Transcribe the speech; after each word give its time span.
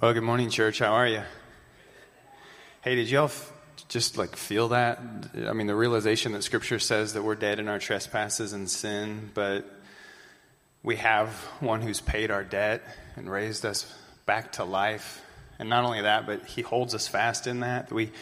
Well, 0.00 0.14
good 0.14 0.22
morning, 0.22 0.48
church. 0.48 0.78
How 0.78 0.94
are 0.94 1.06
you? 1.06 1.22
Hey, 2.80 2.94
did 2.94 3.10
y'all 3.10 3.26
f- 3.26 3.52
just 3.88 4.16
like 4.16 4.36
feel 4.36 4.68
that? 4.68 4.98
I 5.46 5.52
mean, 5.52 5.66
the 5.66 5.74
realization 5.74 6.32
that 6.32 6.42
Scripture 6.42 6.78
says 6.78 7.12
that 7.12 7.22
we're 7.22 7.34
dead 7.34 7.58
in 7.58 7.68
our 7.68 7.78
trespasses 7.78 8.54
and 8.54 8.70
sin, 8.70 9.30
but 9.34 9.70
we 10.82 10.96
have 10.96 11.28
one 11.60 11.82
who's 11.82 12.00
paid 12.00 12.30
our 12.30 12.42
debt 12.42 12.82
and 13.16 13.30
raised 13.30 13.66
us 13.66 13.84
back 14.24 14.52
to 14.52 14.64
life. 14.64 15.20
And 15.58 15.68
not 15.68 15.84
only 15.84 16.00
that, 16.00 16.24
but 16.24 16.46
He 16.46 16.62
holds 16.62 16.94
us 16.94 17.06
fast 17.06 17.46
in 17.46 17.60
that. 17.60 17.92
We, 17.92 18.12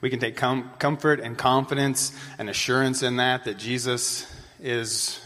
we 0.00 0.10
can 0.10 0.18
take 0.18 0.36
com- 0.36 0.72
comfort 0.80 1.20
and 1.20 1.38
confidence 1.38 2.12
and 2.40 2.50
assurance 2.50 3.04
in 3.04 3.18
that, 3.18 3.44
that 3.44 3.56
Jesus 3.56 4.26
is 4.60 5.20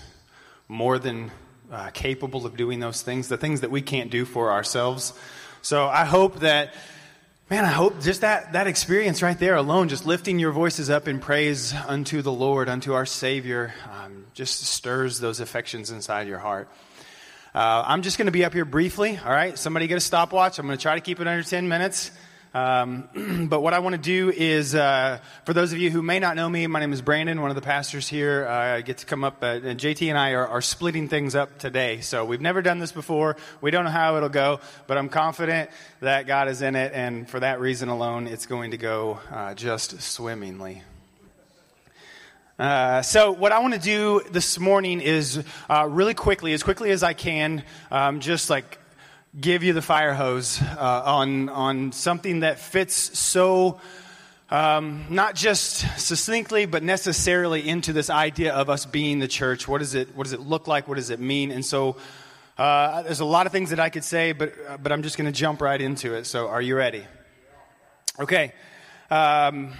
more 0.68 0.98
than 0.98 1.30
uh, 1.72 1.88
capable 1.94 2.44
of 2.44 2.58
doing 2.58 2.78
those 2.78 3.00
things, 3.00 3.28
the 3.28 3.38
things 3.38 3.62
that 3.62 3.70
we 3.70 3.80
can't 3.80 4.10
do 4.10 4.26
for 4.26 4.52
ourselves. 4.52 5.14
So 5.64 5.86
I 5.86 6.04
hope 6.04 6.40
that, 6.40 6.74
man, 7.48 7.64
I 7.64 7.68
hope 7.68 8.02
just 8.02 8.20
that, 8.20 8.52
that 8.52 8.66
experience 8.66 9.22
right 9.22 9.38
there 9.38 9.56
alone, 9.56 9.88
just 9.88 10.04
lifting 10.04 10.38
your 10.38 10.52
voices 10.52 10.90
up 10.90 11.08
in 11.08 11.20
praise 11.20 11.72
unto 11.72 12.20
the 12.20 12.30
Lord, 12.30 12.68
unto 12.68 12.92
our 12.92 13.06
Savior, 13.06 13.72
um, 13.90 14.26
just 14.34 14.60
stirs 14.60 15.20
those 15.20 15.40
affections 15.40 15.90
inside 15.90 16.28
your 16.28 16.38
heart. 16.38 16.68
Uh, 17.54 17.82
I'm 17.86 18.02
just 18.02 18.18
going 18.18 18.26
to 18.26 18.32
be 18.32 18.44
up 18.44 18.52
here 18.52 18.66
briefly, 18.66 19.18
all 19.24 19.32
right? 19.32 19.58
Somebody 19.58 19.86
get 19.86 19.96
a 19.96 20.00
stopwatch. 20.00 20.58
I'm 20.58 20.66
going 20.66 20.76
to 20.76 20.82
try 20.82 20.96
to 20.96 21.00
keep 21.00 21.18
it 21.18 21.26
under 21.26 21.42
10 21.42 21.66
minutes. 21.66 22.10
Um, 22.54 23.48
but 23.50 23.62
what 23.62 23.74
I 23.74 23.80
want 23.80 23.94
to 23.94 24.00
do 24.00 24.30
is, 24.30 24.76
uh, 24.76 25.18
for 25.44 25.52
those 25.52 25.72
of 25.72 25.78
you 25.78 25.90
who 25.90 26.02
may 26.02 26.20
not 26.20 26.36
know 26.36 26.48
me, 26.48 26.66
my 26.68 26.78
name 26.78 26.92
is 26.92 27.02
Brandon, 27.02 27.40
one 27.40 27.50
of 27.50 27.56
the 27.56 27.62
pastors 27.62 28.06
here. 28.06 28.46
Uh, 28.46 28.76
I 28.76 28.80
get 28.82 28.98
to 28.98 29.06
come 29.06 29.24
up, 29.24 29.42
uh, 29.42 29.58
and 29.64 29.80
JT 29.80 30.08
and 30.08 30.16
I 30.16 30.30
are, 30.30 30.46
are, 30.46 30.62
splitting 30.62 31.08
things 31.08 31.34
up 31.34 31.58
today. 31.58 32.00
So 32.00 32.24
we've 32.24 32.40
never 32.40 32.62
done 32.62 32.78
this 32.78 32.92
before. 32.92 33.36
We 33.60 33.72
don't 33.72 33.84
know 33.84 33.90
how 33.90 34.16
it'll 34.16 34.28
go, 34.28 34.60
but 34.86 34.96
I'm 34.96 35.08
confident 35.08 35.68
that 36.00 36.28
God 36.28 36.48
is 36.48 36.62
in 36.62 36.76
it, 36.76 36.92
and 36.94 37.28
for 37.28 37.40
that 37.40 37.58
reason 37.58 37.88
alone, 37.88 38.28
it's 38.28 38.46
going 38.46 38.70
to 38.70 38.76
go 38.76 39.18
uh, 39.32 39.54
just 39.54 40.00
swimmingly. 40.00 40.82
Uh, 42.56 43.02
so, 43.02 43.32
what 43.32 43.50
I 43.50 43.58
want 43.58 43.74
to 43.74 43.80
do 43.80 44.22
this 44.30 44.60
morning 44.60 45.00
is 45.00 45.42
uh, 45.68 45.88
really 45.90 46.14
quickly, 46.14 46.52
as 46.52 46.62
quickly 46.62 46.92
as 46.92 47.02
I 47.02 47.14
can, 47.14 47.64
um, 47.90 48.20
just 48.20 48.48
like 48.48 48.78
give 49.38 49.64
you 49.64 49.72
the 49.72 49.82
fire 49.82 50.14
hose 50.14 50.62
uh, 50.62 51.02
on, 51.04 51.48
on 51.48 51.92
something 51.92 52.40
that 52.40 52.60
fits 52.60 53.18
so 53.18 53.80
um, 54.50 55.06
not 55.10 55.34
just 55.34 55.78
succinctly, 55.98 56.66
but 56.66 56.84
necessarily 56.84 57.68
into 57.68 57.92
this 57.92 58.10
idea 58.10 58.52
of 58.52 58.70
us 58.70 58.86
being 58.86 59.18
the 59.18 59.26
church. 59.26 59.66
What, 59.66 59.82
is 59.82 59.94
it, 59.94 60.14
what 60.14 60.24
does 60.24 60.32
it 60.32 60.40
look 60.40 60.68
like? 60.68 60.86
What 60.86 60.96
does 60.96 61.10
it 61.10 61.18
mean? 61.18 61.50
And 61.50 61.64
so 61.64 61.96
uh, 62.56 63.02
there's 63.02 63.20
a 63.20 63.24
lot 63.24 63.46
of 63.46 63.52
things 63.52 63.70
that 63.70 63.80
I 63.80 63.90
could 63.90 64.04
say, 64.04 64.30
but, 64.32 64.52
uh, 64.68 64.76
but 64.76 64.92
I'm 64.92 65.02
just 65.02 65.16
going 65.16 65.32
to 65.32 65.36
jump 65.36 65.60
right 65.60 65.80
into 65.80 66.14
it. 66.14 66.26
So 66.26 66.46
are 66.48 66.62
you 66.62 66.76
ready? 66.76 67.04
Okay. 68.20 68.52
Um, 69.10 69.72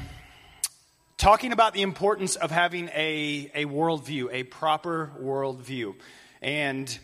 talking 1.16 1.52
about 1.52 1.74
the 1.74 1.82
importance 1.82 2.34
of 2.34 2.50
having 2.50 2.88
a, 2.88 3.50
a 3.54 3.64
worldview, 3.66 4.32
a 4.32 4.42
proper 4.42 5.12
worldview. 5.20 5.94
And 6.42 6.98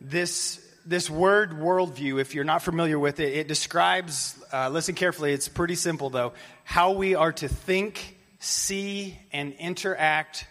this 0.00 0.65
this 0.86 1.10
word 1.10 1.50
worldview, 1.50 2.20
if 2.20 2.34
you're 2.34 2.44
not 2.44 2.62
familiar 2.62 2.98
with 2.98 3.20
it, 3.20 3.34
it 3.34 3.48
describes, 3.48 4.38
uh, 4.52 4.68
listen 4.68 4.94
carefully, 4.94 5.32
it's 5.32 5.48
pretty 5.48 5.74
simple 5.74 6.10
though, 6.10 6.32
how 6.64 6.92
we 6.92 7.14
are 7.14 7.32
to 7.32 7.48
think, 7.48 8.16
see, 8.38 9.18
and 9.32 9.52
interact 9.54 10.46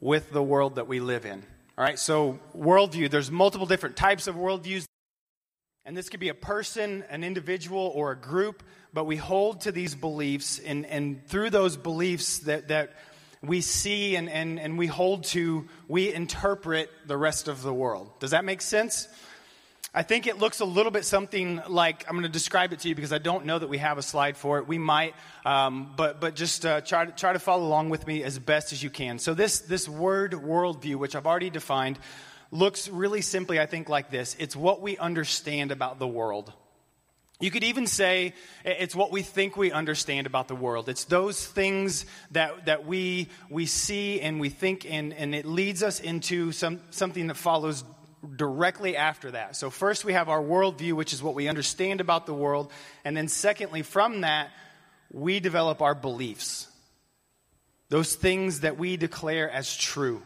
with 0.00 0.30
the 0.30 0.42
world 0.42 0.76
that 0.76 0.88
we 0.88 0.98
live 0.98 1.26
in. 1.26 1.42
All 1.76 1.84
right, 1.84 1.98
so 1.98 2.38
worldview, 2.56 3.10
there's 3.10 3.30
multiple 3.30 3.66
different 3.66 3.96
types 3.96 4.26
of 4.26 4.34
worldviews. 4.34 4.84
And 5.84 5.96
this 5.96 6.08
could 6.08 6.20
be 6.20 6.28
a 6.28 6.34
person, 6.34 7.04
an 7.10 7.24
individual, 7.24 7.92
or 7.94 8.12
a 8.12 8.16
group, 8.16 8.62
but 8.92 9.04
we 9.04 9.16
hold 9.16 9.62
to 9.62 9.72
these 9.72 9.94
beliefs, 9.94 10.58
and, 10.58 10.86
and 10.86 11.26
through 11.26 11.50
those 11.50 11.76
beliefs 11.76 12.40
that, 12.40 12.68
that 12.68 12.92
we 13.42 13.60
see 13.60 14.16
and, 14.16 14.28
and, 14.28 14.60
and 14.60 14.76
we 14.78 14.86
hold 14.86 15.24
to, 15.24 15.66
we 15.88 16.12
interpret 16.12 16.90
the 17.06 17.16
rest 17.16 17.48
of 17.48 17.62
the 17.62 17.72
world. 17.72 18.10
Does 18.20 18.32
that 18.32 18.44
make 18.44 18.60
sense? 18.60 19.08
I 19.92 20.04
think 20.04 20.28
it 20.28 20.38
looks 20.38 20.60
a 20.60 20.64
little 20.64 20.92
bit 20.92 21.04
something 21.04 21.60
like 21.68 22.04
I'm 22.06 22.14
going 22.14 22.22
to 22.22 22.28
describe 22.28 22.72
it 22.72 22.78
to 22.80 22.88
you 22.88 22.94
because 22.94 23.12
I 23.12 23.18
don't 23.18 23.44
know 23.44 23.58
that 23.58 23.68
we 23.68 23.78
have 23.78 23.98
a 23.98 24.02
slide 24.02 24.36
for 24.36 24.58
it. 24.58 24.68
We 24.68 24.78
might, 24.78 25.16
um, 25.44 25.94
but 25.96 26.20
but 26.20 26.36
just 26.36 26.64
uh, 26.64 26.80
try 26.80 27.06
to 27.06 27.12
try 27.12 27.32
to 27.32 27.40
follow 27.40 27.66
along 27.66 27.90
with 27.90 28.06
me 28.06 28.22
as 28.22 28.38
best 28.38 28.72
as 28.72 28.80
you 28.80 28.88
can. 28.88 29.18
So 29.18 29.34
this 29.34 29.58
this 29.58 29.88
word 29.88 30.32
worldview, 30.32 30.94
which 30.94 31.16
I've 31.16 31.26
already 31.26 31.50
defined, 31.50 31.98
looks 32.52 32.88
really 32.88 33.20
simply, 33.20 33.58
I 33.58 33.66
think, 33.66 33.88
like 33.88 34.10
this. 34.10 34.36
It's 34.38 34.54
what 34.54 34.80
we 34.80 34.96
understand 34.96 35.72
about 35.72 35.98
the 35.98 36.06
world. 36.06 36.52
You 37.40 37.50
could 37.50 37.64
even 37.64 37.86
say 37.86 38.34
it's 38.64 38.94
what 38.94 39.10
we 39.10 39.22
think 39.22 39.56
we 39.56 39.72
understand 39.72 40.26
about 40.26 40.46
the 40.46 40.54
world. 40.54 40.90
It's 40.90 41.04
those 41.04 41.44
things 41.44 42.04
that, 42.32 42.66
that 42.66 42.84
we, 42.84 43.28
we 43.48 43.64
see 43.64 44.20
and 44.20 44.38
we 44.38 44.50
think, 44.50 44.84
and, 44.84 45.14
and 45.14 45.34
it 45.34 45.46
leads 45.46 45.82
us 45.82 46.00
into 46.00 46.52
some, 46.52 46.80
something 46.90 47.28
that 47.28 47.38
follows 47.38 47.82
directly 48.36 48.96
after 48.96 49.30
that. 49.30 49.56
So, 49.56 49.70
first 49.70 50.04
we 50.04 50.12
have 50.12 50.28
our 50.28 50.42
worldview, 50.42 50.92
which 50.92 51.12
is 51.12 51.22
what 51.22 51.34
we 51.34 51.48
understand 51.48 52.00
about 52.00 52.26
the 52.26 52.34
world. 52.34 52.70
And 53.04 53.16
then, 53.16 53.28
secondly, 53.28 53.82
from 53.82 54.22
that, 54.22 54.50
we 55.12 55.40
develop 55.40 55.82
our 55.82 55.94
beliefs. 55.94 56.68
Those 57.88 58.14
things 58.14 58.60
that 58.60 58.78
we 58.78 58.96
declare 58.96 59.50
as 59.50 59.76
true. 59.76 60.22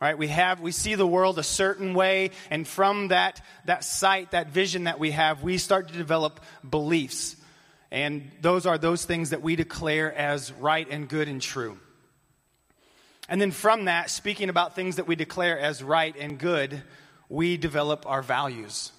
Right? 0.00 0.16
We 0.16 0.28
have, 0.28 0.60
we 0.60 0.70
see 0.70 0.94
the 0.94 1.06
world 1.06 1.40
a 1.40 1.42
certain 1.42 1.92
way, 1.92 2.30
and 2.50 2.68
from 2.68 3.08
that, 3.08 3.44
that 3.64 3.82
sight, 3.82 4.30
that 4.30 4.50
vision 4.50 4.84
that 4.84 5.00
we 5.00 5.10
have, 5.10 5.42
we 5.42 5.58
start 5.58 5.88
to 5.88 5.94
develop 5.94 6.38
beliefs. 6.68 7.34
And 7.90 8.30
those 8.40 8.64
are 8.64 8.78
those 8.78 9.04
things 9.04 9.30
that 9.30 9.42
we 9.42 9.56
declare 9.56 10.12
as 10.12 10.52
right 10.52 10.86
and 10.88 11.08
good 11.08 11.26
and 11.26 11.42
true. 11.42 11.78
And 13.28 13.40
then 13.40 13.50
from 13.50 13.84
that, 13.84 14.10
speaking 14.10 14.48
about 14.48 14.74
things 14.74 14.96
that 14.96 15.06
we 15.06 15.14
declare 15.14 15.58
as 15.58 15.82
right 15.82 16.14
and 16.18 16.38
good, 16.38 16.82
we 17.28 17.56
develop 17.56 18.06
our 18.06 18.22
values. 18.22 18.92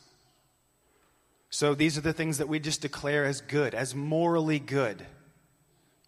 So 1.49 1.73
these 1.73 1.97
are 1.97 2.01
the 2.01 2.13
things 2.13 2.37
that 2.37 2.47
we 2.47 2.59
just 2.59 2.81
declare 2.81 3.25
as 3.25 3.41
good, 3.41 3.73
as 3.73 3.95
morally 3.95 4.59
good. 4.59 5.03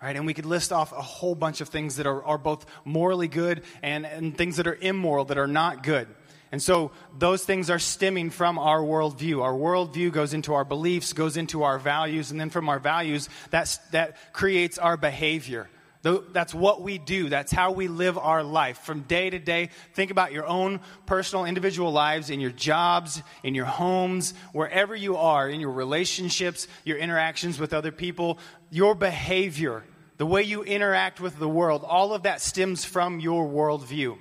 Right? 0.02 0.16
And 0.16 0.26
we 0.26 0.34
could 0.34 0.46
list 0.46 0.72
off 0.72 0.92
a 0.92 1.02
whole 1.02 1.36
bunch 1.36 1.62
of 1.62 1.70
things 1.70 1.98
that 1.98 2.08
are, 2.08 2.24
are 2.24 2.38
both 2.38 2.66
morally 2.86 3.28
good 3.28 3.64
and, 3.82 4.06
and 4.06 4.38
things 4.38 4.58
that 4.58 4.68
are 4.68 4.78
immoral, 4.80 5.26
that 5.26 5.38
are 5.38 5.48
not 5.48 5.84
good. 5.84 6.08
And 6.52 6.62
so 6.62 6.92
those 7.18 7.44
things 7.44 7.70
are 7.70 7.80
stemming 7.80 8.30
from 8.30 8.59
our 8.59 8.82
worldview. 8.82 9.42
Our 9.42 9.53
worldview 9.53 10.12
goes 10.12 10.34
into 10.34 10.53
our 10.53 10.66
beliefs, 10.66 11.14
goes 11.14 11.38
into 11.38 11.64
our 11.64 11.80
values, 11.80 12.30
and 12.30 12.40
then 12.40 12.50
from 12.50 12.68
our 12.68 12.80
values, 12.80 13.30
that's, 13.52 13.78
that 13.90 14.34
creates 14.34 14.78
our 14.78 14.98
behavior. 14.98 15.70
That's 16.03 16.53
what 16.53 16.81
we 16.81 16.97
do. 16.97 17.29
That's 17.29 17.51
how 17.51 17.73
we 17.73 17.88
live 17.88 18.17
our 18.17 18.44
life 18.44 18.79
from 18.79 19.01
day 19.01 19.29
to 19.29 19.38
day. 19.38 19.69
Think 19.94 20.09
about 20.09 20.31
your 20.31 20.47
own 20.47 20.79
personal, 21.06 21.45
individual 21.45 21.91
lives, 21.91 22.31
in 22.31 22.39
your 22.39 22.51
jobs, 22.51 23.22
in 23.44 23.53
your 23.53 23.66
homes, 23.66 24.34
wherever 24.51 24.95
you 24.95 25.17
are, 25.17 25.47
in 25.47 25.59
your 25.59 25.72
relationships, 25.72 26.67
your 26.84 26.97
interactions 26.97 27.59
with 27.59 27.72
other 27.72 27.91
people, 27.91 28.40
your 28.72 28.95
behavior, 28.95 29.84
the 30.17 30.25
way 30.25 30.41
you 30.41 30.63
interact 30.63 31.22
with 31.22 31.38
the 31.38 31.50
world. 31.50 31.84
All 31.84 32.13
of 32.13 32.23
that 32.23 32.41
stems 32.41 32.84
from 32.84 33.19
your 33.19 33.47
worldview. 33.47 34.17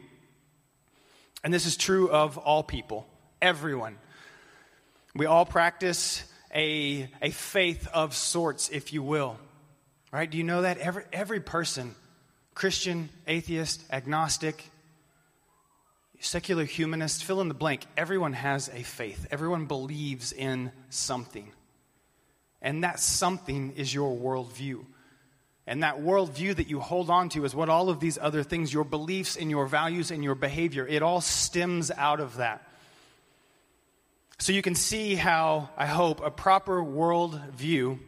And 1.43 1.55
this 1.55 1.65
is 1.65 1.79
true 1.79 2.11
of 2.11 2.37
all 2.37 2.63
people, 2.63 3.07
everyone. 3.41 3.97
We 5.15 5.25
all 5.25 5.47
practice 5.47 6.25
a, 6.55 7.09
a 7.23 7.31
faith 7.31 7.89
of 7.95 8.15
sorts, 8.15 8.69
if 8.69 8.93
you 8.93 9.03
will. 9.03 9.39
Right? 10.13 10.29
Do 10.29 10.39
you 10.39 10.45
know 10.45 10.63
that? 10.63 10.79
Every, 10.79 11.05
every 11.13 11.41
person, 11.41 11.95
Christian, 12.55 13.11
atheist, 13.27 13.85
agnostic, 13.93 14.65
secular 16.21 16.65
humanist, 16.65 17.25
fill 17.25 17.41
in 17.41 17.49
the 17.49 17.55
blank, 17.55 17.87
everyone 17.97 18.33
has 18.33 18.69
a 18.69 18.83
faith. 18.83 19.27
Everyone 19.31 19.67
believes 19.67 20.33
in 20.33 20.73
something. 20.91 21.51
And 22.61 22.85
that 22.85 23.01
something 23.01 23.73
is 23.77 23.95
your 23.95 24.15
worldview. 24.17 24.85
And 25.67 25.83
that 25.85 26.01
worldview 26.01 26.57
that 26.57 26.69
you 26.69 26.81
hold 26.81 27.11
on 27.11 27.29
to 27.31 27.45
is 27.45 27.55
what 27.55 27.69
all 27.69 27.89
of 27.89 28.01
these 28.01 28.19
other 28.19 28.43
things, 28.43 28.73
your 28.73 28.85
beliefs 28.85 29.37
and 29.37 29.51
your 29.51 29.67
values 29.67 30.11
and 30.11 30.25
your 30.25 30.35
behavior, 30.35 30.87
it 30.87 31.03
all 31.03 31.21
stems 31.21 31.91
out 31.91 32.21
of 32.21 32.37
that. 32.37 32.67
So 34.39 34.53
you 34.53 34.63
can 34.63 34.75
see 34.75 35.15
how, 35.15 35.71
I 35.77 35.87
hope, 35.87 36.21
a 36.25 36.31
proper 36.31 36.83
worldview 36.83 37.99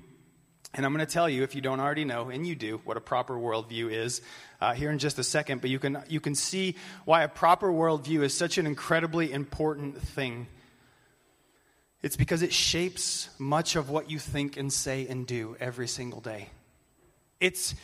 and 0.74 0.86
I'm 0.86 0.94
going 0.94 1.04
to 1.04 1.12
tell 1.12 1.28
you, 1.28 1.42
if 1.42 1.54
you 1.54 1.60
don't 1.60 1.80
already 1.80 2.04
know, 2.04 2.30
and 2.30 2.46
you 2.46 2.54
do, 2.54 2.80
what 2.84 2.96
a 2.96 3.00
proper 3.00 3.34
worldview 3.34 3.92
is 3.92 4.22
uh, 4.60 4.72
here 4.72 4.90
in 4.90 4.98
just 4.98 5.18
a 5.18 5.24
second, 5.24 5.60
but 5.60 5.68
you 5.68 5.78
can, 5.78 6.02
you 6.08 6.20
can 6.20 6.34
see 6.34 6.76
why 7.04 7.24
a 7.24 7.28
proper 7.28 7.70
worldview 7.70 8.22
is 8.22 8.32
such 8.32 8.56
an 8.56 8.66
incredibly 8.66 9.32
important 9.32 10.00
thing. 10.00 10.46
It's 12.00 12.16
because 12.16 12.42
it 12.42 12.52
shapes 12.52 13.28
much 13.38 13.76
of 13.76 13.90
what 13.90 14.10
you 14.10 14.18
think 14.18 14.56
and 14.56 14.72
say 14.72 15.06
and 15.06 15.26
do 15.26 15.56
every 15.60 15.86
single 15.86 16.20
day. 16.20 16.48
It's, 17.38 17.74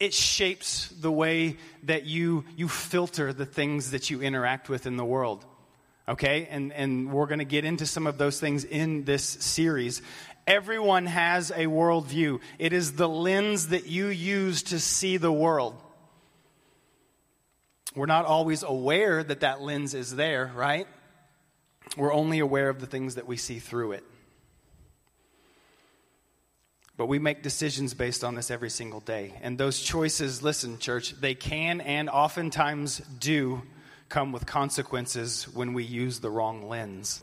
it 0.00 0.14
shapes 0.14 0.88
the 0.88 1.12
way 1.12 1.58
that 1.84 2.06
you, 2.06 2.44
you 2.56 2.68
filter 2.68 3.32
the 3.32 3.46
things 3.46 3.90
that 3.90 4.10
you 4.10 4.22
interact 4.22 4.68
with 4.68 4.86
in 4.86 4.96
the 4.96 5.04
world. 5.04 5.44
Okay? 6.08 6.48
And, 6.50 6.72
and 6.72 7.12
we're 7.12 7.26
going 7.26 7.40
to 7.40 7.44
get 7.44 7.64
into 7.64 7.84
some 7.84 8.06
of 8.06 8.16
those 8.16 8.40
things 8.40 8.64
in 8.64 9.04
this 9.04 9.22
series 9.22 10.02
Everyone 10.48 11.04
has 11.04 11.50
a 11.50 11.66
worldview. 11.66 12.40
It 12.58 12.72
is 12.72 12.94
the 12.94 13.06
lens 13.06 13.68
that 13.68 13.86
you 13.86 14.06
use 14.06 14.62
to 14.64 14.80
see 14.80 15.18
the 15.18 15.30
world. 15.30 15.76
We're 17.94 18.06
not 18.06 18.24
always 18.24 18.62
aware 18.62 19.22
that 19.22 19.40
that 19.40 19.60
lens 19.60 19.92
is 19.92 20.16
there, 20.16 20.50
right? 20.56 20.86
We're 21.98 22.14
only 22.14 22.38
aware 22.38 22.70
of 22.70 22.80
the 22.80 22.86
things 22.86 23.16
that 23.16 23.26
we 23.26 23.36
see 23.36 23.58
through 23.58 23.92
it. 23.92 24.04
But 26.96 27.08
we 27.08 27.18
make 27.18 27.42
decisions 27.42 27.92
based 27.92 28.24
on 28.24 28.34
this 28.34 28.50
every 28.50 28.70
single 28.70 29.00
day. 29.00 29.34
And 29.42 29.58
those 29.58 29.78
choices, 29.80 30.42
listen, 30.42 30.78
church, 30.78 31.12
they 31.20 31.34
can 31.34 31.82
and 31.82 32.08
oftentimes 32.08 33.02
do 33.18 33.60
come 34.08 34.32
with 34.32 34.46
consequences 34.46 35.46
when 35.46 35.74
we 35.74 35.84
use 35.84 36.20
the 36.20 36.30
wrong 36.30 36.70
lens. 36.70 37.22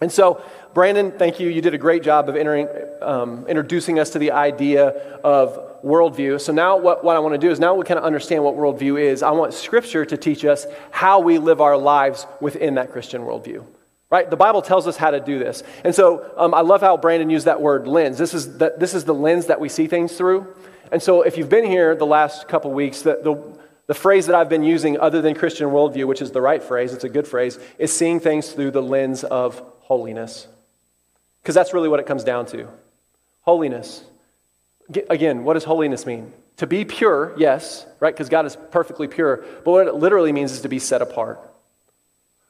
And 0.00 0.10
so, 0.10 0.42
Brandon, 0.74 1.12
thank 1.12 1.38
you. 1.38 1.48
You 1.48 1.62
did 1.62 1.72
a 1.72 1.78
great 1.78 2.02
job 2.02 2.28
of 2.28 2.34
entering, 2.34 2.68
um, 3.00 3.46
introducing 3.46 4.00
us 4.00 4.10
to 4.10 4.18
the 4.18 4.32
idea 4.32 4.88
of 5.22 5.82
worldview. 5.84 6.40
So, 6.40 6.52
now 6.52 6.76
what, 6.76 7.04
what 7.04 7.14
I 7.14 7.20
want 7.20 7.34
to 7.34 7.38
do 7.38 7.48
is 7.48 7.60
now 7.60 7.74
we 7.74 7.84
kind 7.84 7.98
of 7.98 8.04
understand 8.04 8.42
what 8.42 8.56
worldview 8.56 9.00
is. 9.00 9.22
I 9.22 9.30
want 9.30 9.54
Scripture 9.54 10.04
to 10.04 10.16
teach 10.16 10.44
us 10.44 10.66
how 10.90 11.20
we 11.20 11.38
live 11.38 11.60
our 11.60 11.76
lives 11.76 12.26
within 12.40 12.74
that 12.74 12.90
Christian 12.90 13.22
worldview. 13.22 13.64
Right? 14.10 14.28
The 14.28 14.36
Bible 14.36 14.62
tells 14.62 14.88
us 14.88 14.96
how 14.96 15.12
to 15.12 15.20
do 15.20 15.38
this. 15.38 15.62
And 15.84 15.94
so 15.94 16.32
um, 16.36 16.54
I 16.54 16.62
love 16.62 16.80
how 16.80 16.96
Brandon 16.96 17.30
used 17.30 17.46
that 17.46 17.60
word 17.60 17.86
lens. 17.86 18.18
This 18.18 18.34
is, 18.34 18.58
the, 18.58 18.74
this 18.76 18.94
is 18.94 19.04
the 19.04 19.14
lens 19.14 19.46
that 19.46 19.60
we 19.60 19.68
see 19.68 19.86
things 19.86 20.16
through. 20.16 20.54
And 20.90 21.00
so 21.00 21.22
if 21.22 21.38
you've 21.38 21.48
been 21.48 21.64
here 21.64 21.94
the 21.94 22.06
last 22.06 22.48
couple 22.48 22.72
weeks, 22.72 23.02
the, 23.02 23.20
the, 23.22 23.58
the 23.86 23.94
phrase 23.94 24.26
that 24.26 24.34
I've 24.34 24.48
been 24.48 24.64
using, 24.64 24.98
other 24.98 25.22
than 25.22 25.34
Christian 25.34 25.68
worldview, 25.68 26.06
which 26.06 26.20
is 26.20 26.32
the 26.32 26.40
right 26.40 26.62
phrase, 26.62 26.92
it's 26.92 27.04
a 27.04 27.08
good 27.08 27.26
phrase, 27.26 27.58
is 27.78 27.92
seeing 27.92 28.20
things 28.20 28.52
through 28.52 28.72
the 28.72 28.82
lens 28.82 29.24
of 29.24 29.62
holiness. 29.84 30.46
Because 31.42 31.54
that's 31.54 31.72
really 31.72 31.88
what 31.88 32.00
it 32.00 32.06
comes 32.06 32.24
down 32.24 32.46
to 32.46 32.68
holiness. 33.42 34.02
Again, 35.08 35.44
what 35.44 35.54
does 35.54 35.64
holiness 35.64 36.06
mean? 36.06 36.32
To 36.58 36.66
be 36.66 36.84
pure, 36.84 37.34
yes, 37.36 37.86
right? 38.00 38.14
Because 38.14 38.28
God 38.28 38.46
is 38.46 38.56
perfectly 38.70 39.08
pure. 39.08 39.44
But 39.64 39.70
what 39.70 39.86
it 39.86 39.94
literally 39.94 40.32
means 40.32 40.52
is 40.52 40.60
to 40.62 40.68
be 40.68 40.78
set 40.78 41.02
apart. 41.02 41.40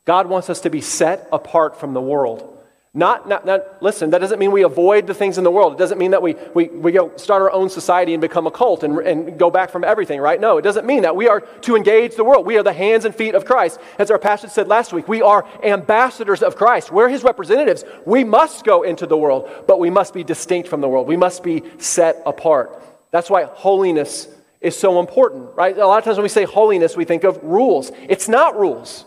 God 0.04 0.28
wants 0.28 0.50
us 0.50 0.60
to 0.60 0.70
be 0.70 0.80
set 0.80 1.28
apart 1.32 1.78
from 1.80 1.94
the 1.94 2.00
world. 2.00 2.53
Not, 2.96 3.28
not, 3.28 3.44
not, 3.44 3.82
listen, 3.82 4.10
that 4.10 4.20
doesn't 4.20 4.38
mean 4.38 4.52
we 4.52 4.62
avoid 4.62 5.08
the 5.08 5.14
things 5.14 5.36
in 5.36 5.42
the 5.42 5.50
world. 5.50 5.72
It 5.72 5.78
doesn't 5.78 5.98
mean 5.98 6.12
that 6.12 6.22
we, 6.22 6.36
we, 6.54 6.68
we 6.68 6.92
go 6.92 7.10
start 7.16 7.42
our 7.42 7.50
own 7.50 7.68
society 7.68 8.14
and 8.14 8.20
become 8.20 8.46
a 8.46 8.52
cult 8.52 8.84
and, 8.84 8.96
and 8.98 9.36
go 9.36 9.50
back 9.50 9.70
from 9.70 9.82
everything, 9.82 10.20
right? 10.20 10.40
No, 10.40 10.58
it 10.58 10.62
doesn't 10.62 10.86
mean 10.86 11.02
that. 11.02 11.16
We 11.16 11.26
are 11.26 11.40
to 11.40 11.74
engage 11.74 12.14
the 12.14 12.22
world. 12.22 12.46
We 12.46 12.56
are 12.56 12.62
the 12.62 12.72
hands 12.72 13.04
and 13.04 13.12
feet 13.12 13.34
of 13.34 13.44
Christ. 13.44 13.80
As 13.98 14.12
our 14.12 14.18
pastor 14.18 14.48
said 14.48 14.68
last 14.68 14.92
week, 14.92 15.08
we 15.08 15.22
are 15.22 15.44
ambassadors 15.64 16.40
of 16.40 16.54
Christ. 16.54 16.92
We're 16.92 17.08
his 17.08 17.24
representatives. 17.24 17.82
We 18.06 18.22
must 18.22 18.64
go 18.64 18.84
into 18.84 19.08
the 19.08 19.16
world, 19.16 19.50
but 19.66 19.80
we 19.80 19.90
must 19.90 20.14
be 20.14 20.22
distinct 20.22 20.68
from 20.68 20.80
the 20.80 20.88
world. 20.88 21.08
We 21.08 21.16
must 21.16 21.42
be 21.42 21.64
set 21.78 22.22
apart. 22.24 22.80
That's 23.10 23.28
why 23.28 23.44
holiness 23.44 24.28
is 24.60 24.78
so 24.78 25.00
important, 25.00 25.56
right? 25.56 25.76
A 25.76 25.84
lot 25.84 25.98
of 25.98 26.04
times 26.04 26.16
when 26.16 26.22
we 26.22 26.28
say 26.28 26.44
holiness, 26.44 26.96
we 26.96 27.04
think 27.04 27.24
of 27.24 27.42
rules. 27.42 27.90
It's 28.08 28.28
not 28.28 28.56
rules. 28.56 29.04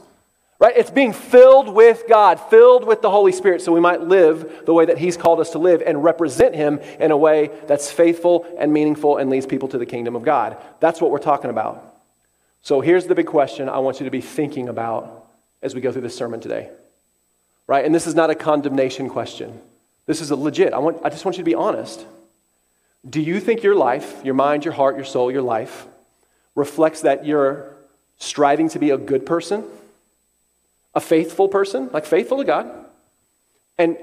Right? 0.60 0.76
It's 0.76 0.90
being 0.90 1.14
filled 1.14 1.70
with 1.70 2.04
God, 2.10 2.40
filled 2.50 2.84
with 2.84 3.04
the 3.04 3.12
Holy 3.12 3.32
Spirit, 3.32 3.62
so 3.62 3.72
we 3.72 3.80
might 3.80 4.02
live 4.02 4.66
the 4.66 4.74
way 4.74 4.86
that 4.86 4.98
He's 4.98 5.16
called 5.16 5.40
us 5.40 5.52
to 5.52 5.60
live 5.60 5.84
and 5.86 6.04
represent 6.04 6.56
Him 6.56 6.80
in 7.00 7.12
a 7.12 7.18
way 7.18 7.52
that's 7.68 7.92
faithful 7.92 8.48
and 8.58 8.74
meaningful 8.74 9.18
and 9.18 9.30
leads 9.30 9.46
people 9.46 9.68
to 9.70 9.78
the 9.78 9.86
kingdom 9.86 10.16
of 10.16 10.24
God. 10.24 10.58
That's 10.80 11.00
what 11.00 11.12
we're 11.12 11.20
talking 11.20 11.52
about. 11.52 11.96
So 12.64 12.82
here's 12.82 13.06
the 13.06 13.14
big 13.14 13.28
question 13.28 13.70
I 13.70 13.78
want 13.80 14.00
you 14.00 14.06
to 14.06 14.12
be 14.12 14.22
thinking 14.22 14.68
about 14.68 15.28
as 15.62 15.76
we 15.76 15.82
go 15.82 15.92
through 15.92 16.02
this 16.02 16.16
sermon 16.16 16.40
today. 16.40 16.70
Right? 17.68 17.86
And 17.86 17.94
this 17.94 18.08
is 18.08 18.16
not 18.16 18.30
a 18.30 18.36
condemnation 18.36 19.10
question. 19.10 19.62
This 20.08 20.22
is 20.22 20.32
a 20.32 20.36
legit. 20.36 20.74
I, 20.74 20.80
want, 20.80 21.00
I 21.04 21.10
just 21.10 21.24
want 21.24 21.38
you 21.38 21.44
to 21.44 21.50
be 21.50 21.56
honest. 21.56 22.04
Do 23.08 23.22
you 23.22 23.40
think 23.40 23.62
your 23.62 23.76
life, 23.76 24.22
your 24.24 24.34
mind, 24.34 24.66
your 24.66 24.74
heart, 24.74 24.96
your 24.96 25.06
soul, 25.06 25.32
your 25.32 25.42
life, 25.42 25.86
reflects 26.56 27.02
that 27.02 27.26
you're 27.26 27.76
striving 28.18 28.70
to 28.70 28.80
be 28.80 28.90
a 28.90 28.98
good 28.98 29.26
person? 29.26 29.64
A 30.98 31.00
faithful 31.00 31.48
person, 31.48 31.92
like 31.94 32.08
faithful 32.08 32.40
to 32.40 32.44
God, 32.44 32.68
and, 33.78 33.98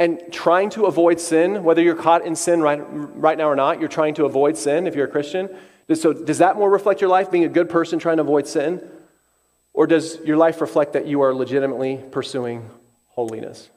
and 0.00 0.20
trying 0.32 0.68
to 0.70 0.86
avoid 0.86 1.20
sin, 1.20 1.62
whether 1.62 1.80
you're 1.80 1.94
caught 1.94 2.26
in 2.26 2.34
sin 2.34 2.60
right, 2.60 2.80
right 2.90 3.38
now 3.38 3.48
or 3.48 3.54
not, 3.54 3.78
you're 3.78 3.88
trying 3.88 4.14
to 4.14 4.24
avoid 4.24 4.56
sin 4.56 4.88
if 4.88 4.96
you're 4.96 5.06
a 5.06 5.10
Christian. 5.10 5.48
So, 5.94 6.12
does 6.12 6.38
that 6.38 6.56
more 6.56 6.68
reflect 6.68 7.00
your 7.00 7.08
life, 7.08 7.30
being 7.30 7.44
a 7.44 7.48
good 7.48 7.68
person 7.68 8.00
trying 8.00 8.16
to 8.16 8.24
avoid 8.24 8.48
sin? 8.48 8.82
Or 9.72 9.86
does 9.86 10.18
your 10.24 10.36
life 10.36 10.60
reflect 10.60 10.94
that 10.94 11.06
you 11.06 11.20
are 11.20 11.32
legitimately 11.32 12.02
pursuing 12.10 12.68
holiness? 13.10 13.70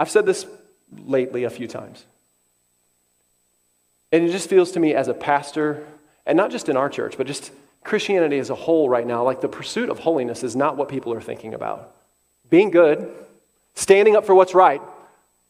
I've 0.00 0.10
said 0.10 0.24
this 0.24 0.46
lately 1.04 1.44
a 1.44 1.50
few 1.50 1.68
times. 1.68 2.06
And 4.10 4.24
it 4.24 4.32
just 4.32 4.48
feels 4.48 4.72
to 4.72 4.80
me 4.80 4.94
as 4.94 5.08
a 5.08 5.14
pastor, 5.14 5.86
and 6.24 6.34
not 6.38 6.50
just 6.50 6.70
in 6.70 6.78
our 6.78 6.88
church, 6.88 7.18
but 7.18 7.26
just 7.26 7.50
Christianity 7.84 8.38
as 8.38 8.50
a 8.50 8.54
whole 8.54 8.88
right 8.88 9.06
now, 9.06 9.24
like 9.24 9.40
the 9.40 9.48
pursuit 9.48 9.88
of 9.88 9.98
holiness 9.98 10.42
is 10.42 10.54
not 10.54 10.76
what 10.76 10.88
people 10.88 11.12
are 11.12 11.20
thinking 11.20 11.54
about. 11.54 11.94
Being 12.50 12.70
good, 12.70 13.12
standing 13.74 14.16
up 14.16 14.24
for 14.24 14.34
what's 14.34 14.54
right, 14.54 14.80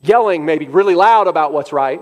yelling 0.01 0.45
maybe 0.45 0.67
really 0.67 0.95
loud 0.95 1.29
about 1.29 1.53
what's 1.53 1.73
right, 1.73 2.01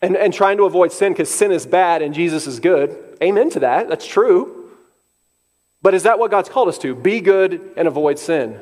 and, 0.00 0.16
and 0.16 0.32
trying 0.32 0.58
to 0.58 0.64
avoid 0.64 0.92
sin 0.92 1.12
because 1.12 1.28
sin 1.28 1.50
is 1.50 1.66
bad 1.66 2.02
and 2.02 2.14
Jesus 2.14 2.46
is 2.46 2.60
good. 2.60 3.18
Amen 3.22 3.50
to 3.50 3.60
that. 3.60 3.88
That's 3.88 4.06
true. 4.06 4.70
But 5.82 5.94
is 5.94 6.04
that 6.04 6.18
what 6.18 6.30
God's 6.30 6.48
called 6.48 6.68
us 6.68 6.78
to? 6.78 6.94
Be 6.94 7.20
good 7.20 7.72
and 7.76 7.88
avoid 7.88 8.18
sin. 8.18 8.60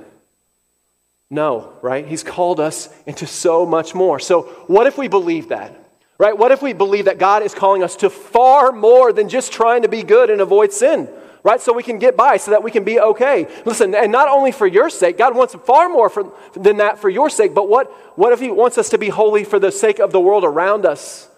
No, 1.29 1.73
right? 1.83 2.07
He's 2.07 2.23
called 2.23 2.61
us 2.61 2.89
into 3.07 3.27
so 3.27 3.67
much 3.67 3.95
more. 3.95 4.21
So, 4.21 4.43
what 4.69 4.87
if 4.87 4.97
we 4.97 5.09
believe 5.09 5.49
that? 5.49 5.86
Right? 6.19 6.37
What 6.37 6.51
if 6.51 6.63
we 6.63 6.73
believe 6.73 7.05
that 7.05 7.19
God 7.19 7.43
is 7.43 7.55
calling 7.55 7.83
us 7.83 7.97
to 7.97 8.09
far 8.09 8.73
more 8.73 9.13
than 9.13 9.29
just 9.29 9.53
trying 9.53 9.83
to 9.83 9.89
be 9.89 10.03
good 10.03 10.31
and 10.31 10.41
avoid 10.41 10.73
sin? 10.73 11.09
Right? 11.43 11.61
So 11.61 11.73
we 11.73 11.83
can 11.83 11.99
get 11.99 12.17
by, 12.17 12.39
so 12.39 12.51
that 12.53 12.63
we 12.63 12.71
can 12.71 12.85
be 12.85 12.99
okay. 12.99 13.47
Listen, 13.65 13.95
and 13.95 14.11
not 14.11 14.29
only 14.29 14.51
for 14.51 14.67
your 14.67 14.91
sake, 14.91 15.19
God 15.19 15.37
wants 15.37 15.55
far 15.55 15.89
more 15.89 16.09
for, 16.09 16.33
than 16.55 16.79
that 16.79 16.99
for 16.99 17.09
your 17.09 17.31
sake, 17.31 17.55
but 17.55 17.69
what, 17.69 17.89
what 18.19 18.33
if 18.33 18.41
He 18.41 18.51
wants 18.51 18.79
us 18.79 18.89
to 18.91 18.99
be 18.99 19.11
holy 19.11 19.45
for 19.45 19.59
the 19.59 19.71
sake 19.71 19.99
of 20.01 20.11
the 20.11 20.21
world 20.21 20.43
around 20.43 20.87
us? 20.87 21.29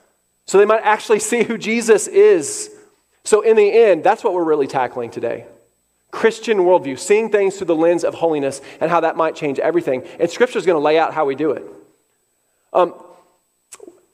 So 0.47 0.59
they 0.59 0.65
might 0.65 0.83
actually 0.83 1.19
see 1.31 1.43
who 1.43 1.59
Jesus 1.59 2.07
is. 2.07 2.71
So, 3.25 3.43
in 3.43 3.57
the 3.57 3.71
end, 3.71 4.03
that's 4.03 4.25
what 4.25 4.33
we're 4.33 4.45
really 4.45 4.67
tackling 4.67 5.11
today. 5.11 5.45
Christian 6.11 6.59
worldview, 6.59 6.99
seeing 6.99 7.31
things 7.31 7.59
through 7.59 7.67
the 7.67 7.77
lens 7.77 8.03
of 8.03 8.15
holiness 8.15 8.63
and 8.81 8.91
how 8.91 9.01
that 9.01 9.17
might 9.17 9.35
change 9.35 9.59
everything. 9.59 10.03
And 10.19 10.31
Scripture 10.31 10.59
is 10.59 10.65
going 10.65 10.77
to 10.77 10.83
lay 10.83 10.99
out 10.99 11.13
how 11.13 11.27
we 11.27 11.35
do 11.35 11.51
it. 11.51 11.67
Um, 12.73 12.95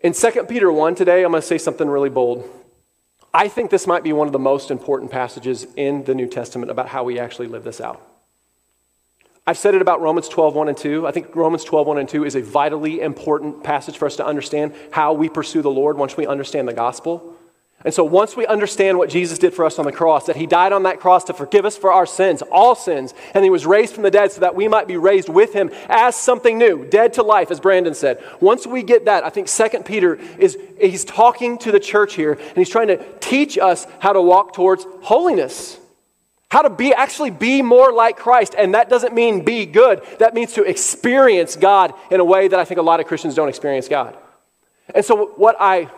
in 0.05 0.13
2 0.13 0.45
Peter 0.45 0.71
1 0.71 0.95
today, 0.95 1.25
I'm 1.25 1.31
going 1.31 1.41
to 1.41 1.47
say 1.47 1.57
something 1.57 1.89
really 1.89 2.11
bold. 2.11 2.49
I 3.33 3.49
think 3.49 3.71
this 3.71 3.87
might 3.87 4.05
be 4.05 4.13
one 4.13 4.29
of 4.29 4.35
the 4.35 4.39
most 4.39 4.71
important 4.71 5.11
passages 5.11 5.67
in 5.77 6.05
the 6.05 6.15
New 6.15 6.29
Testament 6.29 6.71
about 6.71 6.89
how 6.89 7.05
we 7.05 7.19
actually 7.19 7.49
live 7.49 7.65
this 7.65 7.81
out. 7.81 8.03
I've 9.47 9.57
said 9.57 9.75
it 9.75 9.81
about 9.81 10.03
Romans 10.03 10.29
12, 10.29 10.55
1 10.55 10.69
and 10.69 10.77
2. 10.77 11.07
I 11.07 11.11
think 11.11 11.35
Romans 11.35 11.65
12, 11.65 11.87
1 11.87 11.99
and 11.99 12.09
2 12.09 12.25
is 12.27 12.37
a 12.37 12.43
vitally 12.43 13.01
important 13.01 13.65
passage 13.65 13.97
for 13.97 14.05
us 14.05 14.17
to 14.17 14.27
understand 14.27 14.75
how 14.91 15.15
we 15.15 15.31
pursue 15.31 15.63
the 15.63 15.71
Lord 15.71 15.97
once 15.97 16.19
we 16.19 16.27
understand 16.27 16.69
the 16.69 16.75
gospel. 16.75 17.34
And 17.85 17.93
so 17.93 18.03
once 18.03 18.35
we 18.35 18.47
understand 18.47 18.97
what 18.97 19.11
Jesus 19.11 19.39
did 19.39 19.53
for 19.53 19.67
us 19.67 19.79
on 19.79 19.85
the 19.85 19.93
cross, 19.93 20.25
that 20.27 20.37
he 20.37 20.47
died 20.47 20.73
on 20.73 20.85
that 20.85 21.01
cross 21.01 21.25
to 21.25 21.35
forgive 21.35 21.67
us 21.67 21.77
for 21.77 21.93
our 21.93 22.07
sins, 22.07 22.41
all 22.51 22.75
sins, 22.75 23.13
and 23.35 23.45
he 23.45 23.51
was 23.51 23.67
raised 23.67 23.93
from 23.93 24.05
the 24.05 24.11
dead 24.11 24.33
so 24.33 24.41
that 24.41 24.55
we 24.55 24.69
might 24.69 24.89
be 24.89 24.97
raised 24.97 25.29
with 25.29 25.53
him 25.53 25.71
as 25.91 26.17
something 26.17 26.57
new, 26.57 26.87
dead 26.87 27.13
to 27.13 27.23
life, 27.23 27.51
as 27.51 27.61
Brandon 27.61 27.93
said. 27.93 28.25
Once 28.41 28.67
we 28.67 28.83
get 28.83 29.05
that, 29.05 29.23
I 29.23 29.29
think 29.29 29.49
Second 29.49 29.85
Peter 29.85 30.15
is 30.39 30.57
he's 30.81 31.05
talking 31.05 31.59
to 31.59 31.71
the 31.71 31.79
church 31.79 32.15
here, 32.15 32.33
and 32.33 32.57
he's 32.57 32.71
trying 32.71 32.89
to 32.89 33.05
teach 33.21 33.59
us 33.59 33.87
how 33.99 34.15
to 34.15 34.23
walk 34.23 34.55
towards 34.55 34.87
holiness. 35.03 35.79
How 36.51 36.63
to 36.63 36.71
be 36.71 36.95
actually 36.95 37.33
be 37.33 37.63
more 37.63 37.93
like 37.93 38.17
Christ. 38.17 38.55
And 38.57 38.75
that 38.75 38.89
doesn't 38.89 39.13
mean 39.13 39.45
be 39.45 39.67
good. 39.67 40.03
That 40.21 40.35
means 40.35 40.53
to 40.53 40.63
experience 40.63 41.57
God 41.57 41.93
in 42.13 42.21
a 42.21 42.25
way 42.25 42.47
that 42.47 42.61
I 42.61 42.65
think 42.65 42.79
a 42.79 42.83
lot 42.83 43.01
of 43.01 43.07
Christians 43.07 43.35
don't 43.35 43.49
experience 43.49 43.89
God. 43.89 44.17
And 44.95 45.05
so 45.05 45.33
what 45.37 45.57
I 45.59 45.91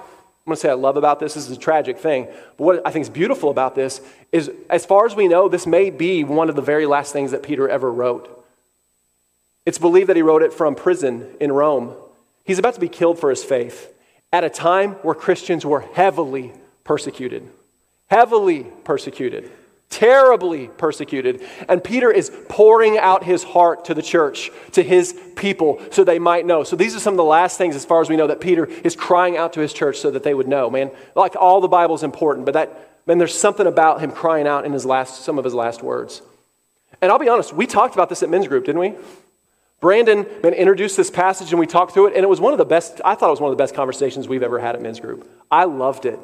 I'm 0.46 0.50
going 0.50 0.56
to 0.56 0.60
say 0.60 0.70
I 0.70 0.74
love 0.74 0.96
about 0.96 1.18
this. 1.18 1.34
This 1.34 1.48
is 1.50 1.56
a 1.56 1.60
tragic 1.60 1.98
thing. 1.98 2.26
But 2.56 2.64
what 2.64 2.86
I 2.86 2.92
think 2.92 3.02
is 3.02 3.10
beautiful 3.10 3.50
about 3.50 3.74
this 3.74 4.00
is, 4.30 4.48
as 4.70 4.86
far 4.86 5.04
as 5.04 5.16
we 5.16 5.26
know, 5.26 5.48
this 5.48 5.66
may 5.66 5.90
be 5.90 6.22
one 6.22 6.48
of 6.48 6.54
the 6.54 6.62
very 6.62 6.86
last 6.86 7.12
things 7.12 7.32
that 7.32 7.42
Peter 7.42 7.68
ever 7.68 7.92
wrote. 7.92 8.32
It's 9.64 9.78
believed 9.78 10.08
that 10.08 10.14
he 10.14 10.22
wrote 10.22 10.42
it 10.42 10.52
from 10.52 10.76
prison 10.76 11.34
in 11.40 11.50
Rome. 11.50 11.96
He's 12.44 12.60
about 12.60 12.74
to 12.74 12.80
be 12.80 12.88
killed 12.88 13.18
for 13.18 13.28
his 13.28 13.42
faith 13.42 13.92
at 14.32 14.44
a 14.44 14.48
time 14.48 14.92
where 15.02 15.16
Christians 15.16 15.66
were 15.66 15.80
heavily 15.80 16.52
persecuted. 16.84 17.50
Heavily 18.08 18.68
persecuted 18.84 19.50
terribly 19.90 20.68
persecuted. 20.68 21.42
And 21.68 21.82
Peter 21.82 22.10
is 22.10 22.30
pouring 22.48 22.98
out 22.98 23.24
his 23.24 23.42
heart 23.42 23.86
to 23.86 23.94
the 23.94 24.02
church, 24.02 24.50
to 24.72 24.82
his 24.82 25.18
people, 25.36 25.80
so 25.90 26.04
they 26.04 26.18
might 26.18 26.44
know. 26.44 26.64
So 26.64 26.76
these 26.76 26.94
are 26.94 27.00
some 27.00 27.14
of 27.14 27.18
the 27.18 27.24
last 27.24 27.56
things, 27.58 27.76
as 27.76 27.84
far 27.84 28.00
as 28.00 28.08
we 28.08 28.16
know, 28.16 28.26
that 28.26 28.40
Peter 28.40 28.66
is 28.66 28.96
crying 28.96 29.36
out 29.36 29.52
to 29.54 29.60
his 29.60 29.72
church 29.72 29.98
so 29.98 30.10
that 30.10 30.22
they 30.22 30.34
would 30.34 30.48
know. 30.48 30.68
Man, 30.70 30.90
like 31.14 31.36
all 31.36 31.60
the 31.60 31.68
Bible 31.68 31.94
is 31.94 32.02
important, 32.02 32.46
but 32.46 32.52
that, 32.52 32.90
man, 33.06 33.18
there's 33.18 33.36
something 33.36 33.66
about 33.66 34.00
him 34.00 34.10
crying 34.10 34.46
out 34.46 34.64
in 34.64 34.72
his 34.72 34.84
last, 34.84 35.22
some 35.24 35.38
of 35.38 35.44
his 35.44 35.54
last 35.54 35.82
words. 35.82 36.22
And 37.00 37.12
I'll 37.12 37.18
be 37.18 37.28
honest, 37.28 37.52
we 37.52 37.66
talked 37.66 37.94
about 37.94 38.08
this 38.08 38.22
at 38.22 38.28
men's 38.28 38.48
group, 38.48 38.64
didn't 38.64 38.80
we? 38.80 38.94
Brandon 39.80 40.26
man, 40.42 40.54
introduced 40.54 40.96
this 40.96 41.10
passage 41.10 41.50
and 41.50 41.60
we 41.60 41.66
talked 41.66 41.92
through 41.92 42.08
it, 42.08 42.14
and 42.14 42.24
it 42.24 42.28
was 42.28 42.40
one 42.40 42.52
of 42.52 42.58
the 42.58 42.64
best, 42.64 43.00
I 43.04 43.14
thought 43.14 43.28
it 43.28 43.30
was 43.30 43.40
one 43.40 43.50
of 43.50 43.56
the 43.56 43.62
best 43.62 43.74
conversations 43.74 44.26
we've 44.26 44.42
ever 44.42 44.58
had 44.58 44.74
at 44.74 44.82
men's 44.82 45.00
group. 45.00 45.30
I 45.50 45.64
loved 45.64 46.06
it. 46.06 46.18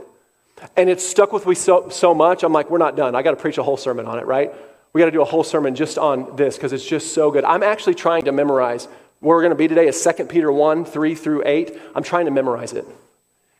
And 0.77 0.89
it 0.89 1.01
stuck 1.01 1.33
with 1.33 1.47
me 1.47 1.55
so, 1.55 1.89
so 1.89 2.15
much, 2.15 2.43
I'm 2.43 2.53
like, 2.53 2.71
we're 2.71 2.79
not 2.79 2.97
done. 2.97 3.15
I 3.15 3.23
got 3.23 3.33
to 3.33 3.37
preach 3.37 3.59
a 3.59 3.63
whole 3.63 3.77
sermon 3.77 4.07
on 4.07 4.19
it, 4.19 4.27
right? 4.27 4.53
We 4.93 5.01
got 5.01 5.07
to 5.07 5.13
do 5.13 5.23
a 5.23 5.27
whole 5.27 5.45
sermon 5.45 5.75
just 5.75 5.99
on 5.99 6.37
this 6.37 6.57
because 6.57 6.73
it's 6.73 6.87
just 6.87 7.15
so 7.15 7.31
good. 7.31 7.45
I'm 7.45 7.63
actually 7.63 7.95
trying 7.95 8.25
to 8.25 8.33
memorize 8.33 8.89
where 9.21 9.37
we're 9.37 9.43
going 9.43 9.51
to 9.51 9.57
be 9.57 9.69
today 9.69 9.87
is 9.87 10.03
2 10.03 10.25
Peter 10.25 10.51
1, 10.51 10.85
3 10.85 11.15
through 11.15 11.43
8. 11.47 11.79
I'm 11.95 12.03
trying 12.03 12.25
to 12.27 12.31
memorize 12.31 12.73
it 12.73 12.85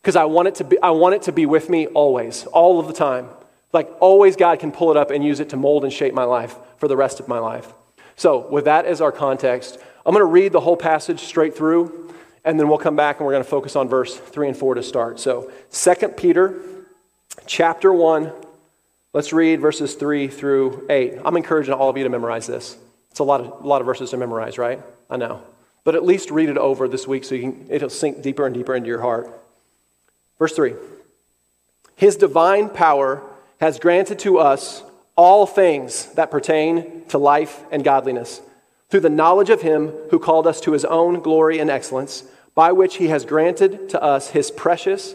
because 0.01 0.17
I, 0.17 0.25
want 0.25 0.49
it 0.49 0.57
to 0.57 0.65
be, 0.65 0.79
I 0.83 0.91
want 0.91 1.15
it 1.15 1.23
to 1.23 1.33
be 1.33 1.47
with 1.47 1.71
me 1.71 1.87
always, 1.87 2.45
all 2.47 2.81
of 2.81 2.89
the 2.89 2.93
time. 2.93 3.29
Like 3.73 3.89
always, 4.01 4.37
God 4.37 4.59
can 4.59 4.73
pull 4.73 4.91
it 4.91 4.97
up 4.97 5.11
and 5.11 5.25
use 5.25 5.41
it 5.41 5.51
to 5.51 5.57
mold 5.57 5.85
and 5.85 5.93
shape 5.93 6.15
my 6.15 6.25
life 6.25 6.57
for 6.77 6.89
the 6.89 6.97
rest 6.97 7.21
of 7.21 7.29
my 7.29 7.39
life. 7.39 7.73
So, 8.17 8.47
with 8.51 8.67
that 8.67 8.85
as 8.85 9.01
our 9.01 9.13
context, 9.13 9.79
I'm 10.05 10.13
going 10.13 10.21
to 10.21 10.27
read 10.27 10.53
the 10.53 10.61
whole 10.61 10.77
passage 10.77 11.21
straight 11.21 11.57
through, 11.57 12.13
and 12.45 12.59
then 12.61 12.69
we'll 12.69 12.77
come 12.77 12.97
back 12.97 13.19
and 13.19 13.27
we're 13.27 13.33
going 13.33 13.45
to 13.45 13.49
focus 13.49 13.77
on 13.77 13.89
verse 13.89 14.17
3 14.17 14.49
and 14.49 14.57
4 14.57 14.75
to 14.75 14.83
start. 14.83 15.19
So, 15.21 15.51
2 15.71 16.09
Peter 16.09 16.61
chapter 17.47 17.93
1, 17.93 18.33
let's 19.13 19.33
read 19.33 19.61
verses 19.61 19.95
3 19.95 20.29
through 20.29 20.87
8. 20.89 21.19
I'm 21.25 21.37
encouraging 21.37 21.75
all 21.75 21.89
of 21.89 21.97
you 21.97 22.05
to 22.05 22.11
memorize 22.11 22.47
this. 22.47 22.77
It's 23.11 23.21
a 23.21 23.25
lot 23.25 23.41
of, 23.41 23.65
a 23.65 23.67
lot 23.67 23.81
of 23.81 23.87
verses 23.87 24.11
to 24.11 24.17
memorize, 24.17 24.59
right? 24.59 24.81
I 25.11 25.17
know. 25.17 25.43
But 25.85 25.95
at 25.95 26.05
least 26.05 26.31
read 26.31 26.49
it 26.49 26.57
over 26.57 26.89
this 26.89 27.07
week 27.07 27.25
so 27.25 27.39
can, 27.39 27.67
it'll 27.69 27.91
sink 27.91 28.23
deeper 28.23 28.47
and 28.47 28.55
deeper 28.55 28.75
into 28.75 28.89
your 28.89 29.01
heart. 29.01 29.29
Verse 30.39 30.55
3 30.55 30.75
His 31.97 32.17
divine 32.17 32.69
power 32.69 33.23
has 33.61 33.79
granted 33.79 34.19
to 34.21 34.39
us 34.39 34.83
all 35.17 35.47
things 35.47 36.07
that 36.15 36.31
pertain 36.31 37.05
to 37.09 37.19
life 37.19 37.63
and 37.71 37.85
godliness 37.85 38.41
through 38.89 39.01
the 39.01 39.11
knowledge 39.11 39.51
of 39.51 39.63
him 39.63 39.89
who 40.11 40.19
called 40.19 40.47
us 40.47 40.61
to 40.61 40.73
his 40.73 40.85
own 40.85 41.21
glory 41.21 41.59
and 41.59 41.71
excellence, 41.71 42.25
by 42.55 42.73
which 42.73 42.97
he 42.97 43.09
has 43.09 43.25
granted 43.25 43.89
to 43.89 44.03
us 44.03 44.31
his 44.31 44.51
precious 44.51 45.15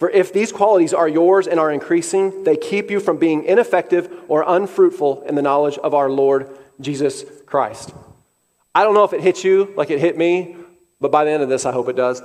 For 0.00 0.08
if 0.08 0.32
these 0.32 0.50
qualities 0.50 0.94
are 0.94 1.06
yours 1.06 1.46
and 1.46 1.60
are 1.60 1.70
increasing, 1.70 2.42
they 2.44 2.56
keep 2.56 2.90
you 2.90 3.00
from 3.00 3.18
being 3.18 3.44
ineffective 3.44 4.10
or 4.28 4.42
unfruitful 4.46 5.24
in 5.28 5.34
the 5.34 5.42
knowledge 5.42 5.76
of 5.76 5.92
our 5.92 6.08
Lord 6.08 6.48
Jesus 6.80 7.22
Christ. 7.44 7.92
I 8.74 8.82
don't 8.82 8.94
know 8.94 9.04
if 9.04 9.12
it 9.12 9.20
hits 9.20 9.44
you 9.44 9.74
like 9.76 9.90
it 9.90 10.00
hit 10.00 10.16
me, 10.16 10.56
but 11.02 11.12
by 11.12 11.24
the 11.24 11.30
end 11.30 11.42
of 11.42 11.50
this, 11.50 11.66
I 11.66 11.72
hope 11.72 11.90
it 11.90 11.96
does. 11.96 12.22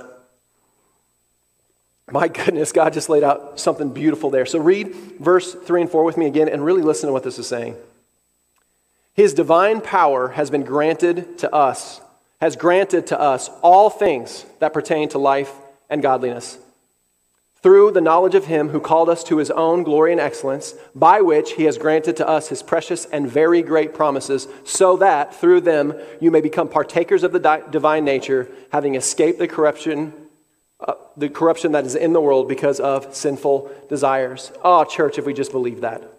My 2.10 2.28
goodness, 2.44 2.72
God 2.72 2.94
just 2.94 3.10
laid 3.10 3.22
out 3.22 3.60
something 3.60 3.92
beautiful 3.92 4.30
there. 4.30 4.46
So 4.46 4.58
read 4.58 4.94
verse 5.20 5.52
3 5.52 5.82
and 5.82 5.90
4 5.90 6.02
with 6.02 6.16
me 6.16 6.24
again 6.24 6.48
and 6.48 6.64
really 6.64 6.82
listen 6.82 7.08
to 7.08 7.12
what 7.12 7.24
this 7.24 7.38
is 7.38 7.46
saying. 7.46 7.76
His 9.12 9.34
divine 9.34 9.82
power 9.82 10.28
has 10.28 10.48
been 10.48 10.62
granted 10.62 11.38
to 11.40 11.54
us, 11.54 12.00
has 12.40 12.56
granted 12.56 13.08
to 13.08 13.20
us 13.20 13.50
all 13.60 13.90
things 13.90 14.46
that 14.60 14.72
pertain 14.72 15.10
to 15.10 15.18
life 15.18 15.52
and 15.90 16.00
godliness 16.00 16.56
through 17.66 17.90
the 17.90 18.00
knowledge 18.00 18.36
of 18.36 18.44
him 18.44 18.68
who 18.68 18.78
called 18.78 19.08
us 19.08 19.24
to 19.24 19.38
his 19.38 19.50
own 19.50 19.82
glory 19.82 20.12
and 20.12 20.20
excellence, 20.20 20.76
by 20.94 21.20
which 21.20 21.54
he 21.54 21.64
has 21.64 21.76
granted 21.76 22.16
to 22.16 22.28
us 22.28 22.48
his 22.48 22.62
precious 22.62 23.06
and 23.06 23.28
very 23.28 23.60
great 23.60 23.92
promises, 23.92 24.46
so 24.62 24.96
that 24.96 25.34
through 25.34 25.60
them 25.60 25.92
you 26.20 26.30
may 26.30 26.40
become 26.40 26.68
partakers 26.68 27.24
of 27.24 27.32
the 27.32 27.40
di- 27.40 27.64
divine 27.72 28.04
nature, 28.04 28.48
having 28.70 28.94
escaped 28.94 29.40
the 29.40 29.48
corruption, 29.48 30.12
uh, 30.78 30.94
the 31.16 31.28
corruption 31.28 31.72
that 31.72 31.84
is 31.84 31.96
in 31.96 32.12
the 32.12 32.20
world 32.20 32.46
because 32.46 32.78
of 32.78 33.12
sinful 33.12 33.68
desires. 33.88 34.52
Oh, 34.62 34.84
church, 34.84 35.18
if 35.18 35.26
we 35.26 35.34
just 35.34 35.50
believe 35.50 35.80
that. 35.80 36.15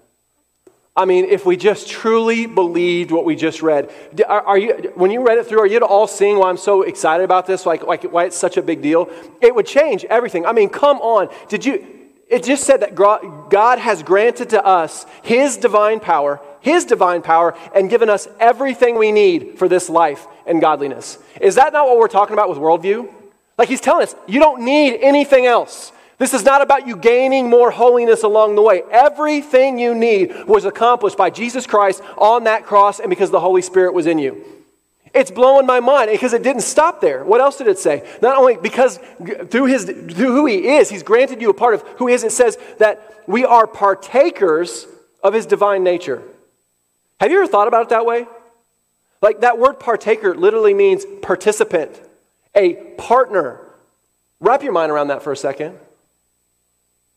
I 0.98 1.06
mean, 1.06 1.26
if 1.26 1.46
we 1.46 1.58
just 1.58 1.88
truly 1.88 2.48
believed 2.48 3.12
what 3.12 3.24
we 3.24 3.36
just 3.36 3.62
read, 3.62 3.92
are, 4.28 4.42
are, 4.42 4.58
you, 4.58 4.92
when 4.96 5.12
you 5.12 5.26
read 5.26 5.38
it 5.38 5.46
through, 5.46 5.60
are 5.60 5.68
you 5.68 5.78
all 5.82 6.08
seeing 6.08 6.40
why 6.40 6.50
I'm 6.50 6.58
so 6.58 6.82
excited 6.82 7.24
about 7.24 7.46
this? 7.46 7.68
Like, 7.68 7.84
like 7.84 8.02
why 8.04 8.26
it's 8.26 8.36
such 8.36 8.58
a 8.58 8.64
big 8.64 8.82
deal? 8.82 9.08
It 9.40 9.54
would 9.54 9.68
change 9.68 10.06
everything. 10.06 10.48
I 10.48 10.54
mean, 10.54 10.70
come 10.70 10.98
on. 10.98 11.30
Did 11.50 11.68
you? 11.68 11.86
It 12.28 12.44
just 12.44 12.64
said 12.64 12.82
that 12.82 12.96
God 12.96 13.80
has 13.80 14.02
granted 14.02 14.50
to 14.50 14.66
us 14.66 15.06
His 15.22 15.56
divine 15.56 16.00
power, 16.00 16.42
His 16.62 16.84
divine 16.84 17.22
power, 17.22 17.56
and 17.76 17.92
given 17.92 18.10
us 18.10 18.28
everything 18.40 18.98
we 18.98 19.12
need 19.12 19.60
for 19.60 19.70
this 19.70 19.90
life 19.90 20.28
and 20.48 20.60
godliness. 20.60 21.20
Is 21.40 21.56
that 21.56 21.74
not 21.74 21.88
what 21.88 22.00
we're 22.00 22.08
talking 22.08 22.34
about 22.34 22.50
with 22.50 22.58
worldview? 22.58 23.14
Like 23.60 23.70
He's 23.70 23.82
telling 23.82 24.02
us, 24.02 24.16
you 24.28 24.40
don't 24.40 24.66
need 24.66 24.98
anything 25.00 25.46
else. 25.46 25.92
This 26.18 26.34
is 26.34 26.44
not 26.44 26.62
about 26.62 26.88
you 26.88 26.98
gaining 26.98 27.50
more 27.50 27.70
holiness 27.70 28.24
along 28.24 28.56
the 28.56 28.62
way. 28.62 28.82
Everything 28.90 29.78
you 29.78 29.94
need 29.94 30.46
was 30.46 30.66
accomplished 30.66 31.18
by 31.18 31.30
Jesus 31.30 31.68
Christ 31.68 32.02
on 32.18 32.46
that 32.46 32.66
cross 32.66 33.00
and 33.00 33.10
because 33.10 33.30
the 33.30 33.40
Holy 33.40 33.62
Spirit 33.62 33.94
was 33.94 34.08
in 34.08 34.18
you. 34.18 34.44
It's 35.14 35.32
blowing 35.32 35.66
my 35.66 35.80
mind 35.80 36.12
because 36.12 36.34
it 36.34 36.44
didn't 36.44 36.62
stop 36.62 37.02
there. 37.02 37.24
What 37.24 37.40
else 37.40 37.58
did 37.58 37.68
it 37.68 37.80
say? 37.80 38.08
Not 38.22 38.38
only 38.38 38.58
because 38.58 39.00
through, 39.50 39.66
his, 39.66 39.86
through 39.86 40.12
who 40.12 40.46
he 40.46 40.76
is, 40.76 40.90
he's 40.90 41.04
granted 41.04 41.42
you 41.42 41.50
a 41.50 41.54
part 41.54 41.76
of 41.76 41.82
who 41.98 42.08
he 42.08 42.14
is, 42.14 42.24
it 42.24 42.32
says 42.32 42.58
that 42.80 43.24
we 43.28 43.46
are 43.46 43.68
partakers 43.68 44.88
of 45.24 45.34
his 45.34 45.46
divine 45.46 45.84
nature. 45.84 46.24
Have 47.20 47.32
you 47.32 47.38
ever 47.38 47.48
thought 47.48 47.68
about 47.68 47.84
it 47.84 47.90
that 47.90 48.06
way? 48.06 48.28
Like 49.22 49.42
that 49.42 49.58
word 49.58 49.80
partaker 49.80 50.36
literally 50.36 50.74
means 50.74 51.06
participant, 51.22 52.00
a 52.54 52.74
partner. 52.98 53.62
Wrap 54.40 54.62
your 54.62 54.74
mind 54.74 54.92
around 54.92 55.08
that 55.08 55.24
for 55.24 55.32
a 55.32 55.38
second. 55.38 55.78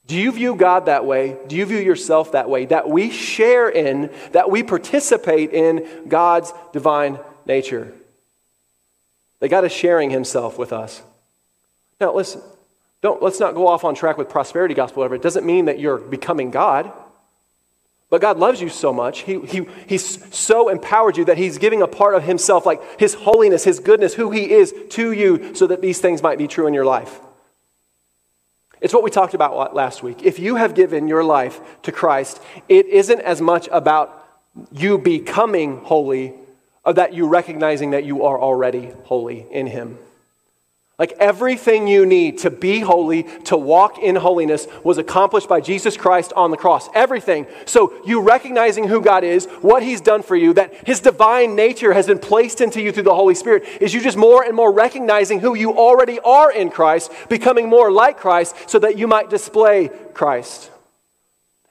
Do 0.07 0.17
you 0.17 0.33
view 0.33 0.57
God 0.57 0.87
that 0.87 1.05
way? 1.05 1.37
Do 1.47 1.57
you 1.57 1.65
view 1.67 1.79
yourself 1.79 2.33
that 2.33 2.51
way? 2.51 2.67
That 2.67 2.89
we 2.89 3.11
share 3.11 3.69
in, 3.69 4.11
that 4.33 4.51
we 4.51 4.63
participate 4.63 5.53
in 5.53 6.09
God's 6.09 6.53
divine 6.73 7.19
nature. 7.47 7.93
That 9.39 9.49
God 9.51 9.65
is 9.65 9.73
sharing 9.73 10.11
himself 10.11 10.59
with 10.59 10.73
us. 10.73 11.03
Now, 12.01 12.15
listen, 12.15 12.43
don't, 13.03 13.23
let's 13.23 13.41
not 13.41 13.55
go 13.55 13.69
off 13.69 13.85
on 13.85 13.95
track 13.95 14.19
with 14.19 14.29
prosperity 14.29 14.75
gospel, 14.75 15.01
whatever. 15.01 15.15
It 15.15 15.23
doesn't 15.23 15.47
mean 15.47 15.67
that 15.67 15.79
you're 15.79 15.99
becoming 15.99 16.51
God. 16.51 16.93
But 18.11 18.21
God 18.21 18.39
loves 18.39 18.61
you 18.61 18.69
so 18.69 18.93
much. 18.93 19.21
He, 19.21 19.39
he, 19.41 19.67
he's 19.87 20.35
so 20.35 20.69
empowered 20.69 21.17
you 21.17 21.25
that 21.27 21.39
He's 21.39 21.59
giving 21.59 21.81
a 21.81 21.87
part 21.87 22.17
of 22.17 22.25
Himself, 22.25 22.67
like 22.67 22.99
His 22.99 23.15
holiness, 23.15 23.63
His 23.63 23.79
goodness, 23.79 24.15
who 24.15 24.33
He 24.33 24.51
is, 24.51 24.75
to 24.91 25.13
you 25.13 25.55
so 25.55 25.69
that 25.69 25.81
these 25.81 26.01
things 26.01 26.21
might 26.21 26.37
be 26.37 26.49
true 26.49 26.67
in 26.67 26.75
your 26.75 26.85
life. 26.85 27.21
It's 28.81 28.95
what 28.95 29.03
we 29.03 29.11
talked 29.11 29.35
about 29.35 29.75
last 29.75 30.03
week. 30.03 30.23
If 30.23 30.39
you 30.39 30.57
have 30.57 30.75
given 30.75 31.07
your 31.07 31.23
life 31.23 31.61
to 31.83 31.93
Christ, 31.93 32.41
it 32.69 32.87
isn't 32.87 33.21
as 33.21 33.41
much 33.41 33.69
about 33.71 34.27
you 34.73 34.99
becoming 34.99 35.79
holy, 35.85 36.35
or 36.85 36.95
that 36.95 37.13
you 37.13 37.29
recognizing 37.29 37.91
that 37.91 38.05
you 38.05 38.25
are 38.25 38.41
already 38.41 38.91
holy 39.05 39.47
in 39.51 39.67
Him. 39.67 39.99
Like 41.01 41.13
everything 41.13 41.89
you 41.89 42.05
need 42.05 42.37
to 42.41 42.51
be 42.51 42.81
holy, 42.81 43.23
to 43.45 43.57
walk 43.57 43.99
in 43.99 44.17
holiness, 44.17 44.67
was 44.85 44.99
accomplished 44.99 45.49
by 45.49 45.63
Jesus 45.63 45.97
Christ 45.97 46.31
on 46.37 46.51
the 46.51 46.59
cross. 46.59 46.91
Everything. 46.93 47.47
So 47.65 47.95
you 48.05 48.21
recognizing 48.21 48.87
who 48.87 49.01
God 49.01 49.25
is, 49.25 49.47
what 49.63 49.83
He's 49.83 50.03
done 50.03 50.23
for 50.23 50.37
you, 50.37 50.53
that 50.53 50.87
His 50.87 51.01
divine 51.01 51.57
nature 51.57 51.95
has 51.95 52.07
been 52.07 52.19
placed 52.19 52.61
into 52.61 52.83
you 52.83 52.93
through 52.93 53.05
the 53.05 53.15
Holy 53.15 53.35
Spirit, 53.35 53.65
is 53.81 53.95
you 53.95 54.03
just 54.03 54.19
more 54.19 54.45
and 54.45 54.55
more 54.55 54.71
recognizing 54.71 55.41
who 55.41 55.55
you 55.55 55.73
already 55.73 56.21
are 56.21 56.53
in 56.53 56.69
Christ, 56.69 57.11
becoming 57.31 57.67
more 57.71 57.91
like 57.91 58.19
Christ, 58.19 58.55
so 58.69 58.79
that 58.81 58.99
you 58.99 59.07
might 59.07 59.31
display 59.31 59.89
Christ. 60.13 60.71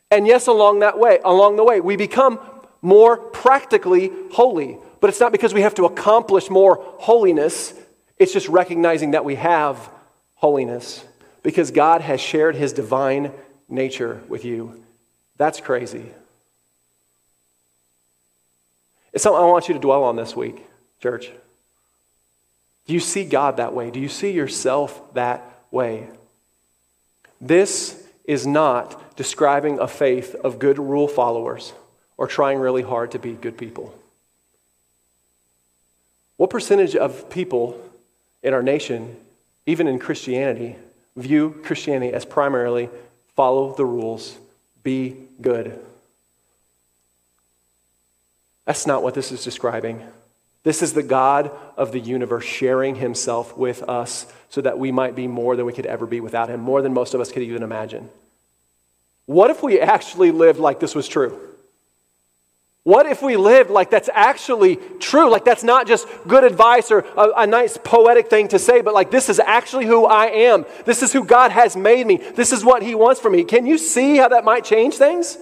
And 0.09 0.25
yes, 0.25 0.47
along 0.47 0.79
that 0.79 0.97
way, 0.97 1.19
along 1.23 1.57
the 1.57 1.63
way, 1.63 1.81
we 1.81 1.97
become 1.97 2.39
more 2.81 3.17
practically 3.17 4.11
holy. 4.31 4.79
But 5.01 5.11
it's 5.11 5.19
not 5.19 5.31
because 5.31 5.53
we 5.53 5.61
have 5.61 5.75
to 5.75 5.85
accomplish 5.85 6.49
more 6.49 6.83
holiness 6.97 7.75
it's 8.19 8.33
just 8.33 8.49
recognizing 8.49 9.11
that 9.11 9.25
we 9.25 9.35
have 9.35 9.89
holiness 10.35 11.03
because 11.41 11.71
God 11.71 12.01
has 12.01 12.19
shared 12.19 12.55
his 12.55 12.73
divine 12.73 13.31
nature 13.69 14.21
with 14.27 14.43
you. 14.43 14.83
That's 15.37 15.61
crazy. 15.61 16.05
It's 19.13 19.23
something 19.23 19.41
I 19.41 19.45
want 19.45 19.69
you 19.69 19.73
to 19.73 19.79
dwell 19.79 20.03
on 20.03 20.17
this 20.17 20.35
week, 20.35 20.63
church. 21.01 21.31
Do 22.85 22.93
you 22.93 22.99
see 22.99 23.23
God 23.23 23.57
that 23.57 23.73
way? 23.73 23.89
Do 23.89 23.99
you 23.99 24.09
see 24.09 24.31
yourself 24.31 25.13
that 25.13 25.43
way? 25.71 26.09
This 27.39 28.01
is 28.25 28.45
not 28.45 29.15
describing 29.15 29.79
a 29.79 29.87
faith 29.87 30.35
of 30.35 30.59
good 30.59 30.77
rule 30.77 31.07
followers 31.07 31.73
or 32.17 32.27
trying 32.27 32.59
really 32.59 32.81
hard 32.81 33.11
to 33.11 33.19
be 33.19 33.33
good 33.33 33.57
people. 33.57 33.97
What 36.37 36.49
percentage 36.49 36.95
of 36.95 37.29
people 37.29 37.79
in 38.43 38.53
our 38.53 38.63
nation, 38.63 39.15
even 39.65 39.87
in 39.87 39.99
Christianity, 39.99 40.75
view 41.15 41.59
Christianity 41.63 42.13
as 42.13 42.25
primarily 42.25 42.89
follow 43.35 43.73
the 43.73 43.85
rules, 43.85 44.37
be 44.83 45.15
good. 45.41 45.79
That's 48.65 48.85
not 48.85 49.03
what 49.03 49.13
this 49.13 49.31
is 49.31 49.43
describing. 49.43 50.03
This 50.63 50.81
is 50.81 50.93
the 50.93 51.03
God 51.03 51.51
of 51.77 51.91
the 51.91 51.99
universe 51.99 52.45
sharing 52.45 52.95
himself 52.95 53.57
with 53.57 53.81
us 53.83 54.25
so 54.49 54.61
that 54.61 54.77
we 54.77 54.91
might 54.91 55.15
be 55.15 55.27
more 55.27 55.55
than 55.55 55.65
we 55.65 55.73
could 55.73 55.85
ever 55.85 56.05
be 56.05 56.19
without 56.19 56.49
him, 56.49 56.59
more 56.59 56.81
than 56.81 56.93
most 56.93 57.13
of 57.13 57.21
us 57.21 57.31
could 57.31 57.43
even 57.43 57.63
imagine. 57.63 58.09
What 59.25 59.49
if 59.49 59.63
we 59.63 59.79
actually 59.79 60.31
lived 60.31 60.59
like 60.59 60.79
this 60.79 60.95
was 60.95 61.07
true? 61.07 61.48
What 62.89 63.05
if 63.05 63.21
we 63.21 63.37
lived 63.37 63.69
like 63.69 63.91
that's 63.91 64.09
actually 64.11 64.77
true? 64.99 65.29
Like 65.29 65.45
that's 65.45 65.61
not 65.61 65.85
just 65.85 66.07
good 66.27 66.43
advice 66.43 66.89
or 66.89 67.01
a, 67.15 67.43
a, 67.43 67.45
nice 67.45 67.77
poetic 67.77 68.31
thing 68.31 68.47
to 68.47 68.57
say, 68.57 68.81
but 68.81 68.95
like 68.95 69.11
this 69.11 69.29
is 69.29 69.39
actually 69.39 69.85
who 69.85 70.07
I 70.07 70.25
am. 70.25 70.65
This 70.85 71.03
is 71.03 71.13
who 71.13 71.23
God 71.23 71.51
has 71.51 71.77
made 71.77 72.07
me. 72.07 72.17
This 72.17 72.51
is 72.51 72.65
what 72.65 72.81
He 72.81 72.95
wants 72.95 73.21
for 73.21 73.29
me. 73.29 73.43
Can 73.43 73.67
you 73.67 73.77
see 73.77 74.17
how 74.17 74.29
that 74.29 74.43
might 74.43 74.65
change 74.65 74.95
things? 74.95 75.37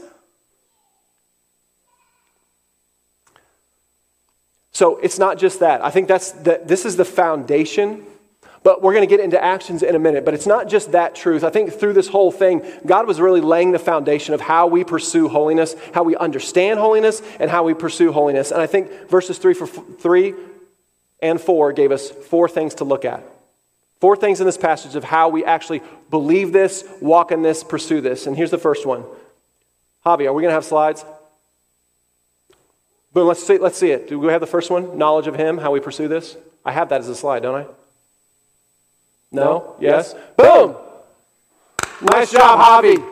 So 4.73 4.97
it's 4.97 5.17
not 5.17 5.37
just 5.37 5.61
that. 5.61 5.81
I 5.81 5.89
think 5.89 6.09
that's 6.09 6.31
the, 6.31 6.59
this 6.65 6.83
is 6.83 6.97
the 6.97 7.05
foundation 7.05 8.05
but 8.67 8.81
we're 8.81 8.91
going 8.91 9.07
to 9.07 9.09
get 9.09 9.21
into 9.21 9.41
actions 9.41 9.81
in 9.81 9.95
a 9.95 9.99
minute. 9.99 10.25
But 10.25 10.33
it's 10.33 10.45
not 10.45 10.67
just 10.67 10.91
that 10.91 11.15
truth. 11.15 11.45
I 11.45 11.49
think 11.49 11.71
through 11.71 11.93
this 11.93 12.09
whole 12.09 12.33
thing, 12.33 12.61
God 12.85 13.07
was 13.07 13.21
really 13.21 13.39
laying 13.39 13.71
the 13.71 13.79
foundation 13.79 14.33
of 14.33 14.41
how 14.41 14.67
we 14.67 14.83
pursue 14.83 15.29
holiness, 15.29 15.73
how 15.93 16.03
we 16.03 16.17
understand 16.17 16.77
holiness, 16.77 17.21
and 17.39 17.49
how 17.49 17.63
we 17.63 17.73
pursue 17.73 18.11
holiness. 18.11 18.51
And 18.51 18.61
I 18.61 18.67
think 18.67 19.07
verses 19.07 19.37
3 19.37 19.53
for 19.53 19.67
3 19.67 20.33
and 21.21 21.39
4 21.39 21.71
gave 21.71 21.93
us 21.93 22.11
four 22.11 22.49
things 22.49 22.73
to 22.73 22.83
look 22.83 23.05
at. 23.05 23.23
Four 24.01 24.17
things 24.17 24.41
in 24.41 24.45
this 24.45 24.57
passage 24.57 24.97
of 24.97 25.05
how 25.05 25.29
we 25.29 25.45
actually 25.45 25.81
believe 26.09 26.51
this, 26.51 26.83
walk 26.99 27.31
in 27.31 27.43
this, 27.43 27.63
pursue 27.63 28.01
this. 28.01 28.27
And 28.27 28.35
here's 28.35 28.51
the 28.51 28.57
first 28.57 28.85
one. 28.85 29.05
Javi, 30.05 30.27
are 30.27 30.33
we 30.33 30.41
going 30.41 30.51
to 30.51 30.55
have 30.55 30.65
slides? 30.65 31.05
Boom, 33.13 33.29
let's 33.29 33.47
see, 33.47 33.59
let's 33.59 33.77
see 33.77 33.91
it. 33.91 34.09
Do 34.09 34.19
we 34.19 34.27
have 34.33 34.41
the 34.41 34.45
first 34.45 34.69
one? 34.69 34.97
Knowledge 34.97 35.27
of 35.27 35.35
Him, 35.35 35.57
how 35.57 35.71
we 35.71 35.79
pursue 35.79 36.09
this? 36.09 36.35
I 36.65 36.73
have 36.73 36.89
that 36.89 36.99
as 36.99 37.07
a 37.07 37.15
slide, 37.15 37.43
don't 37.43 37.55
I? 37.55 37.86
No? 39.31 39.75
Yes? 39.79 40.15
Boom! 40.37 40.75
Nice 42.01 42.31
job, 42.31 42.59
Javi. 42.59 43.03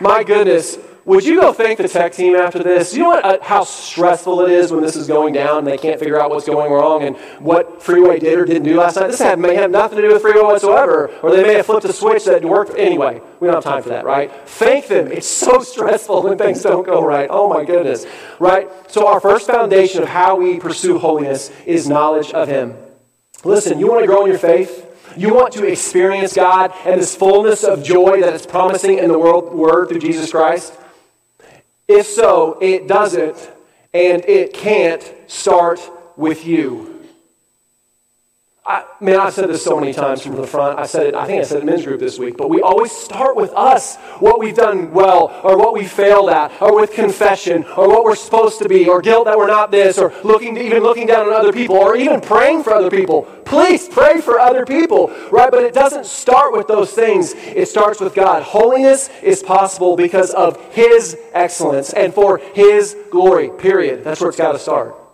My 0.00 0.22
goodness. 0.22 0.78
Would 1.08 1.24
you 1.24 1.40
go 1.40 1.54
thank 1.54 1.78
the 1.78 1.88
tech 1.88 2.12
team 2.12 2.36
after 2.36 2.62
this? 2.62 2.92
You 2.92 3.04
know 3.04 3.08
what, 3.08 3.24
uh, 3.24 3.38
how 3.40 3.64
stressful 3.64 4.42
it 4.42 4.50
is 4.50 4.70
when 4.70 4.82
this 4.82 4.94
is 4.94 5.06
going 5.06 5.32
down 5.32 5.60
and 5.60 5.66
they 5.66 5.78
can't 5.78 5.98
figure 5.98 6.20
out 6.20 6.28
what's 6.28 6.44
going 6.44 6.70
wrong 6.70 7.02
and 7.02 7.16
what 7.38 7.82
Freeway 7.82 8.18
did 8.18 8.38
or 8.38 8.44
didn't 8.44 8.64
do 8.64 8.78
last 8.78 8.96
night? 8.96 9.06
This 9.06 9.18
had, 9.18 9.38
may 9.38 9.54
have 9.54 9.70
nothing 9.70 9.96
to 9.96 10.02
do 10.02 10.12
with 10.12 10.20
Freeway 10.20 10.42
whatsoever, 10.42 11.08
or 11.22 11.34
they 11.34 11.42
may 11.42 11.54
have 11.54 11.64
flipped 11.64 11.86
a 11.86 11.94
switch 11.94 12.26
that 12.26 12.44
worked. 12.44 12.76
Anyway, 12.76 13.22
we 13.40 13.46
don't 13.46 13.54
have 13.54 13.64
time 13.64 13.82
for 13.82 13.88
that, 13.88 14.04
right? 14.04 14.30
Thank 14.46 14.88
them. 14.88 15.10
It's 15.10 15.26
so 15.26 15.60
stressful 15.60 16.24
when 16.24 16.36
things 16.36 16.62
don't 16.62 16.84
go 16.84 17.02
right. 17.02 17.28
Oh 17.30 17.48
my 17.48 17.64
goodness, 17.64 18.04
right? 18.38 18.68
So, 18.92 19.06
our 19.06 19.18
first 19.18 19.46
foundation 19.46 20.02
of 20.02 20.10
how 20.10 20.36
we 20.36 20.60
pursue 20.60 20.98
holiness 20.98 21.50
is 21.64 21.88
knowledge 21.88 22.32
of 22.32 22.48
Him. 22.48 22.76
Listen, 23.44 23.78
you 23.78 23.88
want 23.88 24.02
to 24.02 24.06
grow 24.06 24.26
in 24.26 24.30
your 24.30 24.38
faith? 24.38 24.84
You 25.18 25.34
want 25.34 25.52
to 25.54 25.66
experience 25.66 26.32
God 26.32 26.72
and 26.84 27.00
this 27.00 27.16
fullness 27.16 27.64
of 27.64 27.82
joy 27.82 28.20
that 28.20 28.34
it's 28.34 28.46
promising 28.46 28.98
in 28.98 29.10
the 29.10 29.18
world, 29.18 29.52
Word 29.52 29.88
through 29.88 29.98
Jesus 29.98 30.30
Christ? 30.30 30.72
If 31.88 32.06
so, 32.06 32.56
it 32.60 32.86
doesn't 32.86 33.36
and 33.92 34.24
it 34.26 34.52
can't 34.52 35.02
start 35.26 35.80
with 36.16 36.46
you. 36.46 36.97
I, 38.68 38.84
man, 39.00 39.18
I've 39.18 39.32
said 39.32 39.48
this 39.48 39.64
so 39.64 39.80
many 39.80 39.94
times 39.94 40.20
from 40.20 40.36
the 40.36 40.46
front. 40.46 40.78
I 40.78 40.84
said 40.84 41.06
it, 41.06 41.14
I 41.14 41.24
think 41.26 41.40
I 41.40 41.44
said 41.44 41.56
it 41.56 41.60
in 41.60 41.66
men's 41.66 41.86
group 41.86 42.00
this 42.00 42.18
week, 42.18 42.36
but 42.36 42.50
we 42.50 42.60
always 42.60 42.92
start 42.92 43.34
with 43.34 43.50
us, 43.54 43.96
what 44.18 44.38
we've 44.38 44.54
done 44.54 44.92
well, 44.92 45.40
or 45.42 45.56
what 45.56 45.72
we 45.72 45.86
failed 45.86 46.28
at, 46.28 46.52
or 46.60 46.78
with 46.78 46.92
confession, 46.92 47.64
or 47.78 47.88
what 47.88 48.04
we're 48.04 48.14
supposed 48.14 48.58
to 48.58 48.68
be, 48.68 48.86
or 48.86 49.00
guilt 49.00 49.24
that 49.24 49.38
we're 49.38 49.46
not 49.46 49.70
this, 49.70 49.96
or 49.96 50.12
looking 50.22 50.58
even 50.58 50.82
looking 50.82 51.06
down 51.06 51.26
on 51.26 51.32
other 51.32 51.50
people, 51.50 51.76
or 51.76 51.96
even 51.96 52.20
praying 52.20 52.62
for 52.62 52.74
other 52.74 52.90
people. 52.90 53.22
Please 53.46 53.88
pray 53.88 54.20
for 54.20 54.38
other 54.38 54.66
people, 54.66 55.08
right? 55.32 55.50
But 55.50 55.62
it 55.62 55.72
doesn't 55.72 56.04
start 56.04 56.52
with 56.52 56.68
those 56.68 56.92
things. 56.92 57.32
It 57.32 57.68
starts 57.68 58.00
with 58.00 58.14
God. 58.14 58.42
Holiness 58.42 59.08
is 59.22 59.42
possible 59.42 59.96
because 59.96 60.32
of 60.34 60.62
His 60.74 61.16
excellence 61.32 61.94
and 61.94 62.12
for 62.12 62.36
His 62.36 62.94
glory, 63.10 63.48
period. 63.48 64.04
That's 64.04 64.20
where 64.20 64.28
it's 64.28 64.36
got 64.36 64.52
to 64.52 64.58
start. 64.58 65.07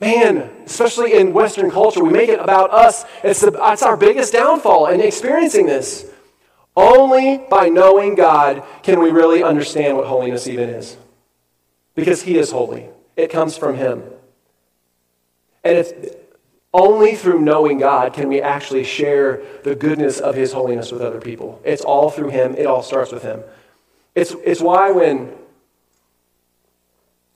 Man, 0.00 0.50
especially 0.64 1.12
in 1.12 1.34
Western 1.34 1.70
culture, 1.70 2.02
we 2.02 2.10
make 2.10 2.30
it 2.30 2.40
about 2.40 2.70
us. 2.70 3.04
It's, 3.22 3.40
the, 3.40 3.52
it's 3.70 3.82
our 3.82 3.98
biggest 3.98 4.32
downfall 4.32 4.86
in 4.86 5.00
experiencing 5.00 5.66
this. 5.66 6.10
Only 6.74 7.38
by 7.50 7.68
knowing 7.68 8.14
God 8.14 8.62
can 8.82 9.00
we 9.00 9.10
really 9.10 9.42
understand 9.42 9.98
what 9.98 10.06
holiness 10.06 10.46
even 10.46 10.70
is. 10.70 10.96
Because 11.94 12.22
He 12.22 12.38
is 12.38 12.50
holy, 12.50 12.88
it 13.16 13.30
comes 13.30 13.58
from 13.58 13.76
Him. 13.76 14.02
And 15.62 15.76
it's 15.76 15.92
only 16.72 17.14
through 17.14 17.40
knowing 17.42 17.78
God 17.78 18.14
can 18.14 18.28
we 18.28 18.40
actually 18.40 18.84
share 18.84 19.42
the 19.64 19.74
goodness 19.74 20.18
of 20.18 20.34
His 20.34 20.52
holiness 20.52 20.90
with 20.90 21.02
other 21.02 21.20
people. 21.20 21.60
It's 21.62 21.82
all 21.82 22.08
through 22.08 22.30
Him, 22.30 22.54
it 22.54 22.66
all 22.66 22.82
starts 22.82 23.12
with 23.12 23.22
Him. 23.22 23.42
It's, 24.14 24.34
it's 24.44 24.62
why 24.62 24.92
when, 24.92 25.30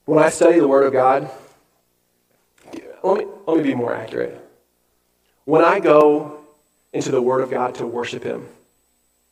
when 0.05 0.23
I 0.23 0.29
study 0.29 0.59
the 0.59 0.67
Word 0.67 0.87
of 0.87 0.93
God, 0.93 1.29
let 3.05 3.19
me, 3.19 3.31
let 3.47 3.57
me 3.57 3.63
be 3.63 3.75
more 3.75 3.93
accurate. 3.93 4.41
When 5.45 5.63
I 5.63 5.79
go 5.79 6.39
into 6.91 7.11
the 7.11 7.21
Word 7.21 7.41
of 7.41 7.51
God 7.51 7.75
to 7.75 7.85
worship 7.85 8.23
Him, 8.23 8.47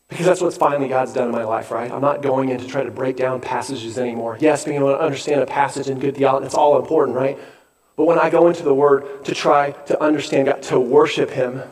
because 0.09 0.25
that's 0.25 0.41
what's 0.41 0.57
finally 0.57 0.87
God's 0.87 1.13
done 1.13 1.27
in 1.27 1.31
my 1.31 1.43
life, 1.43 1.71
right? 1.71 1.91
I'm 1.91 2.01
not 2.01 2.21
going 2.21 2.49
in 2.49 2.59
to 2.59 2.67
try 2.67 2.83
to 2.83 2.91
break 2.91 3.17
down 3.17 3.41
passages 3.41 3.97
anymore. 3.97 4.37
Yes, 4.39 4.63
being 4.63 4.77
able 4.77 4.91
to 4.91 4.99
understand 4.99 5.41
a 5.41 5.45
passage 5.47 5.89
in 5.89 5.99
good 5.99 6.15
theology, 6.15 6.43
that's 6.43 6.55
all 6.55 6.77
important, 6.77 7.17
right? 7.17 7.39
But 7.95 8.05
when 8.05 8.19
I 8.19 8.29
go 8.29 8.47
into 8.47 8.63
the 8.63 8.75
Word 8.75 9.25
to 9.25 9.33
try 9.33 9.71
to 9.71 10.01
understand 10.01 10.47
God, 10.47 10.61
to 10.63 10.79
worship 10.79 11.31
Him, 11.31 11.63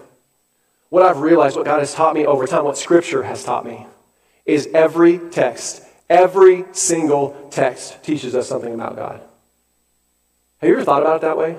what 0.89 1.03
I've 1.03 1.19
realized, 1.19 1.55
what 1.55 1.65
God 1.65 1.79
has 1.79 1.93
taught 1.93 2.15
me 2.15 2.25
over 2.25 2.47
time, 2.47 2.65
what 2.65 2.77
Scripture 2.77 3.23
has 3.23 3.43
taught 3.43 3.65
me, 3.65 3.85
is 4.45 4.67
every 4.73 5.19
text, 5.19 5.83
every 6.09 6.65
single 6.71 7.49
text 7.51 8.03
teaches 8.03 8.33
us 8.33 8.47
something 8.47 8.73
about 8.73 8.95
God. 8.95 9.21
Have 10.59 10.67
you 10.67 10.75
ever 10.75 10.83
thought 10.83 11.01
about 11.01 11.17
it 11.17 11.21
that 11.21 11.37
way? 11.37 11.57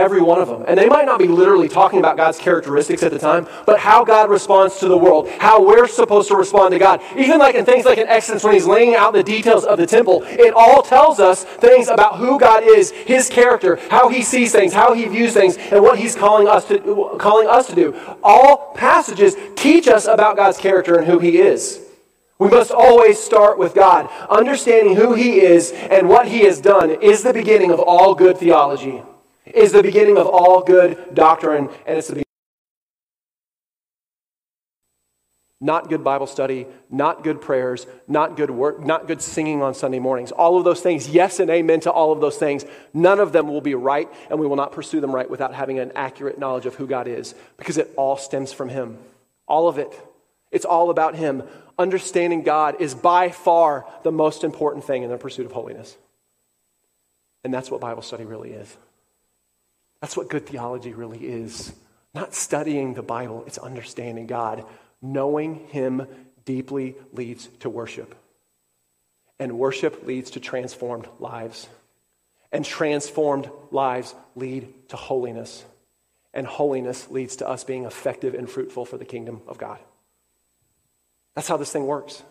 Every 0.00 0.22
one 0.22 0.40
of 0.40 0.48
them. 0.48 0.64
And 0.66 0.78
they 0.78 0.88
might 0.88 1.04
not 1.04 1.18
be 1.18 1.28
literally 1.28 1.68
talking 1.68 1.98
about 1.98 2.16
God's 2.16 2.38
characteristics 2.38 3.02
at 3.02 3.10
the 3.10 3.18
time, 3.18 3.46
but 3.66 3.78
how 3.78 4.02
God 4.02 4.30
responds 4.30 4.78
to 4.78 4.88
the 4.88 4.96
world, 4.96 5.28
how 5.38 5.62
we're 5.62 5.86
supposed 5.86 6.28
to 6.28 6.36
respond 6.36 6.72
to 6.72 6.78
God. 6.78 7.02
Even 7.18 7.38
like 7.38 7.54
in 7.54 7.66
things 7.66 7.84
like 7.84 7.98
in 7.98 8.08
Exodus, 8.08 8.42
when 8.42 8.54
he's 8.54 8.66
laying 8.66 8.94
out 8.94 9.12
the 9.12 9.22
details 9.22 9.66
of 9.66 9.76
the 9.76 9.86
temple, 9.86 10.22
it 10.24 10.54
all 10.54 10.80
tells 10.80 11.20
us 11.20 11.44
things 11.44 11.88
about 11.88 12.16
who 12.16 12.40
God 12.40 12.62
is, 12.62 12.92
his 12.92 13.28
character, 13.28 13.78
how 13.90 14.08
he 14.08 14.22
sees 14.22 14.52
things, 14.52 14.72
how 14.72 14.94
he 14.94 15.04
views 15.04 15.34
things, 15.34 15.58
and 15.58 15.82
what 15.82 15.98
he's 15.98 16.16
calling 16.16 16.48
us 16.48 16.66
to, 16.68 17.16
calling 17.18 17.46
us 17.46 17.66
to 17.66 17.74
do. 17.74 17.94
All 18.22 18.72
passages 18.74 19.36
teach 19.54 19.86
us 19.86 20.06
about 20.06 20.34
God's 20.34 20.56
character 20.56 20.96
and 20.96 21.06
who 21.06 21.18
he 21.18 21.38
is. 21.38 21.78
We 22.38 22.48
must 22.48 22.70
always 22.70 23.18
start 23.18 23.58
with 23.58 23.74
God. 23.74 24.08
Understanding 24.30 24.96
who 24.96 25.12
He 25.12 25.40
is 25.40 25.72
and 25.72 26.08
what 26.08 26.26
He 26.26 26.38
has 26.44 26.58
done 26.58 26.90
is 26.90 27.22
the 27.22 27.34
beginning 27.34 27.70
of 27.70 27.80
all 27.80 28.14
good 28.14 28.38
theology 28.38 29.02
is 29.54 29.72
the 29.72 29.82
beginning 29.82 30.16
of 30.16 30.26
all 30.26 30.62
good 30.62 31.14
doctrine, 31.14 31.68
and 31.86 31.98
it's 31.98 32.08
the 32.08 32.14
beginning. 32.14 32.24
Not 35.62 35.90
good 35.90 36.02
Bible 36.02 36.26
study, 36.26 36.66
not 36.88 37.22
good 37.22 37.42
prayers, 37.42 37.86
not 38.08 38.34
good 38.34 38.50
work, 38.50 38.82
not 38.82 39.06
good 39.06 39.20
singing 39.20 39.60
on 39.62 39.74
Sunday 39.74 39.98
mornings. 39.98 40.32
All 40.32 40.56
of 40.56 40.64
those 40.64 40.80
things, 40.80 41.06
yes 41.10 41.38
and 41.38 41.50
amen 41.50 41.80
to 41.80 41.90
all 41.90 42.12
of 42.12 42.22
those 42.22 42.38
things. 42.38 42.64
None 42.94 43.20
of 43.20 43.32
them 43.32 43.46
will 43.46 43.60
be 43.60 43.74
right, 43.74 44.10
and 44.30 44.40
we 44.40 44.46
will 44.46 44.56
not 44.56 44.72
pursue 44.72 45.02
them 45.02 45.14
right 45.14 45.28
without 45.28 45.52
having 45.52 45.78
an 45.78 45.92
accurate 45.94 46.38
knowledge 46.38 46.64
of 46.64 46.76
who 46.76 46.86
God 46.86 47.06
is, 47.06 47.34
because 47.58 47.76
it 47.76 47.92
all 47.96 48.16
stems 48.16 48.54
from 48.54 48.70
Him. 48.70 48.96
All 49.46 49.68
of 49.68 49.76
it. 49.78 49.92
It's 50.50 50.64
all 50.64 50.88
about 50.88 51.14
Him. 51.14 51.42
Understanding 51.78 52.42
God 52.42 52.80
is 52.80 52.94
by 52.94 53.28
far 53.28 53.86
the 54.02 54.12
most 54.12 54.44
important 54.44 54.84
thing 54.84 55.02
in 55.02 55.10
the 55.10 55.18
pursuit 55.18 55.44
of 55.44 55.52
holiness. 55.52 55.94
And 57.44 57.52
that's 57.52 57.70
what 57.70 57.82
Bible 57.82 58.02
study 58.02 58.24
really 58.24 58.52
is. 58.52 58.76
That's 60.00 60.16
what 60.16 60.28
good 60.28 60.46
theology 60.46 60.92
really 60.92 61.18
is. 61.18 61.72
Not 62.14 62.34
studying 62.34 62.94
the 62.94 63.02
Bible, 63.02 63.44
it's 63.46 63.58
understanding 63.58 64.26
God. 64.26 64.64
Knowing 65.02 65.66
Him 65.68 66.06
deeply 66.44 66.96
leads 67.12 67.48
to 67.60 67.70
worship. 67.70 68.14
And 69.38 69.58
worship 69.58 70.06
leads 70.06 70.32
to 70.32 70.40
transformed 70.40 71.08
lives. 71.18 71.68
And 72.52 72.64
transformed 72.64 73.50
lives 73.70 74.14
lead 74.34 74.88
to 74.88 74.96
holiness. 74.96 75.64
And 76.34 76.46
holiness 76.46 77.10
leads 77.10 77.36
to 77.36 77.48
us 77.48 77.64
being 77.64 77.84
effective 77.84 78.34
and 78.34 78.48
fruitful 78.48 78.84
for 78.84 78.96
the 78.96 79.04
kingdom 79.04 79.40
of 79.46 79.58
God. 79.58 79.78
That's 81.34 81.48
how 81.48 81.56
this 81.56 81.72
thing 81.72 81.86
works. 81.86 82.22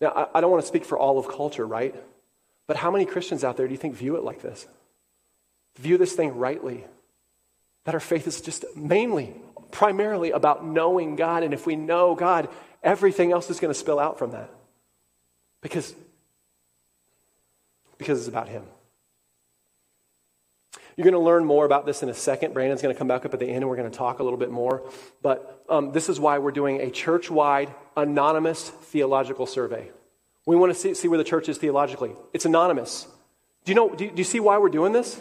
Now, 0.00 0.30
I 0.34 0.40
don't 0.40 0.50
want 0.50 0.62
to 0.62 0.68
speak 0.68 0.84
for 0.84 0.98
all 0.98 1.18
of 1.18 1.28
culture, 1.28 1.66
right? 1.66 1.94
But 2.66 2.76
how 2.76 2.90
many 2.90 3.04
Christians 3.04 3.44
out 3.44 3.56
there 3.56 3.66
do 3.66 3.72
you 3.72 3.78
think 3.78 3.94
view 3.94 4.16
it 4.16 4.22
like 4.22 4.42
this? 4.42 4.66
View 5.78 5.98
this 5.98 6.12
thing 6.12 6.36
rightly. 6.36 6.84
That 7.84 7.94
our 7.94 8.00
faith 8.00 8.26
is 8.26 8.40
just 8.40 8.64
mainly 8.76 9.34
primarily 9.70 10.30
about 10.30 10.64
knowing 10.64 11.16
God. 11.16 11.42
And 11.42 11.54
if 11.54 11.66
we 11.66 11.76
know 11.76 12.14
God, 12.14 12.48
everything 12.82 13.32
else 13.32 13.50
is 13.50 13.60
going 13.60 13.72
to 13.72 13.78
spill 13.78 13.98
out 13.98 14.18
from 14.18 14.32
that. 14.32 14.50
Because, 15.60 15.94
because 17.96 18.18
it's 18.18 18.28
about 18.28 18.48
Him. 18.48 18.64
You're 20.96 21.04
going 21.04 21.14
to 21.14 21.20
learn 21.20 21.44
more 21.44 21.64
about 21.64 21.86
this 21.86 22.02
in 22.02 22.08
a 22.08 22.14
second. 22.14 22.54
Brandon's 22.54 22.82
going 22.82 22.92
to 22.92 22.98
come 22.98 23.06
back 23.06 23.24
up 23.24 23.32
at 23.32 23.38
the 23.38 23.46
end 23.46 23.58
and 23.58 23.68
we're 23.68 23.76
going 23.76 23.90
to 23.90 23.96
talk 23.96 24.18
a 24.18 24.24
little 24.24 24.38
bit 24.38 24.50
more. 24.50 24.82
But 25.22 25.64
um, 25.68 25.92
this 25.92 26.08
is 26.08 26.18
why 26.18 26.38
we're 26.38 26.50
doing 26.50 26.80
a 26.80 26.90
church 26.90 27.30
wide, 27.30 27.72
anonymous 27.96 28.68
theological 28.68 29.46
survey. 29.46 29.90
We 30.44 30.56
want 30.56 30.72
to 30.72 30.78
see, 30.78 30.94
see 30.94 31.06
where 31.06 31.18
the 31.18 31.24
church 31.24 31.48
is 31.48 31.56
theologically. 31.56 32.16
It's 32.32 32.46
anonymous. 32.46 33.06
Do 33.64 33.70
you 33.70 33.76
know, 33.76 33.94
do, 33.94 34.10
do 34.10 34.16
you 34.16 34.24
see 34.24 34.40
why 34.40 34.58
we're 34.58 34.70
doing 34.70 34.92
this? 34.92 35.20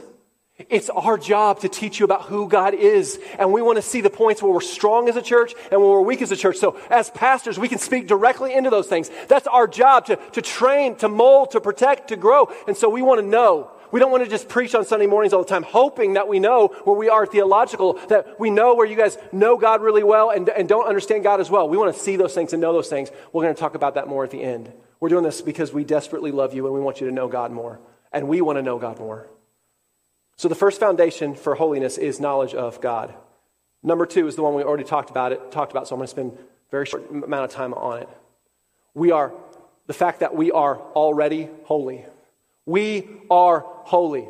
It's 0.70 0.90
our 0.90 1.20
job 1.20 1.60
to 1.60 1.70
teach 1.70 2.00
you 2.00 2.04
about 2.04 2.24
who 2.24 2.50
God 2.50 2.74
is. 2.74 3.20
And 3.38 3.54
we 3.54 3.62
want 3.62 3.76
to 3.76 3.84
see 3.84 4.02
the 4.02 4.10
points 4.10 4.42
where 4.42 4.52
we're 4.52 4.62
strong 4.62 5.08
as 5.08 5.16
a 5.16 5.22
church 5.22 5.54
and 5.72 5.80
where 5.80 5.92
we're 5.92 6.02
weak 6.02 6.24
as 6.24 6.32
a 6.32 6.36
church. 6.36 6.58
So, 6.58 6.80
as 6.90 7.12
pastors, 7.12 7.60
we 7.60 7.68
can 7.68 7.78
speak 7.78 8.08
directly 8.08 8.56
into 8.56 8.72
those 8.72 8.88
things. 8.88 9.12
That's 9.28 9.46
our 9.46 9.68
job 9.68 10.08
to, 10.08 10.16
to 10.16 10.42
train, 10.42 10.96
to 10.96 11.10
mold, 11.10 11.52
to 11.52 11.62
protect, 11.62 12.08
to 12.08 12.16
grow. 12.16 12.52
And 12.68 12.76
so, 12.76 12.90
we 12.90 13.04
want 13.04 13.22
to 13.22 13.28
know 13.28 13.72
we 13.92 14.00
don't 14.00 14.12
want 14.12 14.24
to 14.24 14.30
just 14.30 14.50
preach 14.50 14.76
on 14.76 14.84
Sunday 14.84 15.06
mornings 15.06 15.32
all 15.32 15.44
the 15.44 15.50
time, 15.50 15.64
hoping 15.64 16.14
that 16.14 16.28
we 16.28 16.40
know 16.40 16.68
where 16.84 16.96
we 16.96 17.08
are 17.08 17.26
theological, 17.26 17.94
that 18.10 18.40
we 18.40 18.50
know 18.50 18.76
where 18.76 18.86
you 18.86 18.98
guys 18.98 19.18
know 19.32 19.58
God 19.58 19.82
really 19.82 20.04
well 20.04 20.30
and, 20.30 20.50
and 20.50 20.68
don't 20.68 20.88
understand 20.88 21.24
God 21.24 21.40
as 21.40 21.50
well. 21.50 21.70
We 21.70 21.78
want 21.78 21.96
to 21.96 22.00
see 22.00 22.18
those 22.18 22.34
things 22.34 22.52
and 22.52 22.62
know 22.62 22.74
those 22.74 22.90
things. 22.90 23.12
We're 23.32 23.44
going 23.44 23.56
to 23.56 23.60
talk 23.60 23.76
about 23.76 23.96
that 23.96 24.08
more 24.08 24.24
at 24.24 24.32
the 24.32 24.44
end. 24.44 24.74
We're 25.00 25.10
doing 25.10 25.24
this 25.24 25.42
because 25.42 25.72
we 25.72 25.84
desperately 25.84 26.32
love 26.32 26.54
you 26.54 26.66
and 26.66 26.76
we 26.76 26.82
want 26.82 27.00
you 27.00 27.08
to 27.08 27.14
know 27.14 27.28
God 27.28 27.52
more. 27.52 27.80
And 28.12 28.28
we 28.28 28.42
want 28.42 28.58
to 28.58 28.64
know 28.64 28.78
God 28.78 29.00
more. 29.00 29.30
So 30.38 30.48
the 30.48 30.56
first 30.56 30.80
foundation 30.80 31.36
for 31.36 31.56
holiness 31.56 31.98
is 31.98 32.20
knowledge 32.20 32.54
of 32.54 32.80
God. 32.80 33.14
Number 33.82 34.06
two 34.06 34.28
is 34.28 34.36
the 34.36 34.44
one 34.44 34.54
we 34.54 34.64
already 34.64 34.84
talked 34.84 35.10
about 35.10 35.32
it, 35.32 35.52
talked 35.52 35.72
about, 35.72 35.88
so 35.88 35.96
I'm 35.96 36.00
going 36.00 36.08
to 36.08 36.12
spend 36.12 36.32
a 36.34 36.72
very 36.72 36.86
short 36.86 37.10
amount 37.10 37.46
of 37.46 37.52
time 37.52 37.74
on 37.74 38.04
it. 38.04 38.10
We 38.94 39.12
are 39.12 39.34
the 39.88 39.94
fact 39.94 40.20
that 40.20 40.36
we 40.36 40.52
are 40.52 40.78
already 40.78 41.50
holy. 41.64 42.06
We 42.66 43.08
are 43.32 43.62
holy. 43.62 44.28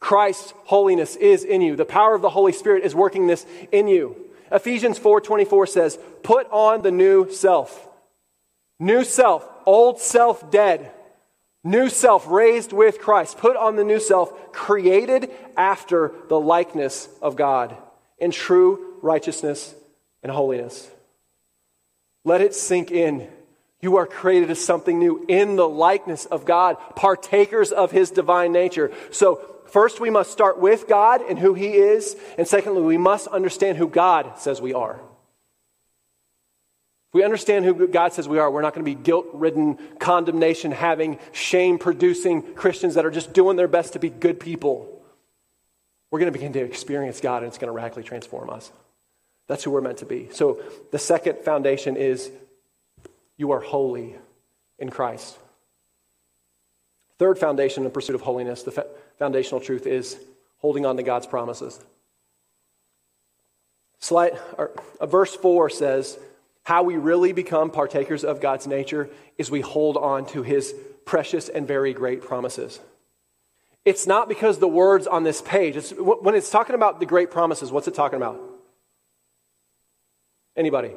Christ's 0.00 0.54
holiness 0.64 1.16
is 1.16 1.44
in 1.44 1.60
you. 1.60 1.76
The 1.76 1.84
power 1.84 2.14
of 2.14 2.22
the 2.22 2.30
Holy 2.30 2.52
Spirit 2.52 2.84
is 2.84 2.94
working 2.94 3.26
this 3.26 3.44
in 3.72 3.88
you. 3.88 4.16
Ephesians 4.52 4.98
4:24 4.98 5.66
says, 5.66 5.98
"Put 6.22 6.46
on 6.50 6.82
the 6.82 6.90
new 6.90 7.28
self." 7.30 7.88
New 8.78 9.04
self, 9.04 9.48
old 9.64 9.98
self 9.98 10.50
dead. 10.50 10.92
New 11.66 11.88
self 11.88 12.28
raised 12.28 12.72
with 12.72 13.00
Christ. 13.00 13.38
Put 13.38 13.56
on 13.56 13.74
the 13.74 13.82
new 13.82 13.98
self 13.98 14.52
created 14.52 15.32
after 15.56 16.12
the 16.28 16.38
likeness 16.38 17.08
of 17.20 17.34
God 17.34 17.76
in 18.18 18.30
true 18.30 18.94
righteousness 19.02 19.74
and 20.22 20.30
holiness. 20.30 20.88
Let 22.24 22.40
it 22.40 22.54
sink 22.54 22.92
in 22.92 23.28
you 23.80 23.96
are 23.96 24.06
created 24.06 24.48
as 24.52 24.64
something 24.64 25.00
new 25.00 25.24
in 25.26 25.56
the 25.56 25.68
likeness 25.68 26.24
of 26.26 26.44
God, 26.44 26.76
partakers 26.94 27.72
of 27.72 27.90
his 27.90 28.12
divine 28.12 28.52
nature. 28.52 28.92
So, 29.10 29.40
first 29.66 29.98
we 29.98 30.08
must 30.08 30.30
start 30.30 30.60
with 30.60 30.86
God 30.86 31.20
and 31.20 31.36
who 31.36 31.54
he 31.54 31.74
is. 31.74 32.14
And 32.38 32.46
secondly, 32.46 32.82
we 32.82 32.96
must 32.96 33.26
understand 33.26 33.76
who 33.76 33.88
God 33.88 34.38
says 34.38 34.62
we 34.62 34.72
are. 34.72 35.00
If 37.08 37.14
we 37.14 37.24
understand 37.24 37.64
who 37.64 37.86
God 37.88 38.12
says 38.12 38.28
we 38.28 38.38
are, 38.38 38.50
we're 38.50 38.62
not 38.62 38.74
going 38.74 38.84
to 38.84 38.90
be 38.90 39.00
guilt 39.00 39.26
ridden, 39.32 39.78
condemnation 39.98 40.72
having, 40.72 41.18
shame 41.32 41.78
producing 41.78 42.54
Christians 42.54 42.94
that 42.94 43.06
are 43.06 43.10
just 43.10 43.32
doing 43.32 43.56
their 43.56 43.68
best 43.68 43.92
to 43.94 43.98
be 43.98 44.10
good 44.10 44.40
people. 44.40 45.02
We're 46.10 46.20
going 46.20 46.32
to 46.32 46.38
begin 46.38 46.52
to 46.54 46.60
experience 46.60 47.20
God 47.20 47.38
and 47.38 47.46
it's 47.46 47.58
going 47.58 47.68
to 47.68 47.72
radically 47.72 48.02
transform 48.02 48.50
us. 48.50 48.70
That's 49.48 49.62
who 49.62 49.70
we're 49.70 49.80
meant 49.80 49.98
to 49.98 50.06
be. 50.06 50.28
So, 50.32 50.60
the 50.90 50.98
second 50.98 51.38
foundation 51.38 51.96
is 51.96 52.30
you 53.36 53.52
are 53.52 53.60
holy 53.60 54.16
in 54.78 54.90
Christ. 54.90 55.38
Third 57.18 57.38
foundation 57.38 57.84
in 57.84 57.90
pursuit 57.90 58.14
of 58.14 58.20
holiness, 58.20 58.62
the 58.62 58.86
foundational 59.18 59.60
truth 59.60 59.86
is 59.86 60.18
holding 60.58 60.84
on 60.84 60.96
to 60.96 61.02
God's 61.02 61.26
promises. 61.26 61.78
Slide, 63.98 64.38
or, 64.58 64.72
uh, 65.00 65.06
verse 65.06 65.34
4 65.34 65.70
says, 65.70 66.18
How 66.66 66.82
we 66.82 66.96
really 66.96 67.32
become 67.32 67.70
partakers 67.70 68.24
of 68.24 68.40
God's 68.40 68.66
nature 68.66 69.08
is 69.38 69.52
we 69.52 69.60
hold 69.60 69.96
on 69.96 70.26
to 70.30 70.42
his 70.42 70.74
precious 71.04 71.48
and 71.48 71.64
very 71.64 71.94
great 71.94 72.22
promises. 72.22 72.80
It's 73.84 74.04
not 74.04 74.28
because 74.28 74.58
the 74.58 74.66
words 74.66 75.06
on 75.06 75.22
this 75.22 75.40
page, 75.40 75.76
it's, 75.76 75.92
when 75.92 76.34
it's 76.34 76.50
talking 76.50 76.74
about 76.74 76.98
the 76.98 77.06
great 77.06 77.30
promises, 77.30 77.70
what's 77.70 77.86
it 77.86 77.94
talking 77.94 78.16
about? 78.16 78.40
Anybody? 80.56 80.90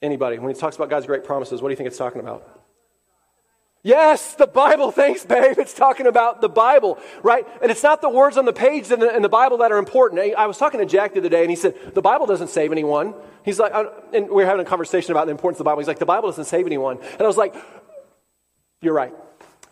Anybody, 0.00 0.38
when 0.38 0.54
he 0.54 0.58
talks 0.58 0.76
about 0.76 0.88
God's 0.88 1.04
great 1.04 1.24
promises, 1.24 1.60
what 1.60 1.68
do 1.68 1.72
you 1.72 1.76
think 1.76 1.88
it's 1.88 1.98
talking 1.98 2.22
about? 2.22 2.57
Yes, 3.88 4.34
the 4.34 4.46
Bible. 4.46 4.90
Thanks, 5.02 5.24
babe. 5.24 5.58
It's 5.58 5.72
talking 5.72 6.06
about 6.06 6.42
the 6.42 6.48
Bible, 6.50 6.98
right? 7.22 7.46
And 7.62 7.70
it's 7.70 7.82
not 7.82 8.02
the 8.02 8.10
words 8.10 8.36
on 8.36 8.44
the 8.44 8.52
page 8.52 8.90
in 8.90 9.00
the, 9.00 9.16
in 9.16 9.22
the, 9.22 9.30
Bible 9.30 9.56
that 9.58 9.72
are 9.72 9.78
important. 9.78 10.20
I 10.36 10.46
was 10.46 10.58
talking 10.58 10.78
to 10.80 10.84
Jack 10.84 11.14
the 11.14 11.20
other 11.20 11.30
day, 11.30 11.40
and 11.40 11.48
he 11.48 11.56
said, 11.56 11.74
The 11.94 12.02
Bible 12.02 12.26
doesn't 12.26 12.48
save 12.48 12.70
anyone. 12.70 13.14
He's 13.46 13.58
like, 13.58 13.72
and 14.12 14.28
we 14.28 14.42
are 14.42 14.46
having 14.46 14.66
a 14.66 14.68
conversation 14.68 15.12
about 15.12 15.24
the 15.24 15.30
importance 15.30 15.56
of 15.56 15.64
the 15.64 15.70
Bible. 15.70 15.78
He's 15.78 15.88
like, 15.88 16.00
The 16.00 16.04
Bible 16.04 16.28
doesn't 16.28 16.44
save 16.44 16.66
anyone. 16.66 16.98
And 16.98 17.22
I 17.22 17.26
was 17.26 17.38
like, 17.38 17.54
You're 18.82 18.92
right. 18.92 19.14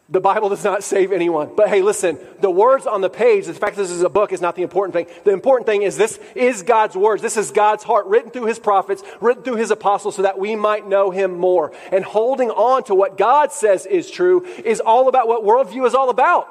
The 0.09 0.21
Bible 0.21 0.51
does 0.51 0.63
not 0.63 0.85
save 0.85 1.11
anyone. 1.11 1.51
But 1.57 1.69
hey, 1.69 1.83
listen, 1.83 2.19
the 2.41 2.51
words 2.51 2.87
on 2.87 3.01
the 3.01 3.11
page, 3.11 3.47
the 3.47 3.55
fact 3.55 3.75
that 3.75 3.83
this 3.83 3.91
is 3.91 4.03
a 4.03 4.09
book 4.09 4.33
is 4.33 4.41
not 4.41 4.55
the 4.55 4.63
important 4.63 4.95
thing. 4.95 5.09
The 5.25 5.33
important 5.33 5.67
thing 5.67 5.83
is 5.83 5.97
this 5.97 6.21
is 6.37 6.63
God's 6.63 6.97
words. 6.97 7.23
This 7.23 7.37
is 7.37 7.51
God's 7.51 7.83
heart 7.83 8.07
written 8.07 8.31
through 8.31 8.47
his 8.47 8.61
prophets, 8.61 9.03
written 9.21 9.43
through 9.43 9.57
his 9.57 9.73
apostles 9.73 10.15
so 10.15 10.23
that 10.23 10.39
we 10.39 10.55
might 10.55 10.87
know 10.87 11.11
him 11.11 11.37
more. 11.37 11.73
And 11.91 12.05
holding 12.05 12.51
on 12.51 12.85
to 12.85 12.95
what 12.95 13.19
God 13.19 13.51
says 13.51 13.85
is 13.85 14.09
true 14.09 14.45
is 14.65 14.79
all 14.79 15.09
about 15.09 15.27
what 15.27 15.43
worldview 15.43 15.85
is 15.87 15.95
all 15.95 16.11
about. 16.11 16.49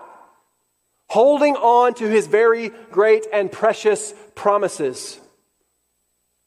Holding 1.08 1.56
on 1.56 1.94
to 1.96 2.10
his 2.10 2.28
very 2.28 2.70
great 2.91 3.26
and 3.32 3.50
precious 3.50 4.13
promises. 4.34 5.18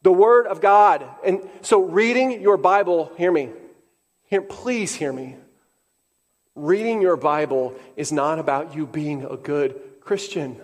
The 0.02 0.12
word 0.12 0.46
of 0.46 0.60
God. 0.60 1.06
And 1.24 1.48
so 1.62 1.80
reading 1.84 2.42
your 2.42 2.58
Bible, 2.58 3.10
hear 3.16 3.32
me. 3.32 3.48
Hear, 4.24 4.42
please 4.42 4.94
hear 4.94 5.12
me 5.12 5.36
reading 6.58 7.00
your 7.00 7.16
Bible 7.16 7.74
is 7.96 8.12
not 8.12 8.38
about 8.38 8.74
you 8.74 8.86
being 8.86 9.24
a 9.24 9.36
good 9.36 9.80
Christian. 10.00 10.60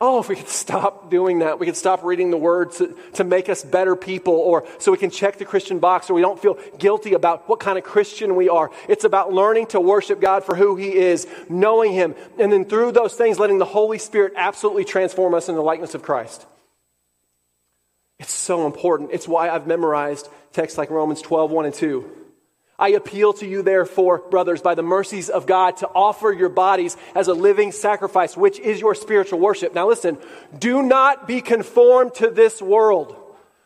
Oh, 0.00 0.20
if 0.20 0.28
we 0.28 0.36
could 0.36 0.48
stop 0.48 1.10
doing 1.10 1.40
that, 1.40 1.58
we 1.58 1.66
could 1.66 1.76
stop 1.76 2.04
reading 2.04 2.30
the 2.30 2.36
Word 2.36 2.70
to, 2.72 2.96
to 3.14 3.24
make 3.24 3.48
us 3.48 3.64
better 3.64 3.96
people, 3.96 4.34
or 4.34 4.64
so 4.78 4.92
we 4.92 4.98
can 4.98 5.10
check 5.10 5.38
the 5.38 5.44
Christian 5.44 5.80
box, 5.80 6.08
or 6.08 6.14
we 6.14 6.20
don't 6.20 6.40
feel 6.40 6.56
guilty 6.78 7.14
about 7.14 7.48
what 7.48 7.58
kind 7.58 7.76
of 7.76 7.82
Christian 7.82 8.36
we 8.36 8.48
are. 8.48 8.70
It's 8.88 9.02
about 9.02 9.32
learning 9.32 9.66
to 9.68 9.80
worship 9.80 10.20
God 10.20 10.44
for 10.44 10.54
who 10.54 10.76
He 10.76 10.94
is, 10.94 11.26
knowing 11.48 11.92
Him, 11.92 12.14
and 12.38 12.52
then 12.52 12.64
through 12.64 12.92
those 12.92 13.14
things, 13.14 13.40
letting 13.40 13.58
the 13.58 13.64
Holy 13.64 13.98
Spirit 13.98 14.34
absolutely 14.36 14.84
transform 14.84 15.34
us 15.34 15.48
in 15.48 15.56
the 15.56 15.62
likeness 15.62 15.94
of 15.96 16.02
Christ. 16.02 16.46
It's 18.20 18.32
so 18.32 18.66
important. 18.66 19.10
It's 19.12 19.26
why 19.26 19.50
I've 19.50 19.66
memorized 19.66 20.28
texts 20.52 20.78
like 20.78 20.90
Romans 20.90 21.22
12, 21.22 21.50
1 21.50 21.64
and 21.66 21.74
2. 21.74 22.10
I 22.78 22.90
appeal 22.90 23.32
to 23.34 23.46
you, 23.46 23.62
therefore, 23.62 24.18
brothers, 24.30 24.62
by 24.62 24.76
the 24.76 24.82
mercies 24.82 25.28
of 25.28 25.46
God, 25.46 25.78
to 25.78 25.88
offer 25.88 26.30
your 26.32 26.48
bodies 26.48 26.96
as 27.14 27.26
a 27.26 27.34
living 27.34 27.72
sacrifice, 27.72 28.36
which 28.36 28.60
is 28.60 28.80
your 28.80 28.94
spiritual 28.94 29.40
worship. 29.40 29.74
Now, 29.74 29.88
listen, 29.88 30.16
do 30.56 30.82
not 30.82 31.26
be 31.26 31.40
conformed 31.40 32.14
to 32.16 32.30
this 32.30 32.62
world, 32.62 33.16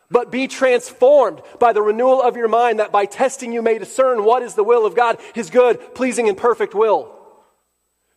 but 0.09 0.31
be 0.31 0.47
transformed 0.47 1.41
by 1.59 1.73
the 1.73 1.81
renewal 1.81 2.23
of 2.23 2.35
your 2.35 2.47
mind, 2.47 2.79
that 2.79 2.91
by 2.91 3.05
testing 3.05 3.53
you 3.53 3.61
may 3.61 3.77
discern 3.77 4.23
what 4.23 4.41
is 4.41 4.55
the 4.55 4.63
will 4.63 4.85
of 4.85 4.95
God, 4.95 5.19
his 5.35 5.51
good, 5.51 5.93
pleasing, 5.93 6.27
and 6.27 6.37
perfect 6.37 6.73
will. 6.73 7.15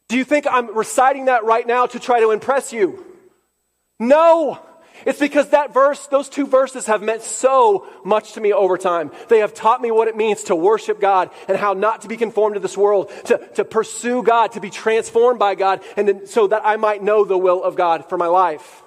Do 0.09 0.17
you 0.17 0.25
think 0.25 0.47
I'm 0.49 0.75
reciting 0.75 1.27
that 1.27 1.45
right 1.45 1.67
now 1.67 1.87
to 1.87 1.99
try 1.99 2.21
to 2.21 2.31
impress 2.31 2.73
you? 2.73 3.05
No. 3.99 4.61
It's 5.05 5.19
because 5.19 5.51
that 5.51 5.75
verse, 5.75 6.07
those 6.07 6.29
two 6.29 6.47
verses 6.47 6.87
have 6.87 7.03
meant 7.03 7.23
so 7.23 7.87
much 8.05 8.33
to 8.33 8.41
me 8.41 8.53
over 8.53 8.79
time. 8.79 9.11
They 9.29 9.41
have 9.41 9.53
taught 9.53 9.83
me 9.83 9.91
what 9.91 10.09
it 10.09 10.17
means 10.17 10.45
to 10.45 10.57
worship 10.57 11.01
God 11.01 11.31
and 11.49 11.57
how 11.59 11.75
not 11.75 12.03
to 12.03 12.09
be 12.09 12.17
conformed 12.17 12.55
to 12.55 12.61
this 12.61 12.77
world, 12.77 13.11
to, 13.27 13.39
to 13.57 13.65
pursue 13.65 14.23
God, 14.23 14.53
to 14.53 14.61
be 14.61 14.71
transformed 14.71 15.39
by 15.39 15.55
God, 15.55 15.83
and 15.97 16.09
then, 16.09 16.27
so 16.27 16.47
that 16.47 16.63
I 16.65 16.77
might 16.77 17.03
know 17.03 17.25
the 17.25 17.39
will 17.39 17.63
of 17.63 17.77
God 17.77 18.09
for 18.09 18.17
my 18.17 18.27
life. 18.29 18.83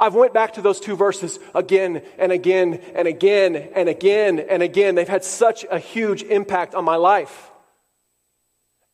I've 0.00 0.14
went 0.14 0.34
back 0.34 0.54
to 0.54 0.62
those 0.62 0.80
two 0.80 0.96
verses 0.96 1.38
again 1.54 2.02
and 2.18 2.32
again 2.32 2.80
and 2.94 3.06
again 3.06 3.54
and 3.54 3.88
again 3.88 4.40
and 4.40 4.62
again. 4.62 4.96
They've 4.96 5.06
had 5.06 5.22
such 5.22 5.64
a 5.70 5.78
huge 5.78 6.24
impact 6.24 6.74
on 6.74 6.84
my 6.84 6.96
life. 6.96 7.50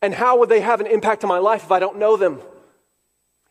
And 0.01 0.13
how 0.13 0.39
would 0.39 0.49
they 0.49 0.61
have 0.61 0.81
an 0.81 0.87
impact 0.87 1.23
on 1.23 1.27
my 1.27 1.39
life 1.39 1.63
if 1.63 1.71
I 1.71 1.79
don't 1.79 1.97
know 1.97 2.15
them? 2.15 2.41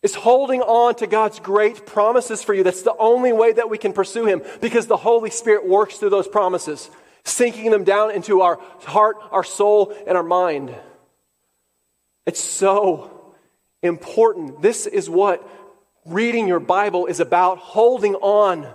Is 0.02 0.14
holding 0.14 0.62
on 0.62 0.94
to 0.96 1.06
God's 1.06 1.40
great 1.40 1.84
promises 1.86 2.42
for 2.42 2.54
you. 2.54 2.62
That's 2.62 2.82
the 2.82 2.96
only 2.98 3.32
way 3.32 3.52
that 3.52 3.68
we 3.68 3.78
can 3.78 3.92
pursue 3.92 4.26
Him 4.26 4.42
because 4.60 4.86
the 4.86 4.96
Holy 4.96 5.30
Spirit 5.30 5.66
works 5.66 5.96
through 5.96 6.10
those 6.10 6.28
promises, 6.28 6.88
sinking 7.24 7.70
them 7.70 7.84
down 7.84 8.12
into 8.12 8.42
our 8.42 8.60
heart, 8.84 9.16
our 9.30 9.44
soul, 9.44 9.94
and 10.06 10.16
our 10.16 10.22
mind. 10.22 10.74
It's 12.26 12.40
so 12.40 13.34
important. 13.82 14.62
This 14.62 14.86
is 14.86 15.10
what 15.10 15.46
reading 16.04 16.46
your 16.46 16.60
Bible 16.60 17.06
is 17.06 17.20
about 17.20 17.58
holding 17.58 18.14
on 18.16 18.66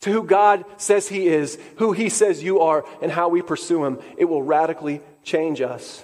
to 0.00 0.12
who 0.12 0.24
God 0.24 0.64
says 0.78 1.08
He 1.08 1.28
is, 1.28 1.58
who 1.76 1.92
He 1.92 2.08
says 2.08 2.42
you 2.42 2.60
are, 2.60 2.84
and 3.00 3.12
how 3.12 3.28
we 3.28 3.42
pursue 3.42 3.84
Him. 3.84 3.98
It 4.16 4.24
will 4.24 4.42
radically 4.42 5.00
change 5.22 5.60
us. 5.60 6.02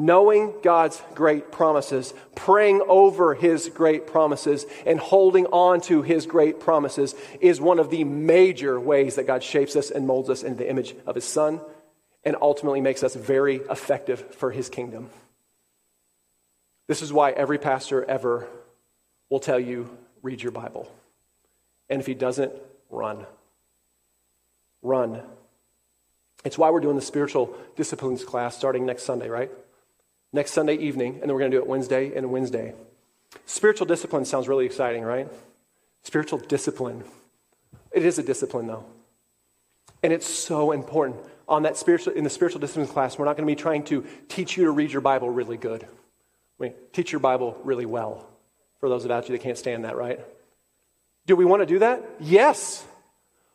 Knowing 0.00 0.54
God's 0.62 1.02
great 1.14 1.52
promises, 1.52 2.14
praying 2.34 2.82
over 2.88 3.34
His 3.34 3.68
great 3.68 4.06
promises, 4.06 4.64
and 4.86 4.98
holding 4.98 5.44
on 5.46 5.82
to 5.82 6.00
His 6.00 6.24
great 6.24 6.58
promises 6.58 7.14
is 7.38 7.60
one 7.60 7.78
of 7.78 7.90
the 7.90 8.04
major 8.04 8.80
ways 8.80 9.16
that 9.16 9.26
God 9.26 9.42
shapes 9.42 9.76
us 9.76 9.90
and 9.90 10.06
molds 10.06 10.30
us 10.30 10.42
into 10.42 10.56
the 10.56 10.70
image 10.70 10.94
of 11.06 11.16
His 11.16 11.26
Son 11.26 11.60
and 12.24 12.34
ultimately 12.40 12.80
makes 12.80 13.02
us 13.02 13.14
very 13.14 13.56
effective 13.56 14.34
for 14.36 14.50
His 14.50 14.70
kingdom. 14.70 15.10
This 16.86 17.02
is 17.02 17.12
why 17.12 17.32
every 17.32 17.58
pastor 17.58 18.02
ever 18.02 18.48
will 19.28 19.38
tell 19.38 19.60
you 19.60 19.94
read 20.22 20.42
your 20.42 20.52
Bible. 20.52 20.90
And 21.90 22.00
if 22.00 22.06
he 22.06 22.14
doesn't, 22.14 22.52
run. 22.88 23.26
Run. 24.80 25.22
It's 26.42 26.56
why 26.56 26.70
we're 26.70 26.80
doing 26.80 26.96
the 26.96 27.02
spiritual 27.02 27.54
disciplines 27.76 28.24
class 28.24 28.56
starting 28.56 28.86
next 28.86 29.02
Sunday, 29.02 29.28
right? 29.28 29.50
Next 30.32 30.52
Sunday 30.52 30.76
evening, 30.76 31.14
and 31.14 31.22
then 31.22 31.30
we're 31.30 31.40
going 31.40 31.50
to 31.50 31.56
do 31.56 31.62
it 31.62 31.68
Wednesday 31.68 32.14
and 32.14 32.30
Wednesday. 32.30 32.74
Spiritual 33.46 33.86
discipline 33.86 34.24
sounds 34.24 34.48
really 34.48 34.66
exciting, 34.66 35.02
right? 35.02 35.28
Spiritual 36.02 36.38
discipline. 36.38 37.04
It 37.92 38.04
is 38.04 38.18
a 38.18 38.22
discipline, 38.22 38.66
though. 38.66 38.84
And 40.02 40.12
it's 40.12 40.26
so 40.26 40.72
important. 40.72 41.16
On 41.48 41.64
that 41.64 41.76
spiritual, 41.76 42.12
in 42.14 42.22
the 42.22 42.30
spiritual 42.30 42.60
discipline 42.60 42.86
class, 42.86 43.18
we're 43.18 43.24
not 43.24 43.36
going 43.36 43.46
to 43.46 43.52
be 43.52 43.60
trying 43.60 43.82
to 43.84 44.06
teach 44.28 44.56
you 44.56 44.64
to 44.64 44.70
read 44.70 44.92
your 44.92 45.00
Bible 45.00 45.28
really 45.28 45.56
good. 45.56 45.82
I 45.82 46.62
mean, 46.62 46.74
teach 46.92 47.10
your 47.10 47.20
Bible 47.20 47.58
really 47.64 47.86
well. 47.86 48.26
For 48.78 48.88
those 48.88 49.04
about 49.04 49.28
you 49.28 49.32
that 49.36 49.42
can't 49.42 49.58
stand 49.58 49.84
that, 49.84 49.96
right? 49.96 50.20
Do 51.26 51.34
we 51.36 51.44
want 51.44 51.62
to 51.62 51.66
do 51.66 51.80
that? 51.80 52.04
Yes. 52.20 52.84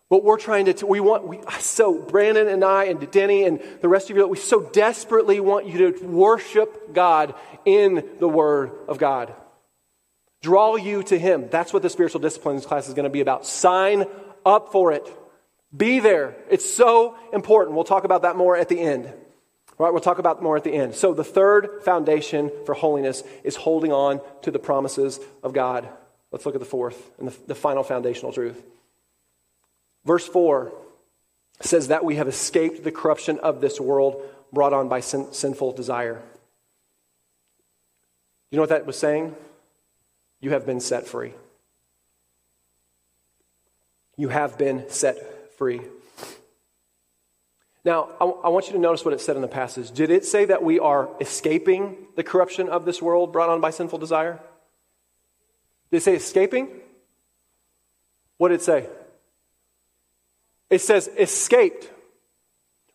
But 0.10 0.24
we're 0.24 0.38
trying 0.38 0.72
to, 0.72 0.86
we 0.86 1.00
want, 1.00 1.28
we, 1.28 1.40
so 1.60 1.98
Brandon 1.98 2.48
and 2.48 2.64
I 2.64 2.86
and 2.86 3.10
Denny 3.10 3.44
and 3.44 3.60
the 3.82 3.90
rest 3.90 4.10
of 4.10 4.18
you, 4.18 4.28
we 4.28 4.38
so 4.38 4.62
desperately 4.62 5.40
want 5.40 5.66
you 5.66 5.92
to 5.92 6.06
worship 6.06 6.94
God 6.94 7.34
in 7.66 8.08
the 8.20 8.30
Word 8.30 8.72
of 8.88 9.00
God. 9.00 9.34
Draw 10.42 10.76
you 10.76 11.02
to 11.04 11.18
Him. 11.18 11.48
That's 11.50 11.74
what 11.74 11.82
the 11.82 11.90
spiritual 11.90 12.22
disciplines 12.22 12.68
class 12.68 12.88
is 12.88 12.94
going 12.94 13.06
to 13.06 13.10
be 13.10 13.22
about. 13.22 13.48
Sign 13.48 14.06
up 14.46 14.72
for 14.72 14.92
it. 14.92 15.12
Be 15.76 16.00
there. 16.00 16.36
It's 16.52 16.72
so 16.72 17.18
important. 17.34 17.76
We'll 17.76 17.84
talk 17.84 18.04
about 18.04 18.22
that 18.22 18.36
more 18.36 18.56
at 18.56 18.70
the 18.70 18.80
end. 18.80 19.08
All 19.08 19.86
right, 19.86 19.92
we'll 19.92 20.02
talk 20.02 20.20
about 20.20 20.42
more 20.42 20.56
at 20.56 20.64
the 20.64 20.72
end. 20.72 20.96
So, 20.96 21.14
the 21.14 21.24
third 21.24 21.82
foundation 21.84 22.50
for 22.66 22.74
holiness 22.74 23.24
is 23.44 23.58
holding 23.58 23.92
on 23.92 24.22
to 24.44 24.52
the 24.52 24.60
promises 24.60 25.20
of 25.44 25.52
God. 25.52 25.90
Let's 26.32 26.46
look 26.46 26.56
at 26.56 26.62
the 26.62 26.66
fourth 26.66 27.12
and 27.20 27.28
the, 27.28 27.36
the 27.48 27.56
final 27.56 27.84
foundational 27.84 28.32
truth. 28.32 28.62
Verse 30.06 30.28
4 30.28 30.72
says 31.62 31.88
that 31.88 32.06
we 32.06 32.16
have 32.16 32.28
escaped 32.28 32.84
the 32.84 32.92
corruption 32.92 33.40
of 33.40 33.62
this 33.62 33.80
world 33.80 34.22
brought 34.54 34.74
on 34.74 34.88
by 34.88 35.00
sin, 35.00 35.34
sinful 35.34 35.74
desire. 35.74 36.22
You 38.52 38.58
know 38.58 38.62
what 38.62 38.70
that 38.70 38.86
was 38.86 38.98
saying? 38.98 39.36
You 40.40 40.52
have 40.52 40.66
been 40.66 40.80
set 40.80 41.08
free. 41.08 41.34
You 44.18 44.30
have 44.30 44.58
been 44.58 44.90
set 44.90 45.58
free. 45.58 45.82
Now, 47.84 48.10
I, 48.20 48.26
I, 48.26 48.50
want 48.50 48.68
you 48.68 48.74
to 48.74 48.80
notice 48.80 49.06
what 49.06 49.14
it 49.14 49.22
said 49.22 49.36
in 49.36 49.42
the 49.42 49.48
passage. 49.48 49.92
Did 49.92 50.10
it 50.10 50.26
say 50.26 50.46
that 50.46 50.64
we 50.64 50.80
are 50.80 51.10
escaping 51.22 51.98
the 52.16 52.24
corruption 52.24 52.68
of 52.68 52.86
this 52.86 53.02
world 53.02 53.32
brought 53.32 53.50
on 53.50 53.62
by 53.62 53.70
sinful 53.70 54.00
desire? 54.00 54.40
Did 55.92 55.98
it 55.98 56.04
say 56.04 56.16
escaping? 56.16 56.70
What 58.38 58.50
did 58.50 58.56
it 58.56 58.64
say? 58.64 58.88
It 60.76 60.82
says 60.82 61.08
escaped. 61.18 61.90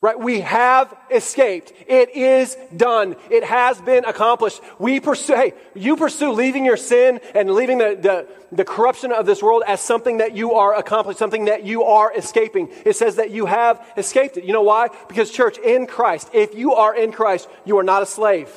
Right? 0.02 0.18
We 0.18 0.40
have 0.40 0.94
escaped. 1.10 1.72
It 1.86 2.14
is 2.14 2.58
done. 2.76 3.16
It 3.30 3.42
has 3.42 3.80
been 3.80 4.04
accomplished. 4.04 4.60
We 4.78 5.00
pursue, 5.00 5.34
hey, 5.34 5.54
you 5.74 5.96
pursue 5.96 6.32
leaving 6.32 6.66
your 6.66 6.76
sin 6.76 7.20
and 7.34 7.50
leaving 7.50 7.78
the, 7.78 7.98
the, 7.98 8.28
the 8.52 8.66
corruption 8.66 9.12
of 9.12 9.24
this 9.24 9.42
world 9.42 9.62
as 9.66 9.80
something 9.80 10.18
that 10.18 10.36
you 10.36 10.52
are 10.56 10.74
accomplished, 10.74 11.18
something 11.18 11.46
that 11.46 11.64
you 11.64 11.84
are 11.84 12.14
escaping. 12.14 12.68
It 12.84 12.96
says 12.96 13.16
that 13.16 13.30
you 13.30 13.46
have 13.46 13.82
escaped 13.96 14.36
it. 14.36 14.44
You 14.44 14.52
know 14.52 14.62
why? 14.62 14.88
Because, 15.08 15.30
church, 15.30 15.56
in 15.56 15.86
Christ, 15.86 16.28
if 16.34 16.54
you 16.54 16.74
are 16.74 16.94
in 16.94 17.12
Christ, 17.12 17.48
you 17.64 17.78
are 17.78 17.82
not 17.82 18.02
a 18.02 18.06
slave. 18.06 18.50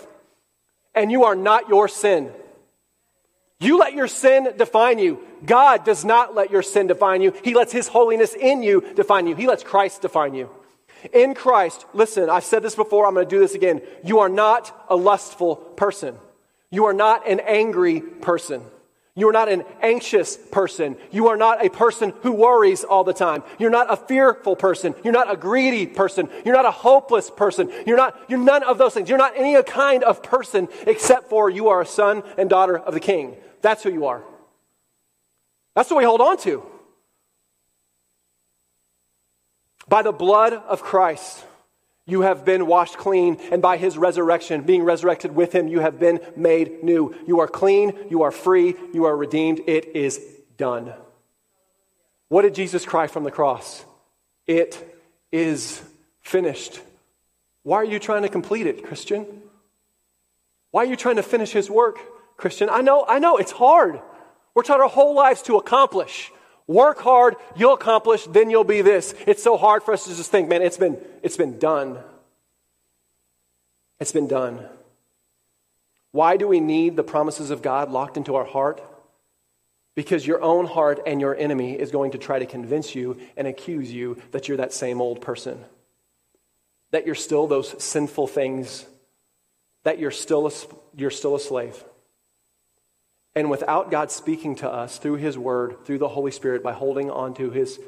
And 0.93 1.13
you 1.13 1.23
are 1.23 1.35
not 1.35 1.69
your 1.69 1.87
sin. 1.87 2.33
You 3.63 3.77
let 3.77 3.93
your 3.93 4.09
sin 4.09 4.49
define 4.57 4.99
you. 4.99 5.19
God 5.45 5.85
does 5.85 6.03
not 6.03 6.35
let 6.35 6.51
your 6.51 6.61
sin 6.61 6.87
define 6.87 7.21
you. 7.21 7.33
He 7.43 7.53
lets 7.53 7.71
His 7.71 7.87
holiness 7.87 8.33
in 8.33 8.61
you 8.61 8.81
define 8.95 9.25
you. 9.25 9.35
He 9.35 9.47
lets 9.47 9.63
Christ 9.63 10.01
define 10.01 10.33
you. 10.33 10.49
In 11.13 11.33
Christ, 11.33 11.85
listen, 11.93 12.29
I've 12.29 12.43
said 12.43 12.61
this 12.61 12.75
before, 12.75 13.05
I'm 13.05 13.13
going 13.13 13.25
to 13.25 13.29
do 13.29 13.39
this 13.39 13.55
again. 13.55 13.81
You 14.03 14.19
are 14.19 14.29
not 14.29 14.85
a 14.89 14.95
lustful 14.95 15.55
person. 15.55 16.15
You 16.71 16.85
are 16.85 16.93
not 16.93 17.27
an 17.27 17.39
angry 17.39 18.01
person. 18.01 18.63
You 19.15 19.29
are 19.29 19.33
not 19.33 19.47
an 19.47 19.63
anxious 19.81 20.35
person. 20.35 20.97
You 21.11 21.27
are 21.27 21.37
not 21.37 21.63
a 21.63 21.69
person 21.69 22.13
who 22.21 22.31
worries 22.31 22.83
all 22.83 23.03
the 23.03 23.13
time. 23.13 23.43
You're 23.59 23.69
not 23.69 23.93
a 23.93 23.95
fearful 23.95 24.55
person. 24.55 24.95
You're 25.03 25.13
not 25.13 25.31
a 25.31 25.37
greedy 25.37 25.85
person. 25.85 26.29
You're 26.43 26.55
not 26.55 26.65
a 26.65 26.71
hopeless 26.71 27.29
person. 27.29 27.71
You're 27.85 27.97
not, 27.97 28.19
you're 28.27 28.39
none 28.39 28.63
of 28.63 28.77
those 28.77 28.93
things. 28.95 29.09
You're 29.09 29.19
not 29.19 29.37
any 29.37 29.61
kind 29.63 30.03
of 30.03 30.23
person 30.23 30.67
except 30.87 31.29
for 31.29 31.49
you 31.49 31.69
are 31.69 31.81
a 31.81 31.85
son 31.85 32.23
and 32.37 32.49
daughter 32.49 32.77
of 32.77 32.93
the 32.93 32.99
king. 32.99 33.37
That's 33.63 33.81
who 33.81 33.91
you 33.91 34.05
are. 34.05 34.21
That's 35.75 35.89
what 35.89 35.97
we 35.97 36.03
hold 36.03 36.21
on 36.21 36.37
to. 36.39 36.63
By 39.87 40.03
the 40.03 40.11
blood 40.11 40.53
of 40.53 40.83
Christ, 40.83 41.43
you 42.05 42.21
have 42.21 42.45
been 42.45 42.67
washed 42.67 42.97
clean, 42.97 43.37
and 43.51 43.61
by 43.61 43.77
his 43.77 43.97
resurrection, 43.97 44.63
being 44.63 44.83
resurrected 44.83 45.33
with 45.33 45.53
him, 45.53 45.67
you 45.67 45.79
have 45.79 45.99
been 45.99 46.19
made 46.35 46.83
new. 46.83 47.15
You 47.25 47.39
are 47.39 47.47
clean, 47.47 47.93
you 48.09 48.23
are 48.23 48.31
free, 48.31 48.75
you 48.93 49.05
are 49.05 49.15
redeemed. 49.15 49.61
It 49.65 49.95
is 49.95 50.19
done. 50.57 50.93
What 52.27 52.43
did 52.43 52.55
Jesus 52.55 52.85
cry 52.85 53.07
from 53.07 53.23
the 53.23 53.31
cross? 53.31 53.85
It 54.45 54.77
is 55.31 55.81
finished. 56.21 56.81
Why 57.63 57.77
are 57.77 57.85
you 57.85 57.99
trying 57.99 58.23
to 58.23 58.29
complete 58.29 58.67
it, 58.67 58.83
Christian? 58.83 59.25
Why 60.71 60.83
are 60.83 60.87
you 60.87 60.97
trying 60.97 61.15
to 61.15 61.23
finish 61.23 61.51
his 61.51 61.69
work, 61.69 61.99
Christian? 62.43 62.69
I 62.69 62.81
know, 62.81 63.05
I 63.07 63.19
know, 63.19 63.37
it's 63.37 63.53
hard. 63.53 64.01
We're 64.53 64.63
taught 64.63 64.81
our 64.81 64.89
whole 64.89 65.15
lives 65.15 65.41
to 65.43 65.55
accomplish. 65.55 66.29
Work 66.67 66.99
hard, 66.99 67.35
you'll 67.55 67.73
accomplish, 67.73 68.25
then 68.25 68.49
you'll 68.49 68.65
be 68.65 68.81
this. 68.81 69.15
It's 69.25 69.41
so 69.41 69.55
hard 69.55 69.81
for 69.81 69.93
us 69.93 70.03
to 70.07 70.13
just 70.13 70.29
think, 70.29 70.49
man, 70.49 70.61
it's 70.61 70.75
been, 70.75 70.97
it's 71.21 71.37
been 71.37 71.57
done. 71.57 71.99
It's 74.01 74.11
been 74.11 74.27
done. 74.27 74.67
Why 76.11 76.35
do 76.35 76.45
we 76.45 76.59
need 76.59 76.97
the 76.97 77.03
promises 77.03 77.49
of 77.49 77.61
God 77.61 77.89
locked 77.91 78.17
into 78.17 78.35
our 78.35 78.43
heart? 78.43 78.83
Because 79.95 80.27
your 80.27 80.41
own 80.41 80.65
heart 80.65 80.99
and 81.07 81.21
your 81.21 81.37
enemy 81.37 81.79
is 81.79 81.91
going 81.91 82.11
to 82.11 82.17
try 82.17 82.39
to 82.39 82.45
convince 82.45 82.93
you 82.93 83.21
and 83.37 83.47
accuse 83.47 83.89
you 83.89 84.21
that 84.31 84.49
you're 84.49 84.57
that 84.57 84.73
same 84.73 84.99
old 84.99 85.21
person, 85.21 85.63
that 86.91 87.05
you're 87.05 87.15
still 87.15 87.47
those 87.47 87.81
sinful 87.81 88.27
things, 88.27 88.85
that 89.85 89.97
you're 89.97 90.11
still 90.11 90.45
a, 90.45 90.51
you're 90.93 91.09
still 91.09 91.35
a 91.35 91.39
slave. 91.39 91.81
And 93.35 93.49
without 93.49 93.89
God 93.89 94.11
speaking 94.11 94.55
to 94.57 94.71
us 94.71 94.97
through 94.97 95.15
His 95.15 95.37
Word, 95.37 95.85
through 95.85 95.97
the 95.97 96.09
Holy 96.09 96.31
Spirit, 96.31 96.61
by 96.61 96.73
holding 96.73 97.09
on 97.09 97.33
to 97.35 97.49
His 97.49 97.79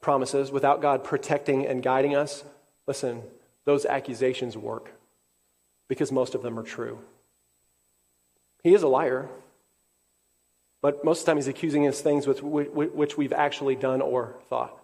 promises, 0.00 0.50
without 0.50 0.82
God 0.82 1.04
protecting 1.04 1.66
and 1.66 1.82
guiding 1.82 2.14
us, 2.14 2.44
listen, 2.86 3.22
those 3.64 3.86
accusations 3.86 4.56
work 4.56 4.92
because 5.88 6.12
most 6.12 6.34
of 6.34 6.42
them 6.42 6.58
are 6.58 6.62
true. 6.62 6.98
He 8.62 8.74
is 8.74 8.82
a 8.82 8.88
liar, 8.88 9.28
but 10.82 11.04
most 11.04 11.20
of 11.20 11.24
the 11.24 11.30
time 11.30 11.36
he's 11.36 11.48
accusing 11.48 11.86
us 11.86 12.00
things 12.00 12.26
with, 12.26 12.42
which 12.42 13.16
we've 13.16 13.32
actually 13.32 13.76
done 13.76 14.02
or 14.02 14.36
thought. 14.50 14.78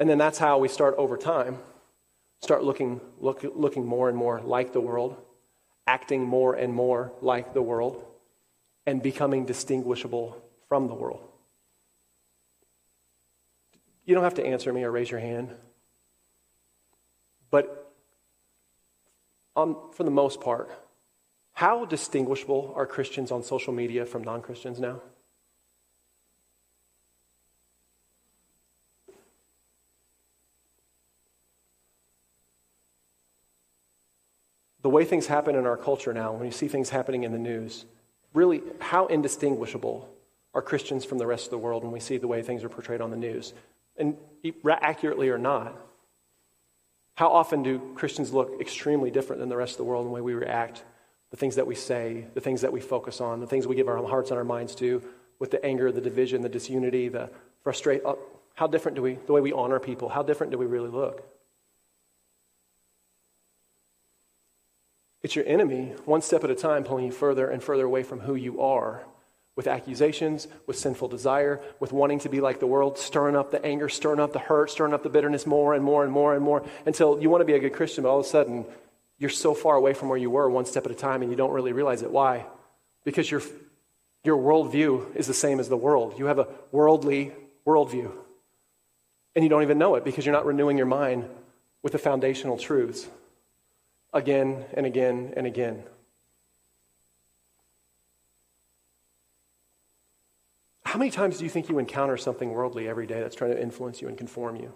And 0.00 0.08
then 0.08 0.18
that's 0.18 0.38
how 0.38 0.58
we 0.58 0.68
start 0.68 0.94
over 0.98 1.16
time, 1.16 1.58
start 2.42 2.64
looking, 2.64 3.00
look, 3.20 3.44
looking 3.54 3.86
more 3.86 4.08
and 4.08 4.18
more 4.18 4.40
like 4.40 4.72
the 4.72 4.80
world 4.80 5.16
acting 5.86 6.24
more 6.24 6.54
and 6.54 6.72
more 6.72 7.12
like 7.20 7.54
the 7.54 7.62
world, 7.62 8.04
and 8.86 9.02
becoming 9.02 9.44
distinguishable 9.44 10.40
from 10.68 10.88
the 10.88 10.94
world. 10.94 11.26
You 14.04 14.14
don't 14.14 14.24
have 14.24 14.34
to 14.34 14.46
answer 14.46 14.72
me 14.72 14.84
or 14.84 14.90
raise 14.90 15.10
your 15.10 15.20
hand. 15.20 15.50
But 17.50 17.92
um, 19.56 19.76
for 19.92 20.04
the 20.04 20.10
most 20.10 20.40
part, 20.40 20.70
how 21.52 21.84
distinguishable 21.84 22.72
are 22.76 22.86
Christians 22.86 23.30
on 23.30 23.42
social 23.42 23.72
media 23.72 24.04
from 24.06 24.22
non 24.22 24.42
Christians 24.42 24.78
now? 24.78 25.00
The 34.86 34.90
way 34.90 35.04
things 35.04 35.26
happen 35.26 35.56
in 35.56 35.66
our 35.66 35.76
culture 35.76 36.14
now, 36.14 36.32
when 36.32 36.46
you 36.46 36.52
see 36.52 36.68
things 36.68 36.90
happening 36.90 37.24
in 37.24 37.32
the 37.32 37.40
news, 37.40 37.86
really, 38.34 38.62
how 38.78 39.06
indistinguishable 39.06 40.08
are 40.54 40.62
Christians 40.62 41.04
from 41.04 41.18
the 41.18 41.26
rest 41.26 41.46
of 41.46 41.50
the 41.50 41.58
world 41.58 41.82
when 41.82 41.90
we 41.90 41.98
see 41.98 42.18
the 42.18 42.28
way 42.28 42.40
things 42.40 42.62
are 42.62 42.68
portrayed 42.68 43.00
on 43.00 43.10
the 43.10 43.16
news? 43.16 43.52
And 43.96 44.16
accurately 44.70 45.28
or 45.28 45.38
not, 45.38 45.74
how 47.16 47.30
often 47.32 47.64
do 47.64 47.80
Christians 47.96 48.32
look 48.32 48.60
extremely 48.60 49.10
different 49.10 49.40
than 49.40 49.48
the 49.48 49.56
rest 49.56 49.72
of 49.72 49.78
the 49.78 49.82
world 49.82 50.02
in 50.02 50.06
the 50.06 50.14
way 50.14 50.20
we 50.20 50.34
react, 50.34 50.84
the 51.32 51.36
things 51.36 51.56
that 51.56 51.66
we 51.66 51.74
say, 51.74 52.26
the 52.34 52.40
things 52.40 52.60
that 52.60 52.70
we 52.72 52.80
focus 52.80 53.20
on, 53.20 53.40
the 53.40 53.46
things 53.48 53.66
we 53.66 53.74
give 53.74 53.88
our 53.88 54.00
hearts 54.06 54.30
and 54.30 54.38
our 54.38 54.44
minds 54.44 54.76
to, 54.76 55.02
with 55.40 55.50
the 55.50 55.66
anger, 55.66 55.90
the 55.90 56.00
division, 56.00 56.42
the 56.42 56.48
disunity, 56.48 57.08
the 57.08 57.28
frustration? 57.64 58.06
Uh, 58.06 58.14
how 58.54 58.68
different 58.68 58.94
do 58.94 59.02
we, 59.02 59.14
the 59.26 59.32
way 59.32 59.40
we 59.40 59.52
honor 59.52 59.80
people, 59.80 60.08
how 60.08 60.22
different 60.22 60.52
do 60.52 60.58
we 60.58 60.66
really 60.66 60.90
look? 60.90 61.35
It's 65.22 65.34
your 65.34 65.46
enemy, 65.46 65.94
one 66.04 66.22
step 66.22 66.44
at 66.44 66.50
a 66.50 66.54
time, 66.54 66.84
pulling 66.84 67.06
you 67.06 67.12
further 67.12 67.48
and 67.48 67.62
further 67.62 67.84
away 67.84 68.02
from 68.02 68.20
who 68.20 68.34
you 68.34 68.60
are 68.60 69.04
with 69.56 69.66
accusations, 69.66 70.46
with 70.66 70.76
sinful 70.76 71.08
desire, 71.08 71.60
with 71.80 71.90
wanting 71.90 72.18
to 72.20 72.28
be 72.28 72.40
like 72.40 72.60
the 72.60 72.66
world, 72.66 72.98
stirring 72.98 73.34
up 73.34 73.50
the 73.50 73.64
anger, 73.64 73.88
stirring 73.88 74.20
up 74.20 74.34
the 74.34 74.38
hurt, 74.38 74.70
stirring 74.70 74.92
up 74.92 75.02
the 75.02 75.08
bitterness 75.08 75.46
more 75.46 75.72
and 75.72 75.82
more 75.82 76.04
and 76.04 76.12
more 76.12 76.34
and 76.34 76.44
more 76.44 76.62
until 76.84 77.20
you 77.20 77.30
want 77.30 77.40
to 77.40 77.46
be 77.46 77.54
a 77.54 77.58
good 77.58 77.72
Christian, 77.72 78.04
but 78.04 78.10
all 78.10 78.20
of 78.20 78.26
a 78.26 78.28
sudden 78.28 78.66
you're 79.18 79.30
so 79.30 79.54
far 79.54 79.74
away 79.74 79.94
from 79.94 80.10
where 80.10 80.18
you 80.18 80.28
were 80.28 80.48
one 80.50 80.66
step 80.66 80.84
at 80.84 80.92
a 80.92 80.94
time 80.94 81.22
and 81.22 81.30
you 81.30 81.36
don't 81.36 81.52
really 81.52 81.72
realize 81.72 82.02
it. 82.02 82.10
Why? 82.10 82.44
Because 83.02 83.30
your, 83.30 83.40
your 84.24 84.36
worldview 84.36 85.16
is 85.16 85.26
the 85.26 85.34
same 85.34 85.58
as 85.58 85.70
the 85.70 85.76
world. 85.76 86.18
You 86.18 86.26
have 86.26 86.38
a 86.38 86.48
worldly 86.70 87.32
worldview. 87.66 88.12
And 89.34 89.42
you 89.42 89.48
don't 89.48 89.62
even 89.62 89.78
know 89.78 89.94
it 89.94 90.04
because 90.04 90.26
you're 90.26 90.34
not 90.34 90.44
renewing 90.44 90.76
your 90.76 90.86
mind 90.86 91.28
with 91.82 91.92
the 91.92 91.98
foundational 91.98 92.58
truths 92.58 93.06
again 94.16 94.64
and 94.72 94.86
again 94.86 95.34
and 95.36 95.46
again. 95.46 95.82
How 100.84 100.98
many 100.98 101.10
times 101.10 101.38
do 101.38 101.44
you 101.44 101.50
think 101.50 101.68
you 101.68 101.78
encounter 101.78 102.16
something 102.16 102.50
worldly 102.50 102.88
every 102.88 103.06
day 103.06 103.20
that's 103.20 103.36
trying 103.36 103.50
to 103.50 103.60
influence 103.60 104.00
you 104.00 104.08
and 104.08 104.16
conform 104.16 104.56
you? 104.56 104.72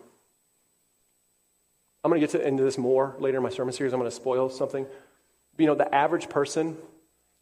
I'm 2.04 2.10
going 2.10 2.20
to 2.20 2.26
get 2.26 2.32
to, 2.38 2.46
into 2.46 2.62
this 2.62 2.76
more 2.76 3.16
later 3.18 3.38
in 3.38 3.42
my 3.42 3.50
sermon 3.50 3.72
series. 3.72 3.92
I'm 3.92 4.00
going 4.00 4.10
to 4.10 4.14
spoil 4.14 4.50
something. 4.50 4.86
You 5.56 5.66
know, 5.66 5.74
the 5.74 5.92
average 5.94 6.28
person 6.28 6.76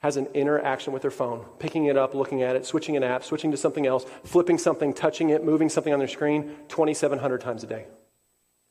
has 0.00 0.16
an 0.16 0.26
interaction 0.26 0.92
with 0.92 1.02
their 1.02 1.10
phone, 1.10 1.44
picking 1.58 1.86
it 1.86 1.96
up, 1.96 2.14
looking 2.14 2.42
at 2.42 2.54
it, 2.54 2.64
switching 2.64 2.96
an 2.96 3.02
app, 3.02 3.24
switching 3.24 3.50
to 3.50 3.56
something 3.56 3.86
else, 3.86 4.06
flipping 4.22 4.58
something, 4.58 4.94
touching 4.94 5.30
it, 5.30 5.44
moving 5.44 5.68
something 5.68 5.92
on 5.92 5.98
their 5.98 6.06
screen 6.06 6.54
2,700 6.68 7.40
times 7.40 7.64
a 7.64 7.66
day. 7.66 7.86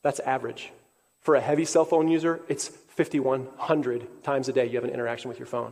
That's 0.03 0.21
average. 0.21 0.71
For 1.19 1.35
a 1.35 1.41
heavy 1.41 1.65
cell 1.65 1.83
phone 1.83 2.07
user, 2.07 2.39
it's 2.47 2.71
5,100 2.97 4.23
times 4.23 4.49
a 4.49 4.53
day 4.53 4.65
you 4.65 4.75
have 4.75 4.83
an 4.83 4.89
interaction 4.89 5.29
with 5.29 5.39
your 5.39 5.45
phone. 5.45 5.71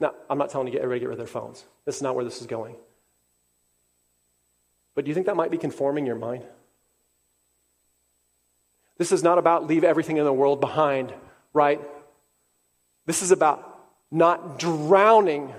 Now, 0.00 0.14
I'm 0.30 0.38
not 0.38 0.50
telling 0.50 0.68
you 0.68 0.72
get 0.72 0.82
everybody 0.82 1.00
to 1.00 1.04
get 1.04 1.08
rid 1.08 1.14
of 1.14 1.18
their 1.18 1.26
phones. 1.26 1.64
This 1.84 1.96
is 1.96 2.02
not 2.02 2.14
where 2.14 2.24
this 2.24 2.40
is 2.40 2.46
going. 2.46 2.76
But 4.94 5.04
do 5.04 5.10
you 5.10 5.14
think 5.14 5.26
that 5.26 5.36
might 5.36 5.50
be 5.50 5.58
conforming 5.58 6.06
your 6.06 6.16
mind? 6.16 6.44
This 8.98 9.10
is 9.10 9.22
not 9.22 9.38
about 9.38 9.66
leave 9.66 9.84
everything 9.84 10.16
in 10.16 10.24
the 10.24 10.32
world 10.32 10.60
behind, 10.60 11.12
right? 11.52 11.80
This 13.06 13.22
is 13.22 13.32
about 13.32 13.64
not 14.10 14.58
drowning 14.58 15.52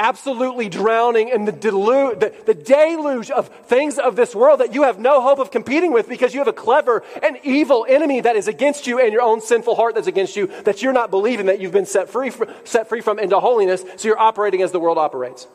absolutely 0.00 0.70
drowning 0.70 1.28
in 1.28 1.44
the, 1.44 1.52
delu- 1.52 2.18
the, 2.18 2.34
the 2.46 2.54
deluge 2.54 3.30
of 3.30 3.48
things 3.66 3.98
of 3.98 4.16
this 4.16 4.34
world 4.34 4.60
that 4.60 4.74
you 4.74 4.84
have 4.84 4.98
no 4.98 5.20
hope 5.20 5.38
of 5.38 5.50
competing 5.50 5.92
with 5.92 6.08
because 6.08 6.32
you 6.32 6.40
have 6.40 6.48
a 6.48 6.52
clever 6.52 7.04
and 7.22 7.38
evil 7.44 7.84
enemy 7.86 8.20
that 8.22 8.34
is 8.34 8.48
against 8.48 8.86
you 8.86 8.98
and 8.98 9.12
your 9.12 9.20
own 9.20 9.42
sinful 9.42 9.76
heart 9.76 9.94
that's 9.94 10.06
against 10.06 10.36
you 10.36 10.46
that 10.64 10.82
you're 10.82 10.94
not 10.94 11.10
believing 11.10 11.46
that 11.46 11.60
you've 11.60 11.72
been 11.72 11.86
set 11.86 12.08
free, 12.08 12.32
set 12.64 12.88
free 12.88 13.02
from 13.02 13.18
into 13.18 13.38
holiness, 13.38 13.84
so 13.96 14.08
you're 14.08 14.18
operating 14.18 14.62
as 14.62 14.72
the 14.72 14.80
world 14.80 14.96
operates. 14.96 15.46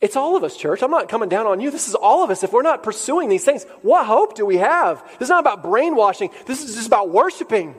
It's 0.00 0.16
all 0.16 0.36
of 0.36 0.44
us, 0.44 0.56
church. 0.56 0.82
I'm 0.82 0.92
not 0.92 1.08
coming 1.08 1.28
down 1.28 1.46
on 1.46 1.60
you. 1.60 1.70
This 1.70 1.88
is 1.88 1.94
all 1.94 2.22
of 2.22 2.30
us. 2.30 2.42
If 2.42 2.52
we're 2.52 2.62
not 2.62 2.82
pursuing 2.82 3.28
these 3.28 3.44
things, 3.44 3.64
what 3.82 4.06
hope 4.06 4.34
do 4.34 4.46
we 4.46 4.56
have? 4.56 5.02
This 5.18 5.26
is 5.26 5.28
not 5.28 5.40
about 5.40 5.62
brainwashing. 5.62 6.30
This 6.46 6.64
is 6.64 6.76
just 6.76 6.86
about 6.86 7.10
worshiping. 7.10 7.74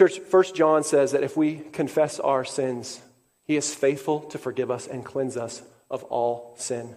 Church, 0.00 0.18
First 0.18 0.54
John 0.54 0.82
says 0.82 1.12
that 1.12 1.22
if 1.22 1.36
we 1.36 1.56
confess 1.72 2.18
our 2.18 2.42
sins, 2.42 3.02
he 3.44 3.54
is 3.54 3.74
faithful 3.74 4.20
to 4.30 4.38
forgive 4.38 4.70
us 4.70 4.86
and 4.86 5.04
cleanse 5.04 5.36
us 5.36 5.60
of 5.90 6.04
all 6.04 6.54
sin. 6.56 6.96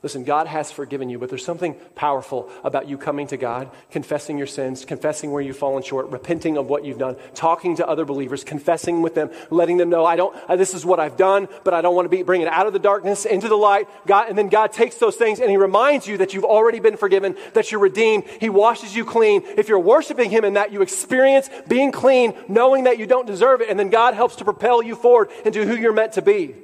Listen, 0.00 0.22
God 0.22 0.46
has 0.46 0.70
forgiven 0.70 1.10
you, 1.10 1.18
but 1.18 1.28
there's 1.28 1.44
something 1.44 1.74
powerful 1.96 2.48
about 2.62 2.88
you 2.88 2.96
coming 2.96 3.26
to 3.28 3.36
God, 3.36 3.68
confessing 3.90 4.38
your 4.38 4.46
sins, 4.46 4.84
confessing 4.84 5.32
where 5.32 5.42
you've 5.42 5.56
fallen 5.56 5.82
short, 5.82 6.08
repenting 6.10 6.56
of 6.56 6.68
what 6.68 6.84
you've 6.84 6.98
done, 6.98 7.16
talking 7.34 7.74
to 7.76 7.86
other 7.86 8.04
believers, 8.04 8.44
confessing 8.44 9.02
with 9.02 9.16
them, 9.16 9.28
letting 9.50 9.76
them 9.76 9.90
know, 9.90 10.04
I 10.04 10.14
don't, 10.14 10.36
uh, 10.48 10.54
this 10.54 10.72
is 10.72 10.86
what 10.86 11.00
I've 11.00 11.16
done, 11.16 11.48
but 11.64 11.74
I 11.74 11.80
don't 11.80 11.96
want 11.96 12.06
to 12.06 12.16
be 12.16 12.22
bringing 12.22 12.46
it 12.46 12.52
out 12.52 12.68
of 12.68 12.72
the 12.72 12.78
darkness 12.78 13.26
into 13.26 13.48
the 13.48 13.56
light. 13.56 13.88
God, 14.06 14.28
and 14.28 14.38
then 14.38 14.48
God 14.48 14.72
takes 14.72 14.98
those 14.98 15.16
things 15.16 15.40
and 15.40 15.50
He 15.50 15.56
reminds 15.56 16.06
you 16.06 16.18
that 16.18 16.32
you've 16.32 16.44
already 16.44 16.78
been 16.78 16.96
forgiven, 16.96 17.36
that 17.54 17.72
you're 17.72 17.80
redeemed. 17.80 18.22
He 18.40 18.50
washes 18.50 18.94
you 18.94 19.04
clean. 19.04 19.42
If 19.56 19.68
you're 19.68 19.80
worshiping 19.80 20.30
Him 20.30 20.44
in 20.44 20.52
that, 20.54 20.70
you 20.70 20.80
experience 20.80 21.50
being 21.66 21.90
clean, 21.90 22.34
knowing 22.46 22.84
that 22.84 22.98
you 22.98 23.06
don't 23.06 23.26
deserve 23.26 23.62
it, 23.62 23.68
and 23.68 23.76
then 23.76 23.90
God 23.90 24.14
helps 24.14 24.36
to 24.36 24.44
propel 24.44 24.80
you 24.80 24.94
forward 24.94 25.30
into 25.44 25.66
who 25.66 25.74
you're 25.74 25.92
meant 25.92 26.12
to 26.12 26.22
be. 26.22 26.54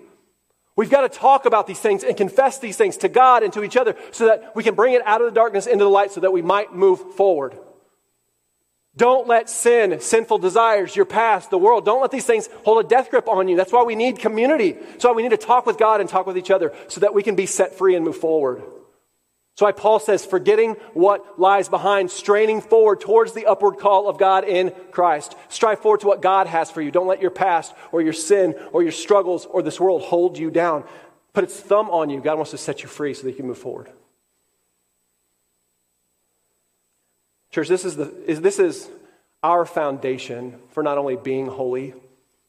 We've 0.77 0.91
got 0.91 1.03
to 1.03 1.09
talk 1.09 1.47
about 1.47 1.67
these 1.67 1.79
things 1.79 2.03
and 2.03 2.17
confess 2.17 2.59
these 2.59 2.77
things 2.77 2.97
to 2.99 3.09
God 3.09 3.43
and 3.43 3.53
to 3.53 3.63
each 3.63 3.77
other 3.77 3.95
so 4.11 4.27
that 4.27 4.57
we 4.57 4.65
can 4.65 4.75
bring 4.75 4.95
it 4.95 5.03
out 5.07 5.21
of 5.21 5.27
the 5.27 5.35
darkness 5.35 5.67
into 5.67 5.85
the 5.85 5.91
light 5.91 6.11
so 6.11 6.21
that 6.21 6.33
we 6.33 6.43
might 6.43 6.75
move 6.75 7.15
forward. 7.15 7.57
Don't 8.97 9.27
let 9.27 9.49
sin, 9.49 10.01
sinful 10.01 10.39
desires, 10.39 10.95
your 10.95 11.05
past, 11.05 11.51
the 11.51 11.59
world, 11.59 11.85
don't 11.85 12.01
let 12.01 12.13
these 12.13 12.27
things 12.27 12.49
hold 12.65 12.85
a 12.85 12.89
death 12.89 13.11
grip 13.11 13.29
on 13.29 13.49
you. 13.49 13.57
That's 13.57 13.73
why 13.73 13.83
we 13.83 13.97
need 13.97 14.21
community. 14.21 14.73
That's 14.73 15.05
why 15.05 15.13
we 15.13 15.23
need 15.23 15.31
to 15.31 15.37
talk 15.37 15.67
with 15.67 15.79
God 15.79 16.01
and 16.01 16.09
talk 16.09 16.27
with 16.27 16.39
each 16.39 16.51
other 16.51 16.73
so 16.89 17.01
that 17.01 17.15
we 17.15 17.23
can 17.23 17.35
be 17.35 17.47
set 17.47 17.77
free 17.77 17.97
and 17.97 18.05
move 18.05 18.17
forward. 18.17 18.63
So 19.57 19.67
why 19.67 19.73
Paul 19.73 20.01
says, 20.01 20.25
forgetting 20.25 20.75
what 20.95 21.39
lies 21.39 21.69
behind, 21.69 22.11
straining 22.11 22.61
forward 22.61 23.01
towards 23.01 23.35
the 23.35 23.47
upward 23.47 23.79
call 23.79 24.09
of 24.09 24.19
God 24.19 24.45
in 24.45 24.73
Christ. 24.91 25.37
Strive 25.49 25.79
forward 25.79 26.01
to 26.01 26.09
what 26.09 26.21
God 26.21 26.49
has 26.49 26.73
for 26.73 26.83
you. 26.83 26.91
Don't 26.91 27.07
let 27.07 27.23
your 27.23 27.31
past 27.31 27.73
or 27.93 28.03
your 28.03 28.13
sin 28.13 28.57
or 28.73 28.83
your 28.83 28.93
struggles 28.93 29.47
or 29.47 29.63
this 29.63 29.79
world 29.79 30.03
hold 30.03 30.37
you 30.37 30.51
down. 30.51 30.83
Put 31.35 31.45
its 31.45 31.59
thumb 31.59 31.89
on 31.91 32.11
you. 32.11 32.21
God 32.21 32.37
wants 32.37 32.51
to 32.51 32.59
set 32.59 32.83
you 32.83 32.89
free 32.89 33.15
so 33.15 33.23
that 33.23 33.31
you 33.31 33.37
can 33.37 33.47
move 33.47 33.59
forward. 33.59 33.91
Church, 37.53 37.69
this 37.69 37.85
is, 37.85 37.95
the, 37.95 38.13
is, 38.27 38.41
this 38.41 38.59
is 38.59 38.89
our 39.45 39.65
foundation 39.65 40.59
for 40.71 40.83
not 40.83 40.99
only 40.99 41.15
being 41.15 41.47
holy, 41.47 41.95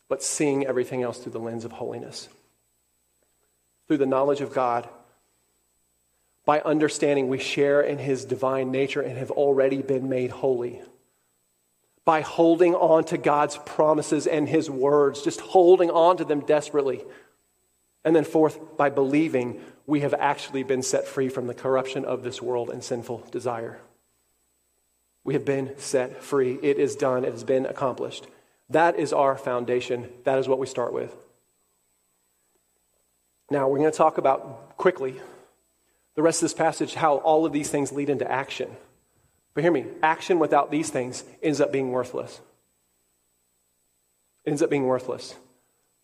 but 0.10 0.24
seeing 0.24 0.65
everything 0.65 1.04
else 1.04 1.20
through 1.20 1.34
the 1.34 1.39
lens 1.39 1.65
of 1.65 1.74
holiness. 1.74 2.30
Through 3.88 3.98
the 3.98 4.08
knowledge 4.08 4.41
of 4.41 4.52
God 4.52 4.89
by 6.45 6.62
understanding 6.62 7.27
we 7.27 7.39
share 7.39 7.81
in 7.81 7.97
his 7.97 8.23
divine 8.23 8.71
nature 8.71 9.01
and 9.01 9.17
have 9.17 9.31
already 9.31 9.81
been 9.81 10.08
made 10.08 10.29
holy. 10.29 10.81
By 12.05 12.21
holding 12.21 12.75
on 12.75 13.03
to 13.05 13.17
God's 13.17 13.58
promises 13.65 14.27
and 14.27 14.47
his 14.47 14.69
words, 14.69 15.23
just 15.23 15.41
holding 15.41 15.89
on 15.89 16.17
to 16.17 16.25
them 16.25 16.41
desperately. 16.41 17.03
And 18.03 18.15
then, 18.15 18.23
fourth, 18.23 18.77
by 18.77 18.91
believing 18.91 19.60
we 19.88 20.01
have 20.01 20.13
actually 20.13 20.62
been 20.62 20.84
set 20.84 21.08
free 21.08 21.29
from 21.29 21.47
the 21.47 21.55
corruption 21.55 22.05
of 22.05 22.21
this 22.21 22.41
world 22.41 22.69
and 22.69 22.84
sinful 22.84 23.27
desire. 23.31 23.79
We 25.23 25.34
have 25.34 25.45
been 25.45 25.73
set 25.77 26.21
free. 26.21 26.60
It 26.62 26.77
is 26.77 26.95
done, 26.95 27.25
it 27.25 27.31
has 27.31 27.43
been 27.43 27.65
accomplished. 27.65 28.27
That 28.69 28.99
is 28.99 29.12
our 29.12 29.36
foundation. 29.36 30.10
That 30.23 30.38
is 30.38 30.47
what 30.47 30.60
we 30.60 30.67
start 30.67 30.93
with. 30.93 31.15
Now, 33.49 33.67
we're 33.67 33.79
going 33.79 33.91
to 33.91 33.97
talk 33.97 34.19
about 34.19 34.77
quickly 34.77 35.20
the 36.16 36.22
rest 36.22 36.41
of 36.41 36.45
this 36.45 36.53
passage 36.53 36.95
how 36.95 37.18
all 37.18 37.45
of 37.45 37.53
these 37.53 37.70
things 37.70 37.91
lead 37.91 38.09
into 38.09 38.30
action. 38.30 38.70
But 39.53 39.63
hear 39.63 39.72
me 39.72 39.86
action 40.01 40.39
without 40.39 40.72
these 40.72 40.89
things 40.89 41.24
ends 41.41 41.61
up 41.61 41.72
being 41.72 41.91
worthless. 41.91 42.41
Ends 44.45 44.61
up 44.61 44.70
being 44.70 44.86
worthless. 44.86 45.36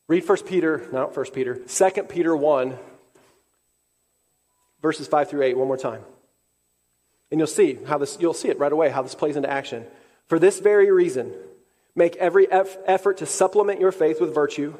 Read 0.07 0.27
1 0.27 0.43
Peter, 0.43 0.87
not 0.91 1.15
1 1.15 1.25
Peter, 1.31 1.55
2 1.55 1.89
Peter 2.03 2.35
1, 2.35 2.77
verses 4.81 5.07
5 5.07 5.29
through 5.29 5.43
8, 5.43 5.57
one 5.57 5.67
more 5.67 5.77
time. 5.77 6.01
And 7.29 7.39
you'll 7.39 7.47
see 7.47 7.77
how 7.85 7.97
this, 7.97 8.17
you'll 8.19 8.33
see 8.33 8.49
it 8.49 8.59
right 8.59 8.71
away, 8.71 8.89
how 8.89 9.01
this 9.01 9.15
plays 9.15 9.37
into 9.37 9.49
action. 9.49 9.85
For 10.27 10.37
this 10.37 10.59
very 10.59 10.91
reason, 10.91 11.33
make 11.95 12.15
every 12.17 12.51
effort 12.51 13.17
to 13.17 13.25
supplement 13.25 13.79
your 13.79 13.91
faith 13.91 14.19
with 14.19 14.33
virtue, 14.33 14.73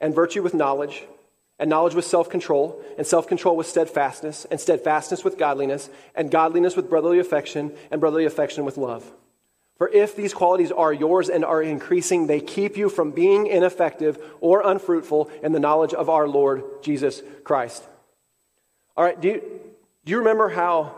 and 0.00 0.14
virtue 0.14 0.42
with 0.42 0.54
knowledge 0.54 1.04
and 1.60 1.68
knowledge 1.70 1.94
with 1.94 2.06
self 2.06 2.28
control, 2.28 2.82
and 2.98 3.06
self 3.06 3.28
control 3.28 3.56
with 3.56 3.68
steadfastness, 3.68 4.46
and 4.50 4.58
steadfastness 4.58 5.22
with 5.22 5.38
godliness, 5.38 5.90
and 6.16 6.30
godliness 6.30 6.74
with 6.74 6.90
brotherly 6.90 7.20
affection, 7.20 7.72
and 7.92 8.00
brotherly 8.00 8.24
affection 8.24 8.64
with 8.64 8.78
love. 8.78 9.08
For 9.76 9.88
if 9.88 10.16
these 10.16 10.34
qualities 10.34 10.72
are 10.72 10.92
yours 10.92 11.28
and 11.28 11.44
are 11.44 11.62
increasing, 11.62 12.26
they 12.26 12.40
keep 12.40 12.76
you 12.76 12.88
from 12.88 13.12
being 13.12 13.46
ineffective 13.46 14.18
or 14.40 14.62
unfruitful 14.62 15.30
in 15.42 15.52
the 15.52 15.60
knowledge 15.60 15.94
of 15.94 16.10
our 16.10 16.26
Lord 16.26 16.64
Jesus 16.82 17.22
Christ. 17.44 17.82
All 18.96 19.04
right, 19.04 19.20
do 19.20 19.28
you, 19.28 19.40
Do 20.04 20.12
you 20.12 20.18
remember 20.18 20.48
how 20.48 20.94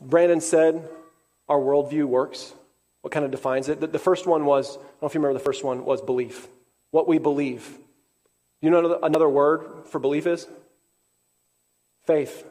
Brandon 0.00 0.40
said 0.40 0.86
our 1.48 1.58
worldview 1.58 2.04
works? 2.04 2.52
What 3.02 3.12
kind 3.12 3.24
of 3.24 3.30
defines 3.30 3.68
it? 3.68 3.80
The, 3.80 3.86
the 3.86 3.98
first 3.98 4.26
one 4.26 4.44
was, 4.44 4.76
I 4.76 4.80
don't 4.80 5.02
know 5.02 5.08
if 5.08 5.14
you 5.14 5.20
remember 5.20 5.38
the 5.38 5.44
first 5.44 5.64
one, 5.64 5.84
was 5.84 6.02
belief. 6.02 6.48
What 6.90 7.06
we 7.08 7.18
believe. 7.18 7.78
You 8.60 8.70
know 8.70 8.98
another 9.02 9.28
word 9.28 9.86
for 9.86 9.98
belief 9.98 10.26
is? 10.26 10.46
Faith. 12.06 12.44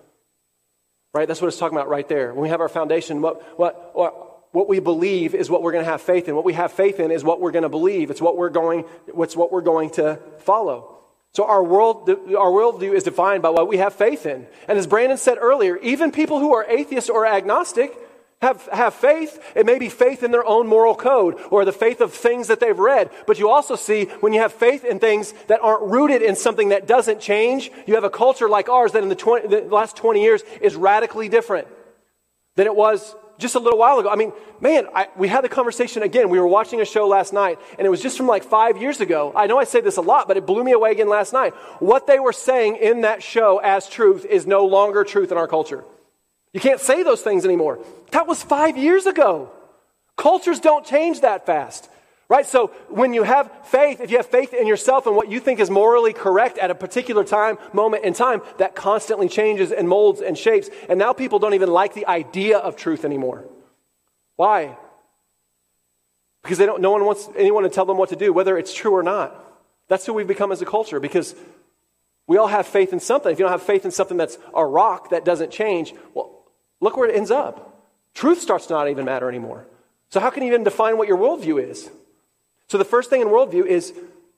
Right? 1.13 1.27
That's 1.27 1.41
what 1.41 1.47
it's 1.47 1.57
talking 1.57 1.77
about 1.77 1.89
right 1.89 2.07
there. 2.07 2.33
When 2.33 2.43
we 2.43 2.49
have 2.49 2.61
our 2.61 2.69
foundation, 2.69 3.21
what, 3.21 3.59
what, 3.59 3.95
what, 3.95 4.53
what 4.53 4.69
we 4.69 4.79
believe 4.79 5.35
is 5.35 5.49
what 5.49 5.61
we're 5.61 5.71
going 5.71 5.83
to 5.83 5.89
have 5.89 6.01
faith 6.01 6.27
in. 6.27 6.35
What 6.35 6.45
we 6.45 6.53
have 6.53 6.71
faith 6.71 6.99
in 6.99 7.11
is 7.11 7.23
what 7.23 7.39
we're 7.39 7.51
going 7.51 7.63
to 7.63 7.69
believe. 7.69 8.09
It's 8.09 8.21
what 8.21 8.37
we're 8.37 8.49
going, 8.49 8.81
what's 9.11 9.35
what 9.35 9.51
we're 9.51 9.61
going 9.61 9.91
to 9.91 10.19
follow. 10.39 10.95
So 11.33 11.45
our 11.45 11.63
world, 11.63 12.09
our 12.09 12.49
worldview 12.49 12.93
is 12.93 13.03
defined 13.03 13.43
by 13.43 13.49
what 13.49 13.67
we 13.67 13.77
have 13.77 13.93
faith 13.93 14.25
in. 14.25 14.47
And 14.67 14.79
as 14.79 14.87
Brandon 14.87 15.17
said 15.17 15.37
earlier, 15.39 15.77
even 15.77 16.11
people 16.11 16.39
who 16.39 16.53
are 16.53 16.65
atheists 16.65 17.09
or 17.09 17.25
agnostic 17.25 17.95
have, 18.41 18.67
have 18.71 18.93
faith. 18.93 19.41
It 19.55 19.65
may 19.65 19.79
be 19.79 19.89
faith 19.89 20.23
in 20.23 20.31
their 20.31 20.45
own 20.45 20.67
moral 20.67 20.95
code 20.95 21.37
or 21.51 21.65
the 21.65 21.73
faith 21.73 21.99
of 21.99 22.13
things 22.13 22.47
that 22.47 22.59
they've 22.59 22.77
read. 22.77 23.09
But 23.27 23.37
you 23.37 23.49
also 23.49 23.75
see 23.75 24.05
when 24.21 24.31
you 24.31 24.39
have 24.39 24.53
faith 24.53 24.85
in 24.85 24.99
things 24.99 25.33
that 25.47 25.59
aren't 25.61 25.83
rooted 25.83 26.21
in 26.21 26.35
something 26.35 26.69
that 26.69 26.87
doesn't 26.87 27.19
change, 27.19 27.69
you 27.85 27.95
have 27.95 28.05
a 28.05 28.09
culture 28.09 28.47
like 28.47 28.69
ours 28.69 28.93
that 28.93 29.03
in 29.03 29.09
the, 29.09 29.15
20, 29.15 29.47
the 29.47 29.61
last 29.63 29.97
20 29.97 30.21
years 30.21 30.43
is 30.61 30.75
radically 30.75 31.27
different 31.27 31.67
than 32.55 32.65
it 32.65 32.75
was 32.75 33.13
just 33.39 33.55
a 33.55 33.59
little 33.59 33.79
while 33.79 33.99
ago. 33.99 34.09
I 34.09 34.15
mean, 34.15 34.31
man, 34.61 34.87
I, 34.93 35.07
we 35.17 35.27
had 35.27 35.43
the 35.43 35.49
conversation 35.49 36.03
again. 36.03 36.29
We 36.29 36.39
were 36.39 36.47
watching 36.47 36.81
a 36.81 36.85
show 36.85 37.07
last 37.07 37.33
night, 37.33 37.59
and 37.77 37.85
it 37.85 37.89
was 37.89 38.01
just 38.01 38.17
from 38.17 38.27
like 38.27 38.43
five 38.43 38.77
years 38.81 39.01
ago. 39.01 39.33
I 39.35 39.47
know 39.47 39.57
I 39.57 39.63
say 39.63 39.81
this 39.81 39.97
a 39.97 40.01
lot, 40.01 40.27
but 40.27 40.37
it 40.37 40.45
blew 40.45 40.63
me 40.63 40.73
away 40.73 40.91
again 40.91 41.09
last 41.09 41.33
night. 41.33 41.53
What 41.79 42.07
they 42.07 42.19
were 42.19 42.33
saying 42.33 42.77
in 42.77 43.01
that 43.01 43.23
show 43.23 43.59
as 43.59 43.89
truth 43.89 44.25
is 44.25 44.45
no 44.45 44.65
longer 44.65 45.03
truth 45.03 45.31
in 45.31 45.37
our 45.37 45.47
culture. 45.47 45.83
You 46.53 46.59
can't 46.59 46.79
say 46.79 47.03
those 47.03 47.21
things 47.21 47.45
anymore. 47.45 47.79
That 48.11 48.27
was 48.27 48.41
five 48.41 48.77
years 48.77 49.05
ago. 49.05 49.51
Cultures 50.17 50.59
don't 50.59 50.85
change 50.85 51.21
that 51.21 51.45
fast. 51.45 51.89
Right? 52.27 52.45
So 52.45 52.67
when 52.89 53.13
you 53.13 53.23
have 53.23 53.51
faith, 53.65 54.01
if 54.01 54.11
you 54.11 54.17
have 54.17 54.27
faith 54.27 54.53
in 54.53 54.67
yourself 54.67 55.07
and 55.07 55.15
what 55.15 55.31
you 55.31 55.39
think 55.39 55.59
is 55.59 55.71
morally 55.71 56.13
correct 56.13 56.59
at 56.59 56.69
a 56.69 56.75
particular 56.75 57.23
time, 57.23 57.57
moment 57.73 58.05
in 58.05 58.13
time, 58.13 58.41
that 58.59 58.75
constantly 58.75 59.27
changes 59.27 59.71
and 59.71 59.89
molds 59.89 60.21
and 60.21 60.37
shapes. 60.37 60.69
And 60.87 60.99
now 60.99 61.11
people 61.11 61.39
don't 61.39 61.55
even 61.55 61.71
like 61.71 61.95
the 61.95 62.05
idea 62.05 62.59
of 62.59 62.75
truth 62.75 63.03
anymore. 63.03 63.45
Why? 64.35 64.77
Because 66.43 66.59
they 66.59 66.67
don't, 66.67 66.81
no 66.81 66.91
one 66.91 67.03
wants 67.03 67.27
anyone 67.35 67.63
to 67.63 67.69
tell 67.69 67.85
them 67.85 67.97
what 67.97 68.09
to 68.09 68.15
do, 68.15 68.31
whether 68.31 68.59
it's 68.59 68.75
true 68.75 68.93
or 68.93 69.03
not. 69.03 69.35
That's 69.87 70.05
who 70.05 70.13
we've 70.13 70.27
become 70.27 70.51
as 70.51 70.61
a 70.61 70.65
culture 70.65 70.99
because 70.99 71.33
we 72.27 72.37
all 72.37 72.47
have 72.47 72.67
faith 72.67 72.93
in 72.93 72.99
something. 72.99 73.31
If 73.31 73.39
you 73.39 73.45
don't 73.45 73.51
have 73.51 73.63
faith 73.63 73.85
in 73.85 73.91
something 73.91 74.17
that's 74.17 74.37
a 74.53 74.63
rock 74.63 75.09
that 75.09 75.25
doesn't 75.25 75.51
change, 75.51 75.95
well, 76.13 76.38
look 76.79 76.97
where 76.97 77.09
it 77.09 77.15
ends 77.15 77.31
up. 77.31 77.83
Truth 78.13 78.41
starts 78.41 78.67
to 78.67 78.73
not 78.73 78.89
even 78.89 79.05
matter 79.05 79.29
anymore. 79.29 79.65
So, 80.09 80.19
how 80.19 80.29
can 80.29 80.43
you 80.43 80.49
even 80.49 80.63
define 80.63 80.97
what 80.97 81.07
your 81.07 81.17
worldview 81.17 81.69
is? 81.69 81.89
So, 82.67 82.77
the 82.77 82.85
first 82.85 83.09
thing 83.09 83.21
in 83.21 83.27
worldview 83.27 83.65
is 83.65 83.93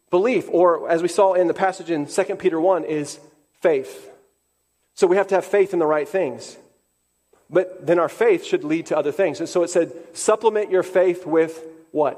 belief, 0.10 0.48
or 0.50 0.90
as 0.90 1.02
we 1.02 1.08
saw 1.08 1.34
in 1.34 1.48
the 1.48 1.54
passage 1.54 1.90
in 1.90 2.06
2 2.06 2.24
Peter 2.36 2.60
1, 2.60 2.84
is 2.84 3.20
faith. 3.62 4.10
So, 4.96 5.08
we 5.08 5.16
have 5.16 5.28
to 5.28 5.36
have 5.36 5.46
faith 5.46 5.74
in 5.74 5.80
the 5.80 5.86
right 5.86 6.08
things. 6.08 6.58
But 7.52 7.86
then 7.86 8.00
our 8.00 8.10
faith 8.10 8.46
should 8.46 8.64
lead 8.64 8.88
to 8.88 8.98
other 8.98 9.12
things. 9.12 9.42
And 9.42 9.50
so 9.50 9.62
it 9.64 9.70
said, 9.70 9.94
supplement 10.14 10.72
your 10.72 10.84
faith 10.84 11.26
with 11.26 11.62
what? 11.92 12.18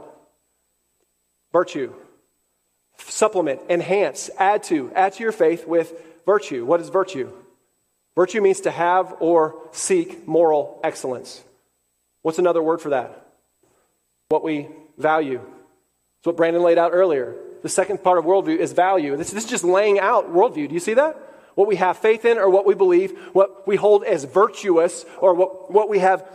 Virtue. 1.51 1.91
Supplement, 2.99 3.59
enhance, 3.67 4.30
add 4.38 4.63
to. 4.65 4.91
Add 4.93 5.13
to 5.13 5.24
your 5.24 5.32
faith 5.32 5.67
with 5.67 5.91
virtue. 6.26 6.65
What 6.65 6.80
is 6.80 6.89
virtue? 6.89 7.32
Virtue 8.16 8.41
means 8.41 8.61
to 8.61 8.72
have 8.72 9.16
or 9.20 9.55
seek 9.72 10.28
moral 10.28 10.80
excellence. 10.84 11.43
What's 12.22 12.39
another 12.39 12.61
word 12.61 12.82
for 12.82 12.89
that? 12.89 13.28
What 14.30 14.43
we 14.43 14.70
value. 14.97 15.41
It's 16.20 16.26
what 16.26 16.38
Brandon 16.38 16.61
laid 16.61 16.78
out 16.78 16.91
earlier. 16.93 17.36
The 17.64 17.70
second 17.70 18.03
part 18.03 18.18
of 18.18 18.26
worldview 18.26 18.57
is 18.57 18.74
value. 18.74 19.16
This, 19.18 19.32
this 19.32 19.45
is 19.45 19.49
just 19.49 19.64
laying 19.64 19.99
out 19.99 20.34
worldview. 20.34 20.68
Do 20.68 20.74
you 20.74 20.80
see 20.80 20.93
that? 20.93 21.18
What 21.55 21.68
we 21.68 21.76
have 21.76 21.97
faith 21.97 22.26
in 22.26 22.38
or 22.38 22.49
what 22.49 22.66
we 22.66 22.76
believe, 22.76 23.18
what 23.34 23.68
we 23.68 23.76
hold 23.76 24.03
as 24.03 24.24
virtuous 24.24 25.05
or 25.20 25.34
what, 25.34 25.72
what 25.72 25.89
we 25.89 25.99
have, 25.99 26.28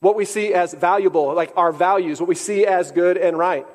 what 0.00 0.16
we 0.16 0.24
see 0.24 0.52
as 0.54 0.74
valuable, 0.74 1.34
like 1.34 1.52
our 1.56 1.72
values, 1.72 2.20
what 2.20 2.28
we 2.28 2.34
see 2.34 2.66
as 2.66 2.90
good 2.90 3.16
and 3.16 3.38
right. 3.38 3.66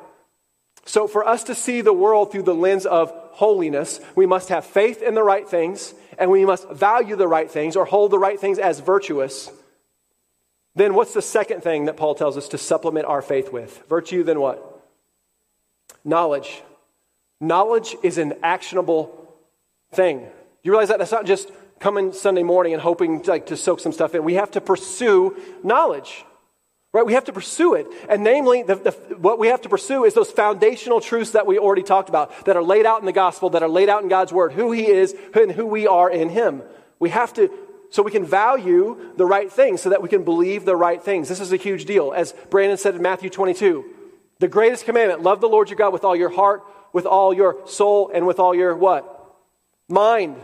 So 0.86 1.08
for 1.08 1.28
us 1.28 1.44
to 1.46 1.56
see 1.56 1.82
the 1.82 1.94
world 1.94 2.32
through 2.32 2.44
the 2.44 2.56
lens 2.56 2.86
of 2.86 3.12
holiness, 3.32 4.00
we 4.16 4.26
must 4.26 4.50
have 4.50 4.66
faith 4.66 5.02
in 5.02 5.16
the 5.16 5.24
right 5.24 5.48
things 5.48 5.94
and 6.18 6.32
we 6.32 6.46
must 6.46 6.70
value 6.70 7.16
the 7.16 7.28
right 7.28 7.50
things 7.50 7.76
or 7.76 7.86
hold 7.86 8.12
the 8.12 8.20
right 8.20 8.40
things 8.40 8.60
as 8.60 8.80
virtuous. 8.80 9.52
Then 10.76 10.94
what's 10.94 11.14
the 11.14 11.22
second 11.22 11.62
thing 11.62 11.86
that 11.86 11.98
Paul 11.98 12.16
tells 12.16 12.38
us 12.38 12.48
to 12.50 12.58
supplement 12.58 13.06
our 13.06 13.22
faith 13.22 13.52
with? 13.52 13.84
Virtue, 13.90 14.24
then 14.24 14.40
what? 14.40 14.82
Knowledge. 16.04 16.62
Knowledge 17.42 17.96
is 18.04 18.18
an 18.18 18.34
actionable 18.44 19.34
thing. 19.92 20.20
Do 20.20 20.26
you 20.64 20.72
realize 20.72 20.90
that? 20.90 21.00
That's 21.00 21.12
not 21.12 21.26
just 21.26 21.52
coming 21.80 22.14
Sunday 22.14 22.44
morning 22.44 22.74
and 22.74 22.82
hoping 22.82 23.22
to, 23.22 23.30
like, 23.32 23.48
to 23.48 23.58
soak 23.58 23.80
some 23.80 23.92
stuff 23.92 24.16
in. 24.16 24.24
We 24.24 24.36
have 24.36 24.52
to 24.52 24.62
pursue 24.62 25.36
knowledge. 25.64 26.26
Right? 26.98 27.06
We 27.06 27.14
have 27.14 27.26
to 27.26 27.34
pursue 27.34 27.76
it. 27.76 27.86
And 28.10 28.24
namely, 28.24 28.64
the, 28.64 28.74
the, 28.74 28.92
what 29.20 29.38
we 29.38 29.50
have 29.50 29.62
to 29.62 29.70
pursue 29.70 30.04
is 30.04 30.16
those 30.16 30.32
foundational 30.32 31.00
truths 31.00 31.30
that 31.34 31.46
we 31.46 31.60
already 31.60 31.84
talked 31.84 32.10
about, 32.10 32.46
that 32.46 32.58
are 32.58 32.64
laid 32.64 32.88
out 32.88 33.02
in 33.02 33.06
the 33.06 33.12
gospel, 33.12 33.52
that 33.52 33.62
are 33.62 33.70
laid 33.70 33.88
out 33.88 34.02
in 34.02 34.10
God's 34.10 34.34
word, 34.34 34.54
who 34.54 34.72
He 34.72 34.88
is 34.88 35.16
and 35.36 35.52
who 35.52 35.68
we 35.68 35.86
are 35.86 36.10
in 36.10 36.30
Him. 36.30 36.64
We 36.98 37.12
have 37.12 37.34
to, 37.36 37.52
so 37.92 38.02
we 38.02 38.10
can 38.10 38.26
value 38.26 39.14
the 39.16 39.28
right 39.28 39.52
things, 39.52 39.80
so 39.80 39.92
that 39.92 40.02
we 40.02 40.10
can 40.10 40.24
believe 40.24 40.66
the 40.66 40.76
right 40.76 41.00
things. 41.00 41.30
This 41.30 41.40
is 41.40 41.54
a 41.54 41.58
huge 41.58 41.86
deal. 41.86 42.14
As 42.14 42.34
Brandon 42.50 42.80
said 42.80 42.96
in 42.96 43.04
Matthew 43.04 43.30
22, 43.30 43.86
the 44.40 44.48
greatest 44.48 44.86
commandment, 44.86 45.22
love 45.22 45.40
the 45.40 45.48
Lord 45.48 45.70
your 45.70 45.78
God 45.78 45.94
with 45.94 46.04
all 46.04 46.16
your 46.16 46.30
heart, 46.30 46.64
with 46.94 47.06
all 47.06 47.32
your 47.32 47.58
soul, 47.68 48.10
and 48.12 48.26
with 48.26 48.40
all 48.40 48.56
your 48.56 48.76
what? 48.76 49.36
Mind. 49.88 50.36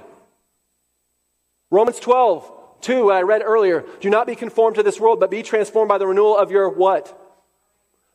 Romans 1.72 1.99
12, 1.99 2.51
2, 2.84 3.12
I 3.12 3.22
read 3.22 3.42
earlier, 3.44 3.86
do 4.00 4.10
not 4.10 4.28
be 4.28 4.36
conformed 4.36 4.76
to 4.76 4.84
this 4.84 5.00
world, 5.00 5.20
but 5.20 5.32
be 5.32 5.44
transformed 5.44 5.90
by 5.90 5.98
the 5.98 6.08
renewal 6.08 6.38
of 6.38 6.52
your 6.52 6.70
what? 6.70 7.20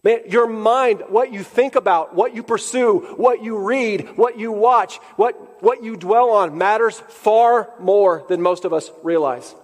Man, 0.04 0.20
your 0.28 0.46
mind, 0.46 1.02
what 1.08 1.32
you 1.32 1.42
think 1.42 1.74
about, 1.74 2.14
what 2.14 2.34
you 2.34 2.42
pursue, 2.42 3.00
what 3.16 3.42
you 3.42 3.58
read, 3.58 4.16
what 4.16 4.38
you 4.38 4.52
watch, 4.52 4.98
what, 5.16 5.62
what 5.62 5.82
you 5.82 5.96
dwell 5.96 6.30
on 6.30 6.56
matters 6.56 7.00
far 7.08 7.68
more 7.80 8.24
than 8.28 8.40
most 8.40 8.64
of 8.64 8.72
us 8.72 8.92
realize. 9.02 9.54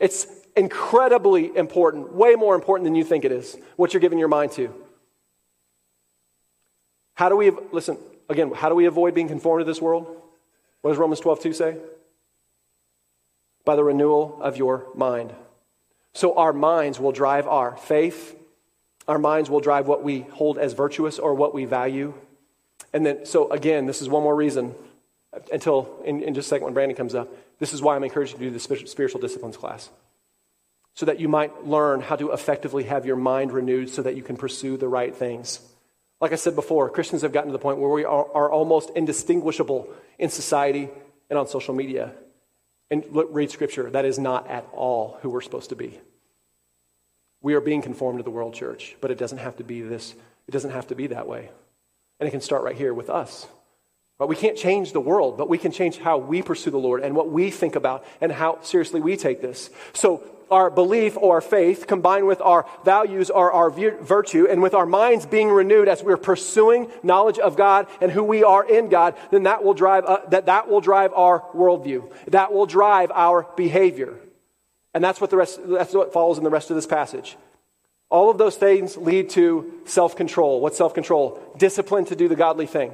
It's 0.00 0.26
incredibly 0.56 1.56
important, 1.56 2.12
way 2.12 2.34
more 2.34 2.56
important 2.56 2.84
than 2.84 2.96
you 2.96 3.04
think 3.04 3.24
it 3.24 3.30
is, 3.30 3.56
what 3.76 3.94
you're 3.94 4.00
giving 4.00 4.18
your 4.18 4.28
mind 4.28 4.52
to. 4.52 4.74
How 7.14 7.28
do 7.28 7.36
we, 7.36 7.50
listen, 7.70 7.96
again, 8.28 8.50
how 8.52 8.70
do 8.70 8.74
we 8.74 8.86
avoid 8.86 9.14
being 9.14 9.28
conformed 9.28 9.60
to 9.60 9.64
this 9.70 9.80
world? 9.80 10.06
What 10.80 10.90
does 10.90 10.98
Romans 10.98 11.20
12, 11.20 11.40
2 11.40 11.52
say? 11.52 11.76
By 13.64 13.76
the 13.76 13.84
renewal 13.84 14.38
of 14.40 14.56
your 14.56 14.86
mind. 14.94 15.34
So 16.12 16.36
our 16.36 16.52
minds 16.52 16.98
will 16.98 17.12
drive 17.12 17.46
our 17.46 17.76
faith. 17.76 18.36
Our 19.06 19.18
minds 19.18 19.48
will 19.50 19.60
drive 19.60 19.86
what 19.86 20.02
we 20.02 20.20
hold 20.20 20.58
as 20.58 20.72
virtuous 20.72 21.18
or 21.18 21.34
what 21.34 21.54
we 21.54 21.64
value. 21.64 22.14
And 22.92 23.06
then, 23.06 23.26
so 23.26 23.50
again, 23.50 23.86
this 23.86 24.02
is 24.02 24.08
one 24.08 24.22
more 24.22 24.34
reason 24.34 24.74
until 25.52 26.00
in, 26.04 26.22
in 26.22 26.34
just 26.34 26.46
a 26.46 26.50
second 26.50 26.64
when 26.64 26.74
Brandon 26.74 26.96
comes 26.96 27.14
up. 27.14 27.28
This 27.58 27.72
is 27.72 27.82
why 27.82 27.94
I'm 27.94 28.04
encouraging 28.04 28.40
you 28.40 28.50
to 28.50 28.58
do 28.58 28.58
the 28.58 28.86
spiritual 28.86 29.20
disciplines 29.20 29.56
class. 29.56 29.90
So 30.94 31.06
that 31.06 31.20
you 31.20 31.28
might 31.28 31.66
learn 31.66 32.00
how 32.00 32.16
to 32.16 32.32
effectively 32.32 32.84
have 32.84 33.06
your 33.06 33.16
mind 33.16 33.52
renewed 33.52 33.90
so 33.90 34.02
that 34.02 34.16
you 34.16 34.22
can 34.22 34.36
pursue 34.36 34.76
the 34.76 34.88
right 34.88 35.14
things. 35.14 35.60
Like 36.20 36.32
I 36.32 36.36
said 36.36 36.54
before, 36.54 36.90
Christians 36.90 37.22
have 37.22 37.32
gotten 37.32 37.48
to 37.48 37.52
the 37.52 37.62
point 37.62 37.78
where 37.78 37.90
we 37.90 38.04
are, 38.04 38.26
are 38.34 38.50
almost 38.50 38.90
indistinguishable 38.96 39.88
in 40.18 40.30
society 40.30 40.88
and 41.30 41.38
on 41.38 41.46
social 41.46 41.74
media. 41.74 42.12
And 42.90 43.04
look, 43.10 43.28
read 43.30 43.50
scripture. 43.50 43.88
That 43.90 44.04
is 44.04 44.18
not 44.18 44.48
at 44.48 44.66
all 44.72 45.18
who 45.22 45.30
we're 45.30 45.40
supposed 45.40 45.70
to 45.70 45.76
be. 45.76 46.00
We 47.40 47.54
are 47.54 47.60
being 47.60 47.82
conformed 47.82 48.18
to 48.18 48.22
the 48.22 48.30
world 48.30 48.54
church, 48.54 48.96
but 49.00 49.10
it 49.10 49.18
doesn't 49.18 49.38
have 49.38 49.56
to 49.56 49.64
be 49.64 49.80
this, 49.80 50.14
it 50.46 50.50
doesn't 50.50 50.72
have 50.72 50.88
to 50.88 50.94
be 50.94 51.06
that 51.08 51.26
way. 51.26 51.48
And 52.18 52.26
it 52.26 52.32
can 52.32 52.40
start 52.40 52.64
right 52.64 52.76
here 52.76 52.92
with 52.92 53.08
us. 53.08 53.46
But 54.18 54.28
we 54.28 54.36
can't 54.36 54.58
change 54.58 54.92
the 54.92 55.00
world, 55.00 55.38
but 55.38 55.48
we 55.48 55.56
can 55.56 55.72
change 55.72 55.96
how 55.96 56.18
we 56.18 56.42
pursue 56.42 56.70
the 56.70 56.78
Lord 56.78 57.02
and 57.02 57.16
what 57.16 57.30
we 57.30 57.50
think 57.50 57.74
about 57.74 58.04
and 58.20 58.30
how 58.30 58.60
seriously 58.60 59.00
we 59.00 59.16
take 59.16 59.40
this. 59.40 59.70
So 59.94 60.22
our 60.50 60.70
belief 60.70 61.16
or 61.16 61.40
faith 61.40 61.86
combined 61.86 62.26
with 62.26 62.40
our 62.40 62.66
values 62.84 63.30
or 63.30 63.52
our 63.52 63.70
virtue 63.70 64.46
and 64.48 64.62
with 64.62 64.74
our 64.74 64.86
minds 64.86 65.26
being 65.26 65.48
renewed 65.48 65.88
as 65.88 66.02
we're 66.02 66.16
pursuing 66.16 66.90
knowledge 67.02 67.38
of 67.38 67.56
God 67.56 67.86
and 68.00 68.10
who 68.10 68.22
we 68.22 68.44
are 68.44 68.64
in 68.64 68.88
God, 68.88 69.14
then 69.30 69.44
that 69.44 69.64
will 69.64 69.74
drive, 69.74 70.04
uh, 70.04 70.20
that, 70.28 70.46
that 70.46 70.68
will 70.68 70.80
drive 70.80 71.12
our 71.14 71.40
worldview. 71.54 72.10
That 72.28 72.52
will 72.52 72.66
drive 72.66 73.10
our 73.12 73.46
behavior. 73.56 74.16
And 74.94 75.04
that's 75.04 75.20
what 75.20 75.30
the 75.30 75.36
rest, 75.36 75.60
that's 75.66 75.94
what 75.94 76.12
follows 76.12 76.38
in 76.38 76.44
the 76.44 76.50
rest 76.50 76.70
of 76.70 76.76
this 76.76 76.86
passage. 76.86 77.36
All 78.10 78.28
of 78.28 78.38
those 78.38 78.56
things 78.56 78.96
lead 78.96 79.30
to 79.30 79.72
self 79.84 80.16
control. 80.16 80.60
What's 80.60 80.76
self 80.76 80.94
control? 80.94 81.40
Discipline 81.56 82.06
to 82.06 82.16
do 82.16 82.26
the 82.26 82.34
godly 82.34 82.66
thing, 82.66 82.92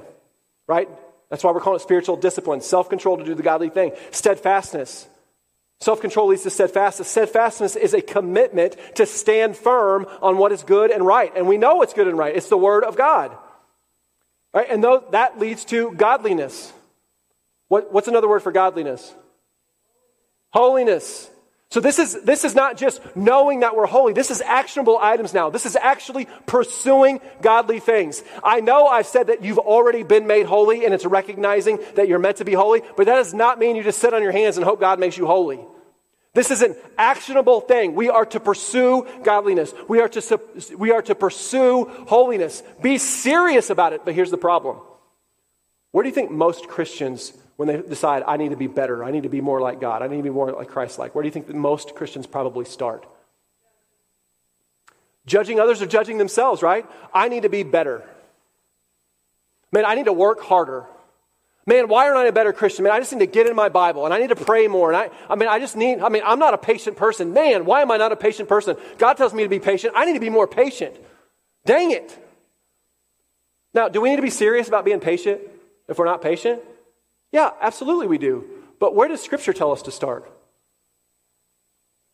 right? 0.66 0.88
That's 1.30 1.42
why 1.42 1.52
we're 1.52 1.60
calling 1.60 1.80
it 1.80 1.82
spiritual 1.82 2.16
discipline. 2.16 2.60
Self 2.60 2.90
control 2.90 3.16
to 3.16 3.24
do 3.24 3.34
the 3.34 3.42
godly 3.42 3.70
thing. 3.70 3.92
Steadfastness 4.10 5.08
Self 5.80 6.00
control 6.00 6.28
leads 6.28 6.42
to 6.42 6.50
steadfastness. 6.50 7.08
Steadfastness 7.08 7.76
is 7.76 7.92
a 7.92 8.00
commitment 8.00 8.76
to 8.94 9.06
stand 9.06 9.56
firm 9.56 10.06
on 10.22 10.38
what 10.38 10.52
is 10.52 10.62
good 10.62 10.90
and 10.90 11.04
right. 11.04 11.32
And 11.36 11.46
we 11.46 11.58
know 11.58 11.76
what's 11.76 11.92
good 11.92 12.08
and 12.08 12.16
right. 12.16 12.34
It's 12.34 12.48
the 12.48 12.56
Word 12.56 12.84
of 12.84 12.96
God. 12.96 13.36
Right? 14.54 14.66
And 14.70 14.82
though 14.82 15.04
that 15.10 15.38
leads 15.38 15.66
to 15.66 15.92
godliness. 15.92 16.72
What, 17.68 17.92
what's 17.92 18.08
another 18.08 18.28
word 18.28 18.42
for 18.42 18.52
godliness? 18.52 19.14
Holiness. 20.52 21.28
So 21.76 21.80
this 21.80 21.98
is, 21.98 22.18
this 22.22 22.44
is 22.44 22.54
not 22.54 22.78
just 22.78 23.02
knowing 23.14 23.60
that 23.60 23.76
we're 23.76 23.84
holy. 23.84 24.14
This 24.14 24.30
is 24.30 24.40
actionable 24.40 24.96
items 24.96 25.34
now. 25.34 25.50
This 25.50 25.66
is 25.66 25.76
actually 25.76 26.26
pursuing 26.46 27.20
godly 27.42 27.80
things. 27.80 28.24
I 28.42 28.60
know 28.60 28.86
I've 28.86 29.06
said 29.06 29.26
that 29.26 29.44
you've 29.44 29.58
already 29.58 30.02
been 30.02 30.26
made 30.26 30.46
holy 30.46 30.86
and 30.86 30.94
it's 30.94 31.04
recognizing 31.04 31.78
that 31.96 32.08
you're 32.08 32.18
meant 32.18 32.38
to 32.38 32.46
be 32.46 32.54
holy, 32.54 32.80
but 32.96 33.04
that 33.04 33.16
does 33.16 33.34
not 33.34 33.58
mean 33.58 33.76
you 33.76 33.82
just 33.82 33.98
sit 33.98 34.14
on 34.14 34.22
your 34.22 34.32
hands 34.32 34.56
and 34.56 34.64
hope 34.64 34.80
God 34.80 34.98
makes 34.98 35.18
you 35.18 35.26
holy. 35.26 35.60
This 36.32 36.50
is 36.50 36.62
an 36.62 36.76
actionable 36.96 37.60
thing. 37.60 37.94
We 37.94 38.08
are 38.08 38.24
to 38.24 38.40
pursue 38.40 39.06
godliness. 39.22 39.74
We 39.86 40.00
are 40.00 40.08
to, 40.08 40.40
we 40.78 40.92
are 40.92 41.02
to 41.02 41.14
pursue 41.14 41.84
holiness. 42.08 42.62
Be 42.80 42.96
serious 42.96 43.68
about 43.68 43.92
it. 43.92 44.00
But 44.02 44.14
here's 44.14 44.30
the 44.30 44.38
problem. 44.38 44.78
Where 45.90 46.02
do 46.02 46.08
you 46.08 46.14
think 46.14 46.30
most 46.30 46.68
Christians 46.68 47.34
when 47.56 47.68
they 47.68 47.80
decide, 47.80 48.22
I 48.26 48.36
need 48.36 48.50
to 48.50 48.56
be 48.56 48.66
better, 48.66 49.02
I 49.02 49.10
need 49.10 49.22
to 49.22 49.28
be 49.28 49.40
more 49.40 49.60
like 49.60 49.80
God, 49.80 50.02
I 50.02 50.06
need 50.08 50.18
to 50.18 50.22
be 50.22 50.30
more 50.30 50.52
like 50.52 50.68
Christ 50.68 50.98
like? 50.98 51.14
Where 51.14 51.22
do 51.22 51.28
you 51.28 51.32
think 51.32 51.46
that 51.46 51.56
most 51.56 51.94
Christians 51.94 52.26
probably 52.26 52.64
start? 52.64 53.06
Judging 55.26 55.58
others 55.58 55.82
or 55.82 55.86
judging 55.86 56.18
themselves, 56.18 56.62
right? 56.62 56.86
I 57.12 57.28
need 57.28 57.42
to 57.42 57.48
be 57.48 57.62
better. 57.62 58.04
Man, 59.72 59.84
I 59.84 59.94
need 59.94 60.04
to 60.04 60.12
work 60.12 60.40
harder. 60.40 60.84
Man, 61.66 61.88
why 61.88 62.06
aren't 62.06 62.18
I 62.18 62.26
a 62.26 62.32
better 62.32 62.52
Christian? 62.52 62.84
Man, 62.84 62.92
I 62.92 63.00
just 63.00 63.12
need 63.12 63.18
to 63.18 63.26
get 63.26 63.48
in 63.48 63.56
my 63.56 63.68
Bible 63.68 64.04
and 64.04 64.14
I 64.14 64.18
need 64.20 64.28
to 64.28 64.36
pray 64.36 64.68
more. 64.68 64.92
And 64.92 64.96
I, 64.96 65.10
I 65.28 65.34
mean, 65.34 65.48
I 65.48 65.58
just 65.58 65.76
need, 65.76 65.98
I 65.98 66.08
mean, 66.08 66.22
I'm 66.24 66.38
not 66.38 66.54
a 66.54 66.58
patient 66.58 66.96
person. 66.96 67.32
Man, 67.32 67.64
why 67.64 67.82
am 67.82 67.90
I 67.90 67.96
not 67.96 68.12
a 68.12 68.16
patient 68.16 68.48
person? 68.48 68.76
God 68.98 69.14
tells 69.14 69.34
me 69.34 69.42
to 69.42 69.48
be 69.48 69.58
patient. 69.58 69.94
I 69.96 70.04
need 70.04 70.12
to 70.12 70.20
be 70.20 70.30
more 70.30 70.46
patient. 70.46 70.94
Dang 71.64 71.90
it. 71.90 72.16
Now, 73.74 73.88
do 73.88 74.00
we 74.00 74.10
need 74.10 74.16
to 74.16 74.22
be 74.22 74.30
serious 74.30 74.68
about 74.68 74.84
being 74.84 75.00
patient 75.00 75.40
if 75.88 75.98
we're 75.98 76.04
not 76.04 76.22
patient? 76.22 76.62
Yeah, 77.36 77.50
absolutely 77.60 78.06
we 78.06 78.16
do. 78.16 78.46
But 78.80 78.94
where 78.94 79.08
does 79.08 79.20
Scripture 79.20 79.52
tell 79.52 79.70
us 79.70 79.82
to 79.82 79.90
start? 79.90 80.32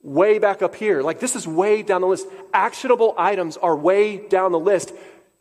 Way 0.02 0.40
back 0.40 0.62
up 0.62 0.74
here. 0.74 1.00
Like 1.00 1.20
this 1.20 1.36
is 1.36 1.46
way 1.46 1.84
down 1.84 2.00
the 2.00 2.08
list. 2.08 2.26
Actionable 2.52 3.14
items 3.16 3.56
are 3.56 3.76
way 3.76 4.16
down 4.16 4.50
the 4.50 4.58
list. 4.58 4.92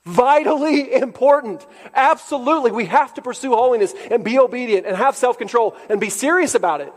Vitally 0.05 0.93
important. 1.07 1.65
Absolutely. 1.95 2.69
We 2.69 2.85
have 2.85 3.15
to 3.15 3.23
pursue 3.23 3.55
holiness 3.55 3.95
and 4.11 4.23
be 4.23 4.37
obedient 4.37 4.85
and 4.85 4.95
have 4.95 5.15
self 5.15 5.39
control 5.39 5.75
and 5.89 5.99
be 5.99 6.11
serious 6.11 6.53
about 6.53 6.81
it. 6.81 6.93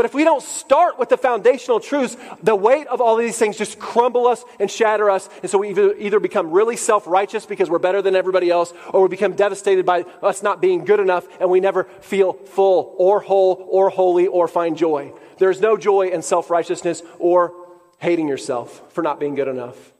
But 0.00 0.06
if 0.06 0.14
we 0.14 0.24
don't 0.24 0.42
start 0.42 0.98
with 0.98 1.10
the 1.10 1.18
foundational 1.18 1.78
truths, 1.78 2.16
the 2.42 2.56
weight 2.56 2.86
of 2.86 3.02
all 3.02 3.16
these 3.16 3.36
things 3.36 3.58
just 3.58 3.78
crumble 3.78 4.26
us 4.26 4.42
and 4.58 4.70
shatter 4.70 5.10
us. 5.10 5.28
And 5.42 5.50
so 5.50 5.58
we 5.58 5.72
either, 5.98 6.18
become 6.18 6.52
really 6.52 6.76
self 6.76 7.06
righteous 7.06 7.44
because 7.44 7.68
we're 7.68 7.80
better 7.80 8.00
than 8.00 8.16
everybody 8.16 8.48
else, 8.48 8.72
or 8.94 9.02
we 9.02 9.08
become 9.08 9.34
devastated 9.34 9.84
by 9.84 10.06
us 10.22 10.42
not 10.42 10.62
being 10.62 10.86
good 10.86 11.00
enough 11.00 11.28
and 11.38 11.50
we 11.50 11.60
never 11.60 11.84
feel 12.00 12.32
full 12.32 12.94
or 12.96 13.20
whole 13.20 13.66
or 13.68 13.90
holy 13.90 14.26
or 14.26 14.48
find 14.48 14.78
joy. 14.78 15.12
There's 15.36 15.60
no 15.60 15.76
joy 15.76 16.08
in 16.08 16.22
self 16.22 16.48
righteousness 16.48 17.02
or 17.18 17.52
hating 17.98 18.26
yourself 18.26 18.82
for 18.94 19.02
not 19.02 19.20
being 19.20 19.34
good 19.34 19.48
enough. 19.48 19.92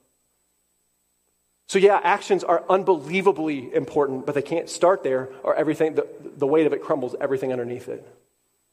So, 1.68 1.78
yeah, 1.78 2.00
actions 2.02 2.42
are 2.42 2.64
unbelievably 2.70 3.74
important, 3.74 4.24
but 4.24 4.34
they 4.34 4.40
can't 4.40 4.70
start 4.70 5.02
there, 5.02 5.28
or 5.42 5.54
everything, 5.56 5.94
the, 5.96 6.06
the 6.38 6.46
weight 6.46 6.66
of 6.66 6.72
it 6.72 6.80
crumbles 6.80 7.14
everything 7.20 7.52
underneath 7.52 7.90
it. 7.90 8.02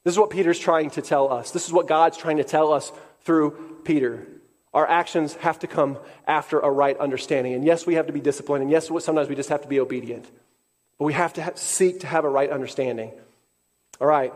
This 0.08 0.14
is 0.14 0.20
what 0.20 0.30
Peter's 0.30 0.58
trying 0.58 0.92
to 0.92 1.02
tell 1.02 1.34
us. 1.34 1.52
This 1.52 1.68
is 1.68 1.74
what 1.74 1.86
God's 1.86 2.16
trying 2.16 2.38
to 2.38 2.46
tell 2.46 2.72
us 2.72 2.94
through 3.24 3.82
Peter. 3.84 4.26
Our 4.74 4.88
actions 4.88 5.34
have 5.42 5.60
to 5.60 5.68
come 5.68 5.98
after 6.26 6.62
a 6.62 6.72
right 6.72 6.98
understanding. 6.98 7.56
And 7.56 7.66
yes, 7.66 7.86
we 7.86 7.96
have 7.96 8.08
to 8.08 8.14
be 8.14 8.22
disciplined. 8.22 8.62
And 8.62 8.72
yes, 8.72 8.88
sometimes 9.04 9.28
we 9.28 9.36
just 9.36 9.50
have 9.50 9.64
to 9.64 9.68
be 9.68 9.82
obedient. 9.82 10.24
But 10.98 11.04
we 11.04 11.12
have 11.12 11.34
to 11.34 11.52
seek 11.56 12.00
to 12.00 12.08
have 12.08 12.24
a 12.24 12.30
right 12.30 12.50
understanding. 12.50 13.12
All 14.00 14.08
right. 14.08 14.34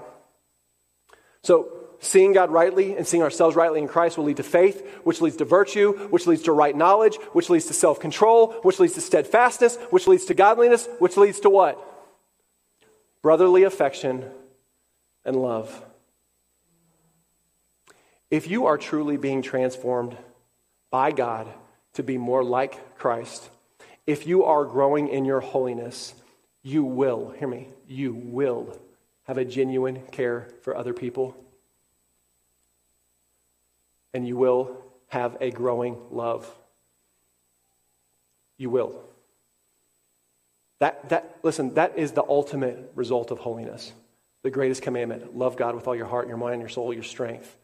So, 1.41 1.71
seeing 2.01 2.33
God 2.33 2.51
rightly 2.51 2.97
and 2.97 3.07
seeing 3.07 3.23
ourselves 3.23 3.55
rightly 3.55 3.79
in 3.79 3.87
Christ 3.87 4.17
will 4.17 4.25
lead 4.25 4.37
to 4.37 4.43
faith, 4.43 4.85
which 5.05 5.21
leads 5.21 5.37
to 5.37 5.45
virtue, 5.45 5.93
which 6.09 6.27
leads 6.27 6.43
to 6.43 6.51
right 6.51 6.75
knowledge, 6.75 7.15
which 7.31 7.49
leads 7.49 7.67
to 7.67 7.73
self 7.73 8.01
control, 8.01 8.51
which 8.63 8.77
leads 8.81 8.95
to 8.95 9.01
steadfastness, 9.01 9.77
which 9.89 10.05
leads 10.05 10.25
to 10.25 10.33
godliness, 10.33 10.89
which 10.99 11.15
leads 11.15 11.39
to 11.39 11.49
what? 11.49 11.79
Brotherly 13.21 13.63
affection 13.63 14.29
and 15.25 15.35
love. 15.35 15.85
If 18.29 18.49
you 18.49 18.65
are 18.65 18.77
truly 18.77 19.17
being 19.17 19.41
transformed 19.41 20.17
by 20.89 21.11
God 21.11 21.47
to 21.93 22.03
be 22.03 22.17
more 22.17 22.43
like 22.43 22.97
Christ, 22.97 23.49
if 24.07 24.25
you 24.25 24.45
are 24.45 24.65
growing 24.65 25.09
in 25.09 25.25
your 25.25 25.41
holiness, 25.41 26.13
you 26.63 26.83
will, 26.83 27.31
hear 27.31 27.47
me, 27.47 27.69
you 27.87 28.13
will 28.13 28.79
have 29.23 29.37
a 29.37 29.45
genuine 29.45 30.01
care 30.11 30.47
for 30.61 30.75
other 30.75 30.93
people. 30.93 31.35
And 34.13 34.27
you 34.27 34.37
will 34.37 34.83
have 35.07 35.37
a 35.41 35.51
growing 35.51 35.97
love. 36.09 36.53
You 38.57 38.69
will. 38.69 39.03
That, 40.79 41.09
that, 41.09 41.37
listen, 41.43 41.75
that 41.75 41.97
is 41.97 42.13
the 42.13 42.23
ultimate 42.23 42.91
result 42.95 43.29
of 43.31 43.39
holiness 43.39 43.91
the 44.43 44.49
greatest 44.49 44.81
commandment 44.81 45.35
love 45.35 45.55
God 45.55 45.75
with 45.75 45.87
all 45.87 45.95
your 45.95 46.05
heart, 46.05 46.27
your 46.27 46.37
mind, 46.37 46.61
your 46.61 46.69
soul, 46.69 46.93
your 46.93 47.03
strength. 47.03 47.57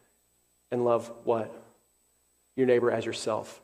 And 0.71 0.83
love 0.83 1.11
what? 1.23 1.53
Your 2.55 2.67
neighbor 2.67 2.91
as 2.91 3.05
yourself. 3.05 3.61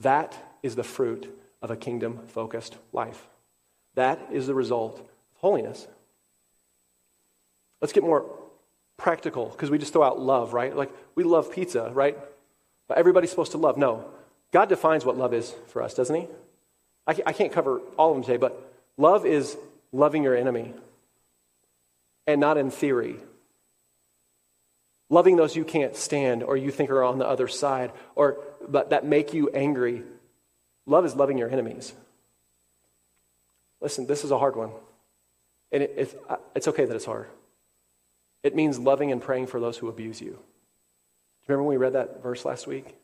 That 0.00 0.34
is 0.62 0.76
the 0.76 0.84
fruit 0.84 1.28
of 1.60 1.70
a 1.70 1.76
kingdom 1.76 2.20
focused 2.28 2.76
life. 2.92 3.26
That 3.94 4.18
is 4.32 4.46
the 4.46 4.54
result 4.54 5.00
of 5.00 5.06
holiness. 5.40 5.86
Let's 7.80 7.92
get 7.92 8.02
more 8.02 8.24
practical 8.96 9.46
because 9.46 9.70
we 9.70 9.78
just 9.78 9.92
throw 9.92 10.02
out 10.02 10.18
love, 10.18 10.54
right? 10.54 10.74
Like 10.74 10.90
we 11.14 11.24
love 11.24 11.52
pizza, 11.52 11.90
right? 11.92 12.18
But 12.88 12.98
everybody's 12.98 13.30
supposed 13.30 13.52
to 13.52 13.58
love. 13.58 13.76
No. 13.76 14.06
God 14.52 14.68
defines 14.68 15.04
what 15.04 15.18
love 15.18 15.34
is 15.34 15.54
for 15.66 15.82
us, 15.82 15.94
doesn't 15.94 16.14
He? 16.14 16.26
I 17.06 17.32
can't 17.32 17.52
cover 17.52 17.80
all 17.96 18.10
of 18.10 18.16
them 18.16 18.22
today, 18.22 18.36
but 18.36 18.70
love 18.98 19.24
is 19.24 19.56
loving 19.92 20.22
your 20.22 20.36
enemy 20.36 20.74
and 22.28 22.40
not 22.40 22.58
in 22.58 22.70
theory. 22.70 23.16
Loving 25.08 25.36
those 25.36 25.56
you 25.56 25.64
can't 25.64 25.96
stand 25.96 26.42
or 26.42 26.58
you 26.58 26.70
think 26.70 26.90
are 26.90 27.02
on 27.02 27.18
the 27.18 27.26
other 27.26 27.48
side 27.48 27.90
or 28.14 28.38
but 28.68 28.90
that 28.90 29.06
make 29.06 29.32
you 29.32 29.48
angry. 29.48 30.02
Love 30.84 31.06
is 31.06 31.16
loving 31.16 31.38
your 31.38 31.50
enemies. 31.50 31.94
Listen, 33.80 34.06
this 34.06 34.24
is 34.24 34.30
a 34.30 34.38
hard 34.38 34.56
one. 34.56 34.70
And 35.72 35.82
it, 35.82 35.94
it, 35.96 36.22
uh, 36.28 36.36
it's 36.54 36.68
okay 36.68 36.84
that 36.84 36.94
it's 36.94 37.06
hard. 37.06 37.28
It 38.42 38.54
means 38.54 38.78
loving 38.78 39.10
and 39.10 39.22
praying 39.22 39.46
for 39.46 39.58
those 39.58 39.78
who 39.78 39.88
abuse 39.88 40.20
you. 40.20 40.38
Remember 41.46 41.62
when 41.62 41.78
we 41.78 41.82
read 41.82 41.94
that 41.94 42.22
verse 42.22 42.44
last 42.44 42.66
week? 42.66 42.94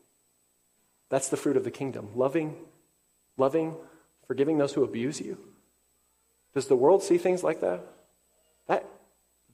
That's 1.09 1.29
the 1.29 1.37
fruit 1.37 1.57
of 1.57 1.63
the 1.63 1.71
kingdom. 1.71 2.09
Loving, 2.15 2.55
loving, 3.37 3.75
forgiving 4.27 4.59
those 4.59 4.73
who 4.73 4.83
abuse 4.83 5.19
you. 5.19 5.39
Does 6.53 6.67
the 6.67 6.75
world 6.75 7.01
see 7.01 7.17
things 7.17 7.43
like? 7.43 7.61
That 7.61 7.94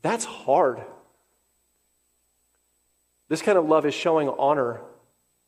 that's 0.02 0.26
hard. 0.26 0.82
This 3.28 3.42
kind 3.42 3.58
of 3.58 3.68
love 3.68 3.86
is 3.86 3.94
showing 3.94 4.30
honor 4.30 4.82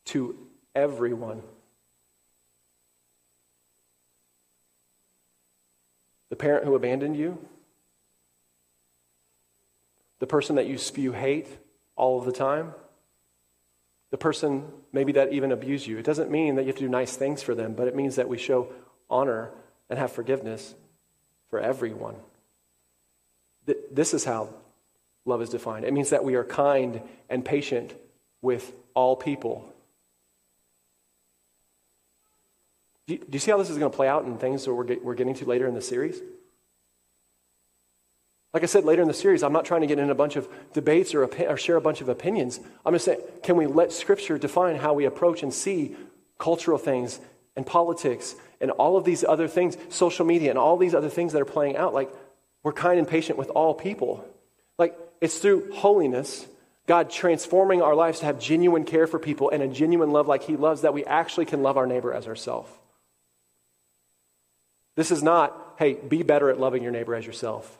to 0.06 0.36
everyone. 0.74 1.42
The 6.30 6.36
parent 6.36 6.64
who 6.64 6.74
abandoned 6.74 7.16
you, 7.16 7.38
the 10.18 10.26
person 10.26 10.56
that 10.56 10.66
you 10.66 10.78
spew 10.78 11.12
hate 11.12 11.48
all 11.96 12.18
of 12.18 12.24
the 12.24 12.32
time, 12.32 12.74
the 14.10 14.18
person 14.18 14.64
maybe 14.92 15.12
that 15.12 15.32
even 15.32 15.52
abused 15.52 15.86
you. 15.86 15.98
It 15.98 16.04
doesn't 16.04 16.30
mean 16.30 16.54
that 16.54 16.62
you 16.62 16.68
have 16.68 16.76
to 16.76 16.84
do 16.84 16.88
nice 16.88 17.16
things 17.16 17.42
for 17.42 17.54
them, 17.54 17.74
but 17.74 17.88
it 17.88 17.96
means 17.96 18.16
that 18.16 18.28
we 18.28 18.38
show 18.38 18.68
honor 19.10 19.50
and 19.90 19.98
have 19.98 20.12
forgiveness 20.12 20.74
for 21.50 21.60
everyone. 21.60 22.14
This 23.94 24.12
is 24.12 24.24
how 24.24 24.48
love 25.24 25.40
is 25.40 25.50
defined. 25.50 25.84
It 25.84 25.92
means 25.92 26.10
that 26.10 26.24
we 26.24 26.34
are 26.34 26.44
kind 26.44 27.00
and 27.30 27.44
patient 27.44 27.94
with 28.42 28.72
all 28.92 29.16
people. 29.16 29.72
Do 33.06 33.14
you, 33.14 33.20
do 33.20 33.28
you 33.32 33.38
see 33.38 33.50
how 33.50 33.58
this 33.58 33.70
is 33.70 33.78
going 33.78 33.90
to 33.90 33.96
play 33.96 34.08
out 34.08 34.24
in 34.24 34.36
things 34.38 34.64
that 34.64 34.74
we're, 34.74 34.84
get, 34.84 35.04
we're 35.04 35.14
getting 35.14 35.34
to 35.34 35.44
later 35.44 35.68
in 35.68 35.74
the 35.74 35.80
series? 35.80 36.20
Like 38.52 38.62
I 38.62 38.66
said 38.66 38.84
later 38.84 39.02
in 39.02 39.08
the 39.08 39.14
series, 39.14 39.42
I'm 39.42 39.52
not 39.52 39.64
trying 39.64 39.82
to 39.82 39.86
get 39.86 39.98
in 39.98 40.10
a 40.10 40.14
bunch 40.14 40.36
of 40.36 40.48
debates 40.72 41.14
or, 41.14 41.24
or 41.24 41.56
share 41.56 41.76
a 41.76 41.80
bunch 41.80 42.00
of 42.00 42.08
opinions. 42.08 42.60
I'm 42.84 42.94
just 42.94 43.04
saying, 43.04 43.20
can 43.42 43.56
we 43.56 43.66
let 43.66 43.92
Scripture 43.92 44.38
define 44.38 44.76
how 44.76 44.92
we 44.92 45.04
approach 45.04 45.42
and 45.42 45.52
see 45.52 45.96
cultural 46.38 46.78
things 46.78 47.20
and 47.56 47.66
politics 47.66 48.34
and 48.60 48.70
all 48.72 48.96
of 48.96 49.04
these 49.04 49.22
other 49.22 49.48
things, 49.48 49.76
social 49.88 50.24
media 50.24 50.50
and 50.50 50.58
all 50.58 50.76
these 50.76 50.94
other 50.94 51.10
things 51.10 51.32
that 51.32 51.42
are 51.42 51.46
playing 51.46 51.76
out? 51.76 51.94
Like, 51.94 52.10
we're 52.64 52.72
kind 52.72 52.98
and 52.98 53.06
patient 53.06 53.38
with 53.38 53.50
all 53.50 53.74
people. 53.74 54.24
Like, 54.78 54.98
it's 55.20 55.38
through 55.38 55.72
holiness 55.72 56.46
God 56.86 57.10
transforming 57.10 57.80
our 57.80 57.94
lives 57.94 58.20
to 58.20 58.26
have 58.26 58.38
genuine 58.38 58.84
care 58.84 59.06
for 59.06 59.18
people 59.18 59.50
and 59.50 59.62
a 59.62 59.68
genuine 59.68 60.10
love 60.10 60.28
like 60.28 60.42
He 60.42 60.56
loves, 60.56 60.82
that 60.82 60.92
we 60.92 61.04
actually 61.04 61.46
can 61.46 61.62
love 61.62 61.76
our 61.76 61.86
neighbor 61.86 62.12
as 62.12 62.26
ourselves. 62.26 62.70
This 64.96 65.10
is 65.10 65.22
not, 65.22 65.76
hey, 65.78 65.94
be 65.94 66.22
better 66.22 66.50
at 66.50 66.60
loving 66.60 66.82
your 66.82 66.92
neighbor 66.92 67.14
as 67.14 67.26
yourself. 67.26 67.78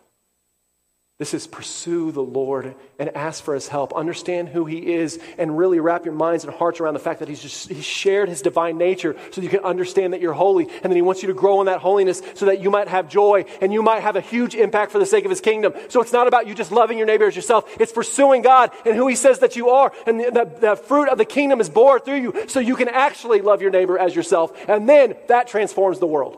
This 1.24 1.32
is 1.32 1.46
pursue 1.46 2.12
the 2.12 2.20
Lord 2.20 2.74
and 2.98 3.16
ask 3.16 3.42
for 3.42 3.54
his 3.54 3.66
help. 3.66 3.94
Understand 3.94 4.50
who 4.50 4.66
he 4.66 4.92
is 4.92 5.18
and 5.38 5.56
really 5.56 5.80
wrap 5.80 6.04
your 6.04 6.12
minds 6.12 6.44
and 6.44 6.52
hearts 6.52 6.80
around 6.80 6.92
the 6.92 7.00
fact 7.00 7.20
that 7.20 7.30
he's 7.30 7.40
just 7.40 7.70
he 7.70 7.80
shared 7.80 8.28
his 8.28 8.42
divine 8.42 8.76
nature 8.76 9.16
so 9.30 9.40
you 9.40 9.48
can 9.48 9.60
understand 9.60 10.12
that 10.12 10.20
you're 10.20 10.34
holy 10.34 10.64
and 10.64 10.82
then 10.82 10.96
he 10.96 11.00
wants 11.00 11.22
you 11.22 11.28
to 11.28 11.32
grow 11.32 11.62
in 11.62 11.66
that 11.66 11.80
holiness 11.80 12.20
so 12.34 12.44
that 12.44 12.60
you 12.60 12.70
might 12.70 12.88
have 12.88 13.08
joy 13.08 13.46
and 13.62 13.72
you 13.72 13.82
might 13.82 14.02
have 14.02 14.16
a 14.16 14.20
huge 14.20 14.54
impact 14.54 14.92
for 14.92 14.98
the 14.98 15.06
sake 15.06 15.24
of 15.24 15.30
his 15.30 15.40
kingdom. 15.40 15.72
So 15.88 16.02
it's 16.02 16.12
not 16.12 16.28
about 16.28 16.46
you 16.46 16.54
just 16.54 16.70
loving 16.70 16.98
your 16.98 17.06
neighbor 17.06 17.24
as 17.24 17.34
yourself. 17.34 17.74
It's 17.80 17.90
pursuing 17.90 18.42
God 18.42 18.70
and 18.84 18.94
who 18.94 19.08
he 19.08 19.14
says 19.14 19.38
that 19.38 19.56
you 19.56 19.70
are 19.70 19.92
and 20.06 20.20
the, 20.20 20.52
the, 20.60 20.76
fruit 20.76 21.08
of 21.08 21.16
the 21.16 21.24
kingdom 21.24 21.58
is 21.58 21.70
born 21.70 22.00
through 22.00 22.20
you 22.20 22.48
so 22.48 22.60
you 22.60 22.76
can 22.76 22.88
actually 22.88 23.40
love 23.40 23.62
your 23.62 23.70
neighbor 23.70 23.98
as 23.98 24.14
yourself 24.14 24.52
and 24.68 24.86
then 24.86 25.14
that 25.28 25.48
transforms 25.48 26.00
the 26.00 26.06
world. 26.06 26.36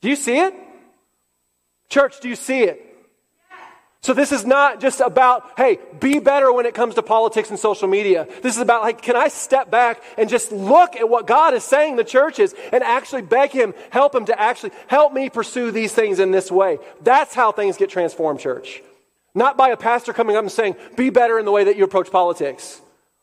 Do 0.00 0.08
you 0.08 0.14
see 0.14 0.38
it? 0.38 0.54
Church, 1.88 2.20
do 2.20 2.28
you 2.28 2.36
see 2.36 2.62
it? 2.62 2.86
So 4.02 4.14
this 4.14 4.32
is 4.32 4.46
not 4.46 4.80
just 4.80 5.00
about, 5.00 5.52
hey, 5.58 5.78
be 5.98 6.20
better 6.20 6.50
when 6.50 6.64
it 6.64 6.72
comes 6.72 6.94
to 6.94 7.02
politics 7.02 7.50
and 7.50 7.58
social 7.58 7.86
media. 7.86 8.26
This 8.42 8.56
is 8.56 8.62
about, 8.62 8.80
like, 8.80 9.02
can 9.02 9.14
I 9.14 9.28
step 9.28 9.70
back 9.70 10.02
and 10.16 10.30
just 10.30 10.50
look 10.52 10.96
at 10.96 11.06
what 11.08 11.26
God 11.26 11.52
is 11.52 11.64
saying 11.64 11.96
the 11.96 12.04
church 12.04 12.38
is 12.38 12.54
and 12.72 12.82
actually 12.82 13.22
beg 13.22 13.50
Him, 13.50 13.74
help 13.90 14.14
Him 14.14 14.24
to 14.26 14.40
actually 14.40 14.72
help 14.86 15.12
me 15.12 15.28
pursue 15.28 15.70
these 15.70 15.92
things 15.92 16.18
in 16.18 16.30
this 16.30 16.50
way. 16.50 16.78
That's 17.02 17.34
how 17.34 17.52
things 17.52 17.76
get 17.76 17.90
transformed, 17.90 18.40
church. 18.40 18.82
Not 19.34 19.58
by 19.58 19.68
a 19.68 19.76
pastor 19.76 20.14
coming 20.14 20.34
up 20.34 20.42
and 20.42 20.50
saying, 20.50 20.76
be 20.96 21.10
better 21.10 21.38
in 21.38 21.44
the 21.44 21.52
way 21.52 21.64
that 21.64 21.76
you 21.76 21.84
approach 21.84 22.10
politics. 22.10 22.80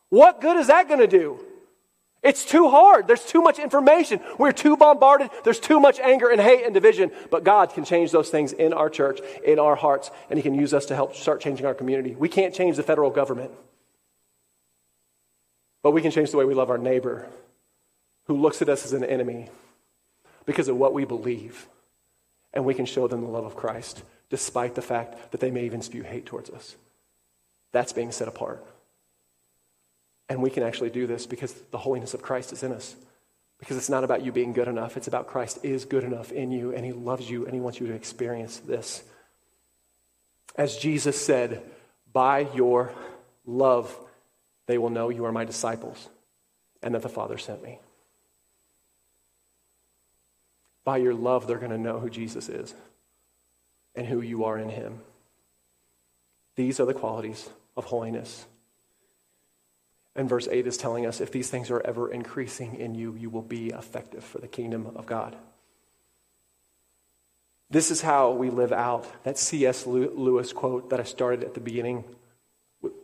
What 0.09 0.41
good 0.41 0.57
is 0.57 0.67
that 0.67 0.88
going 0.88 0.99
to 0.99 1.07
do? 1.07 1.43
It's 2.24 2.43
too 2.43 2.70
hard. 2.70 3.07
There's 3.07 3.24
too 3.24 3.41
much 3.41 3.59
information. 3.59 4.20
We're 4.38 4.51
too 4.51 4.76
bombarded. 4.76 5.30
There's 5.43 5.59
too 5.59 5.80
much 5.80 5.99
anger 5.99 6.30
and 6.30 6.41
hate 6.41 6.65
and 6.65 6.74
division. 6.74 7.11
But 7.30 7.43
God 7.43 7.74
can 7.74 7.86
change 7.86 8.11
those 8.11 8.30
things 8.30 8.53
in 8.53 8.74
our 8.74 8.89
church, 8.89 9.20
in 9.45 9.59
our 9.59 9.76
hearts, 9.76 10.09
and 10.30 10.38
He 10.38 10.43
can 10.43 10.55
use 10.55 10.74
us 10.74 10.88
to 10.88 10.95
help 10.95 11.15
start 11.15 11.41
changing 11.41 11.65
our 11.65 11.76
community. 11.76 12.15
We 12.15 12.30
can't 12.30 12.53
change 12.53 12.76
the 12.76 12.84
federal 12.84 13.11
government, 13.11 13.51
but 15.84 15.91
we 15.91 16.01
can 16.01 16.11
change 16.11 16.32
the 16.32 16.38
way 16.38 16.45
we 16.45 16.55
love 16.55 16.70
our 16.70 16.78
neighbor 16.78 17.28
who 18.26 18.36
looks 18.36 18.61
at 18.61 18.70
us 18.70 18.84
as 18.84 18.93
an 18.93 19.05
enemy 19.05 19.49
because 20.45 20.68
of 20.68 20.76
what 20.76 20.93
we 20.93 21.05
believe. 21.05 21.68
And 22.53 22.65
we 22.65 22.74
can 22.74 22.86
show 22.86 23.07
them 23.07 23.22
the 23.22 23.28
love 23.28 23.45
of 23.45 23.55
Christ 23.55 24.03
despite 24.30 24.76
the 24.76 24.82
fact 24.82 25.32
that 25.32 25.39
they 25.39 25.51
may 25.51 25.65
even 25.65 25.82
spew 25.82 26.01
hate 26.03 26.26
towards 26.26 26.49
us. 26.49 26.76
That's 27.72 27.93
being 27.93 28.11
set 28.11 28.28
apart. 28.28 28.65
And 30.30 30.41
we 30.41 30.49
can 30.49 30.63
actually 30.63 30.89
do 30.89 31.07
this 31.07 31.25
because 31.25 31.53
the 31.71 31.78
holiness 31.78 32.13
of 32.13 32.21
Christ 32.21 32.51
is 32.51 32.63
in 32.63 32.71
us. 32.71 32.95
Because 33.59 33.78
it's 33.78 33.89
not 33.89 34.03
about 34.03 34.23
you 34.23 34.32
being 34.32 34.53
good 34.53 34.67
enough, 34.67 34.97
it's 34.97 35.07
about 35.07 35.28
Christ 35.28 35.59
is 35.63 35.86
good 35.86 36.03
enough 36.03 36.32
in 36.32 36.51
you, 36.51 36.73
and 36.73 36.86
He 36.86 36.91
loves 36.91 37.30
you, 37.30 37.45
and 37.45 37.53
He 37.53 37.59
wants 37.59 37.80
you 37.80 37.88
to 37.88 37.93
experience 37.93 38.57
this. 38.59 39.03
As 40.55 40.78
Jesus 40.78 41.19
said, 41.19 41.63
by 42.13 42.47
your 42.53 42.91
love, 43.45 43.95
they 44.67 44.78
will 44.78 44.89
know 44.89 45.09
you 45.09 45.25
are 45.25 45.32
my 45.32 45.45
disciples 45.45 46.09
and 46.84 46.93
that 46.93 47.01
the 47.01 47.09
Father 47.09 47.38
sent 47.38 47.63
me. 47.63 47.80
By 50.84 50.97
your 50.97 51.13
love, 51.13 51.47
they're 51.47 51.57
going 51.57 51.71
to 51.71 51.78
know 51.78 51.99
who 51.99 52.09
Jesus 52.09 52.49
is 52.49 52.73
and 53.95 54.05
who 54.05 54.21
you 54.21 54.45
are 54.45 54.57
in 54.57 54.69
Him. 54.69 54.99
These 56.55 56.80
are 56.80 56.86
the 56.86 56.93
qualities 56.93 57.49
of 57.75 57.86
holiness 57.86 58.45
and 60.18 60.28
verse 60.28 60.47
8 60.51 60.65
is 60.68 60.78
telling 60.78 61.05
us 61.05 61.22
if 61.22 61.32
these 61.32 61.49
things 61.49 61.70
are 61.70 61.82
ever 61.82 62.11
increasing 62.11 62.76
in 62.76 62.95
you, 62.95 63.15
you 63.15 63.30
will 63.30 63.43
be 63.43 63.70
effective 63.70 64.24
for 64.24 64.39
the 64.39 64.47
kingdom 64.47 64.91
of 64.95 65.05
God. 65.05 65.36
This 67.70 67.91
is 67.91 68.01
how 68.01 68.32
we 68.32 68.49
live 68.49 68.72
out 68.72 69.24
that 69.24 69.38
C.S. 69.38 69.86
Lewis 69.86 70.53
quote 70.53 70.89
that 70.89 70.99
I 70.99 71.03
started 71.03 71.43
at 71.43 71.53
the 71.53 71.59
beginning 71.59 72.03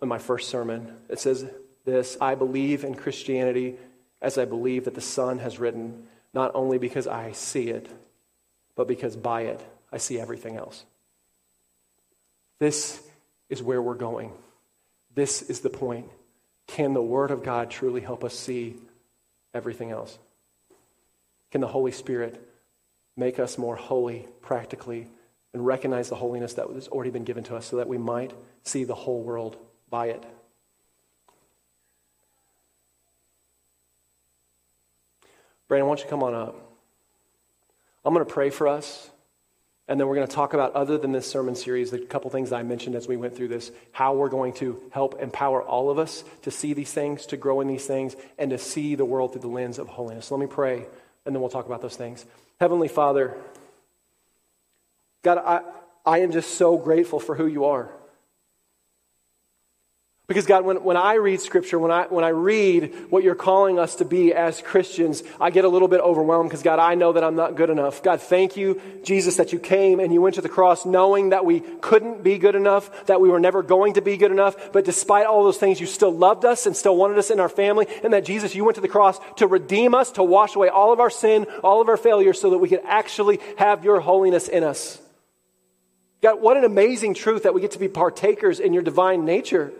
of 0.02 0.08
my 0.08 0.18
first 0.18 0.50
sermon. 0.50 0.96
It 1.10 1.20
says 1.20 1.46
this 1.86 2.18
I 2.20 2.36
believe 2.36 2.84
in 2.84 2.96
Christianity 2.96 3.76
as 4.22 4.38
I 4.38 4.46
believe 4.46 4.86
that 4.86 4.96
the 4.96 5.02
sun 5.02 5.40
has 5.40 5.60
written, 5.60 6.08
not 6.34 6.52
only 6.56 6.78
because 6.78 7.08
I 7.08 7.34
see 7.34 7.70
it, 7.70 7.90
but 8.76 8.88
because 8.88 9.16
by 9.16 9.42
it 9.42 9.62
I 9.92 9.98
see 9.98 10.20
everything 10.20 10.56
else. 10.56 10.86
This 12.60 13.02
is 13.50 13.62
where 13.62 13.82
we're 13.82 13.96
going. 13.96 14.32
This 15.14 15.42
is 15.44 15.60
the 15.60 15.70
point. 15.70 16.08
Can 16.74 16.94
the 16.96 17.04
Word 17.04 17.30
of 17.30 17.44
God 17.44 17.70
truly 17.70 18.02
help 18.02 18.24
us 18.24 18.34
see 18.34 18.78
everything 19.54 19.92
else? 19.92 20.18
Can 21.52 21.62
the 21.62 21.68
Holy 21.68 21.92
Spirit 21.92 22.50
make 23.16 23.38
us 23.38 23.60
more 23.60 23.76
holy 23.76 24.26
practically 24.42 25.08
and 25.54 25.64
recognize 25.64 26.10
the 26.10 26.16
holiness 26.16 26.56
that 26.56 26.68
has 26.72 26.88
already 26.88 27.12
been 27.12 27.26
given 27.26 27.44
to 27.44 27.56
us 27.56 27.68
so 27.68 27.76
that 27.76 27.88
we 27.88 28.00
might 28.00 28.34
see 28.64 28.86
the 28.86 28.96
whole 28.96 29.22
world 29.22 29.56
by 29.92 30.08
it? 30.08 30.24
Brandon, 35.68 35.88
why 35.88 35.96
don't 35.96 36.04
you 36.04 36.10
come 36.10 36.24
on 36.24 36.34
up? 36.34 36.56
I'm 38.04 38.16
going 38.16 38.26
to 38.26 38.34
pray 38.34 38.50
for 38.50 38.68
us. 38.68 39.12
And 39.88 40.00
then 40.00 40.08
we're 40.08 40.16
going 40.16 40.28
to 40.28 40.34
talk 40.34 40.54
about, 40.54 40.74
other 40.74 40.98
than 40.98 41.12
this 41.12 41.30
sermon 41.30 41.56
series, 41.56 41.92
the 41.92 42.00
couple 42.00 42.30
things 42.30 42.54
I 42.54 42.64
mentioned 42.64 42.96
as 42.96 43.08
we 43.08 43.18
went 43.18 43.36
through 43.36 43.50
this, 43.50 43.70
how 43.92 44.14
we're 44.14 44.30
going 44.30 44.54
to 44.54 44.82
help 44.92 45.22
empower 45.22 45.62
all 45.62 45.90
of 45.90 46.00
us 46.00 46.24
to 46.44 46.52
see 46.52 46.74
these 46.74 46.94
things, 46.94 47.26
to 47.28 47.38
grow 47.38 47.60
in 47.60 47.68
these 47.68 47.86
things, 47.86 48.16
and 48.38 48.52
to 48.52 48.58
see 48.58 48.96
the 48.96 49.04
world 49.04 49.34
through 49.34 49.42
the 49.42 49.48
lens 49.48 49.80
of 49.80 49.90
holiness. 49.90 50.32
Let 50.32 50.40
me 50.40 50.48
pray, 50.48 50.86
and 51.26 51.36
then 51.36 51.42
we'll 51.42 51.50
talk 51.50 51.66
about 51.66 51.82
those 51.82 51.98
things. 51.98 52.26
Heavenly 52.62 52.88
Father, 52.88 53.36
God, 55.22 55.38
I, 55.40 55.62
I 56.06 56.20
am 56.20 56.32
just 56.32 56.56
so 56.56 56.78
grateful 56.78 57.20
for 57.20 57.36
who 57.36 57.48
you 57.48 57.66
are. 57.66 57.90
Because, 60.26 60.46
God, 60.46 60.64
when, 60.64 60.86
when 60.86 60.96
I 60.96 61.16
read 61.16 61.42
Scripture, 61.42 61.78
when 61.78 61.92
I, 61.92 62.04
when 62.06 62.24
I 62.24 62.30
read 62.30 62.94
what 63.10 63.26
you're 63.26 63.36
calling 63.36 63.78
us 63.78 63.96
to 63.96 64.06
be 64.06 64.34
as 64.34 64.62
Christians, 64.62 65.22
I 65.40 65.50
get 65.50 65.66
a 65.66 65.68
little 65.68 65.90
bit 65.90 66.00
overwhelmed 66.00 66.50
because, 66.50 66.64
God, 66.64 66.80
I 66.80 66.96
know 66.96 67.12
that 67.12 67.26
I'm 67.26 67.36
not 67.36 67.58
good 67.58 67.70
enough. 67.70 68.02
God, 68.02 68.22
thank 68.22 68.56
you, 68.56 68.82
Jesus, 69.04 69.36
that 69.36 69.52
you 69.52 69.60
came 69.60 70.00
and 70.00 70.14
you 70.14 70.22
went 70.22 70.36
to 70.36 70.42
the 70.42 70.48
cross 70.48 70.86
knowing 70.86 71.32
that 71.32 71.44
we 71.44 71.60
couldn't 71.60 72.24
be 72.24 72.38
good 72.38 72.56
enough, 72.56 73.06
that 73.08 73.20
we 73.20 73.28
were 73.28 73.40
never 73.40 73.62
going 73.62 73.96
to 73.96 74.02
be 74.02 74.16
good 74.16 74.32
enough. 74.32 74.72
But 74.72 74.86
despite 74.86 75.26
all 75.26 75.44
those 75.44 75.58
things, 75.58 75.82
you 75.82 75.88
still 75.88 76.14
loved 76.14 76.46
us 76.46 76.66
and 76.66 76.78
still 76.78 76.96
wanted 76.96 77.18
us 77.18 77.30
in 77.30 77.42
our 77.42 77.50
family. 77.50 77.88
And 78.02 78.14
that, 78.14 78.24
Jesus, 78.24 78.56
you 78.56 78.64
went 78.64 78.76
to 78.76 78.82
the 78.82 78.88
cross 78.88 79.20
to 79.38 79.48
redeem 79.48 79.94
us, 79.94 80.10
to 80.12 80.24
wash 80.24 80.56
away 80.56 80.70
all 80.70 80.94
of 80.94 81.02
our 81.02 81.10
sin, 81.10 81.48
all 81.66 81.82
of 81.82 81.90
our 81.90 81.98
failures, 81.98 82.40
so 82.40 82.50
that 82.52 82.60
we 82.60 82.70
could 82.70 82.82
actually 82.86 83.42
have 83.58 83.84
your 83.84 84.00
holiness 84.00 84.48
in 84.48 84.64
us. 84.64 85.02
God, 86.22 86.40
what 86.40 86.56
an 86.56 86.64
amazing 86.64 87.14
truth 87.14 87.44
that 87.44 87.54
we 87.54 87.60
get 87.60 87.72
to 87.72 87.80
be 87.80 87.90
partakers 87.90 88.62
in 88.62 88.72
your 88.72 88.84
divine 88.84 89.26
nature. 89.26 89.74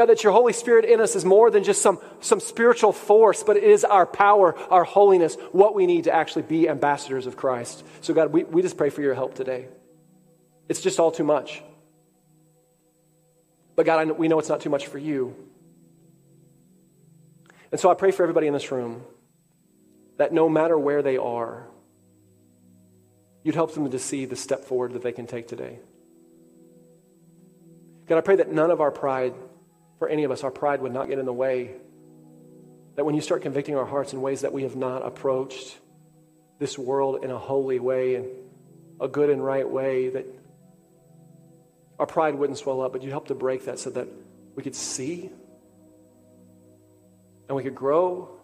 God, 0.00 0.08
that 0.08 0.24
your 0.24 0.32
Holy 0.32 0.54
Spirit 0.54 0.86
in 0.86 0.98
us 0.98 1.14
is 1.14 1.26
more 1.26 1.50
than 1.50 1.62
just 1.62 1.82
some, 1.82 1.98
some 2.20 2.40
spiritual 2.40 2.90
force, 2.90 3.42
but 3.42 3.58
it 3.58 3.64
is 3.64 3.84
our 3.84 4.06
power, 4.06 4.58
our 4.70 4.82
holiness, 4.82 5.34
what 5.52 5.74
we 5.74 5.84
need 5.84 6.04
to 6.04 6.10
actually 6.10 6.40
be 6.40 6.70
ambassadors 6.70 7.26
of 7.26 7.36
Christ. 7.36 7.84
So, 8.00 8.14
God, 8.14 8.32
we, 8.32 8.44
we 8.44 8.62
just 8.62 8.78
pray 8.78 8.88
for 8.88 9.02
your 9.02 9.12
help 9.12 9.34
today. 9.34 9.68
It's 10.70 10.80
just 10.80 10.98
all 10.98 11.10
too 11.10 11.22
much. 11.22 11.62
But, 13.76 13.84
God, 13.84 14.08
know, 14.08 14.14
we 14.14 14.26
know 14.26 14.38
it's 14.38 14.48
not 14.48 14.62
too 14.62 14.70
much 14.70 14.86
for 14.86 14.96
you. 14.96 15.36
And 17.70 17.78
so 17.78 17.90
I 17.90 17.94
pray 17.94 18.10
for 18.10 18.22
everybody 18.22 18.46
in 18.46 18.54
this 18.54 18.72
room 18.72 19.02
that 20.16 20.32
no 20.32 20.48
matter 20.48 20.78
where 20.78 21.02
they 21.02 21.18
are, 21.18 21.66
you'd 23.42 23.54
help 23.54 23.74
them 23.74 23.90
to 23.90 23.98
see 23.98 24.24
the 24.24 24.34
step 24.34 24.64
forward 24.64 24.94
that 24.94 25.02
they 25.02 25.12
can 25.12 25.26
take 25.26 25.46
today. 25.46 25.78
God, 28.06 28.16
I 28.16 28.22
pray 28.22 28.36
that 28.36 28.50
none 28.50 28.70
of 28.70 28.80
our 28.80 28.90
pride 28.90 29.34
for 30.00 30.08
any 30.08 30.24
of 30.24 30.30
us, 30.30 30.42
our 30.42 30.50
pride 30.50 30.80
would 30.80 30.94
not 30.94 31.08
get 31.08 31.18
in 31.18 31.26
the 31.26 31.32
way. 31.32 31.72
That 32.96 33.04
when 33.04 33.14
you 33.14 33.20
start 33.20 33.42
convicting 33.42 33.76
our 33.76 33.84
hearts 33.84 34.14
in 34.14 34.22
ways 34.22 34.40
that 34.40 34.52
we 34.52 34.62
have 34.62 34.74
not 34.74 35.06
approached 35.06 35.78
this 36.58 36.78
world 36.78 37.22
in 37.22 37.30
a 37.30 37.38
holy 37.38 37.78
way 37.78 38.14
and 38.14 38.26
a 38.98 39.08
good 39.08 39.28
and 39.28 39.44
right 39.44 39.68
way, 39.68 40.08
that 40.08 40.26
our 41.98 42.06
pride 42.06 42.34
wouldn't 42.34 42.58
swell 42.58 42.80
up, 42.80 42.92
but 42.92 43.02
you 43.02 43.10
help 43.10 43.28
to 43.28 43.34
break 43.34 43.66
that 43.66 43.78
so 43.78 43.90
that 43.90 44.08
we 44.56 44.62
could 44.62 44.74
see 44.74 45.30
and 47.48 47.56
we 47.56 47.62
could 47.62 47.74
grow 47.74 48.40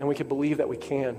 and 0.00 0.06
we 0.06 0.14
could 0.14 0.28
believe 0.28 0.58
that 0.58 0.68
we 0.68 0.76
can. 0.76 1.16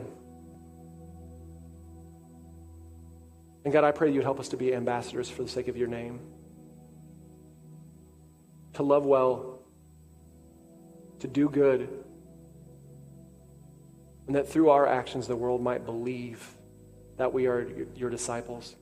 And 3.63 3.73
God, 3.73 3.83
I 3.83 3.91
pray 3.91 4.11
you'd 4.11 4.23
help 4.23 4.39
us 4.39 4.49
to 4.49 4.57
be 4.57 4.75
ambassadors 4.75 5.27
for 5.27 5.41
the 5.41 5.49
sake 5.49 5.69
of 5.69 5.75
your 5.75 5.87
name 5.87 6.19
to 8.75 8.83
love 8.83 9.05
well, 9.05 9.59
to 11.19 11.27
do 11.27 11.49
good, 11.49 11.89
and 14.27 14.35
that 14.35 14.47
through 14.47 14.69
our 14.69 14.87
actions 14.87 15.27
the 15.27 15.35
world 15.35 15.61
might 15.61 15.85
believe 15.85 16.47
that 17.17 17.33
we 17.33 17.47
are 17.47 17.67
your 17.95 18.09
disciples. 18.09 18.75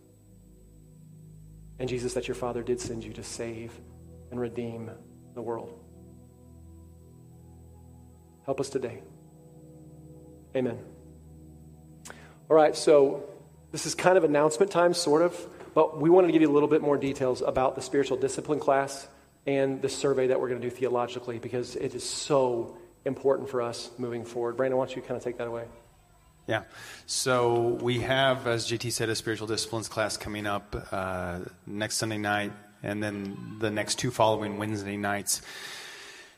And 1.79 1.89
Jesus, 1.89 2.13
that 2.13 2.27
your 2.27 2.35
Father 2.35 2.63
did 2.63 2.79
send 2.79 3.03
you 3.03 3.13
to 3.13 3.23
save 3.23 3.71
and 4.31 4.39
redeem 4.39 4.89
the 5.33 5.41
world. 5.41 5.79
Help 8.45 8.59
us 8.59 8.69
today. 8.69 9.01
Amen. 10.55 10.77
All 12.49 12.55
right, 12.55 12.75
so 12.75 13.23
this 13.71 13.85
is 13.85 13.95
kind 13.95 14.17
of 14.17 14.23
announcement 14.23 14.71
time, 14.71 14.93
sort 14.93 15.21
of, 15.21 15.47
but 15.73 15.99
we 15.99 16.09
wanted 16.09 16.27
to 16.27 16.33
give 16.33 16.41
you 16.41 16.49
a 16.49 16.53
little 16.53 16.69
bit 16.69 16.81
more 16.81 16.97
details 16.97 17.41
about 17.41 17.75
the 17.75 17.81
spiritual 17.81 18.17
discipline 18.17 18.59
class 18.59 19.07
and 19.45 19.81
the 19.81 19.89
survey 19.89 20.27
that 20.27 20.39
we're 20.39 20.49
going 20.49 20.61
to 20.61 20.69
do 20.69 20.73
theologically 20.73 21.39
because 21.39 21.75
it 21.75 21.95
is 21.95 22.03
so 22.03 22.77
important 23.05 23.49
for 23.49 23.61
us 23.61 23.91
moving 23.97 24.23
forward. 24.23 24.55
Brandon, 24.55 24.77
why 24.77 24.85
don't 24.85 24.95
you 24.95 25.01
kind 25.01 25.17
of 25.17 25.23
take 25.23 25.37
that 25.37 25.47
away? 25.47 25.65
Yeah. 26.47 26.63
So 27.05 27.79
we 27.81 27.99
have, 27.99 28.47
as 28.47 28.69
JT 28.69 28.91
said, 28.91 29.09
a 29.09 29.15
spiritual 29.15 29.47
disciplines 29.47 29.87
class 29.87 30.17
coming 30.17 30.45
up 30.45 30.75
uh, 30.91 31.39
next 31.65 31.97
Sunday 31.97 32.17
night, 32.17 32.51
and 32.81 33.01
then 33.01 33.57
the 33.59 33.71
next 33.71 33.95
two 33.95 34.11
following 34.11 34.57
Wednesday 34.57 34.97
nights. 34.97 35.41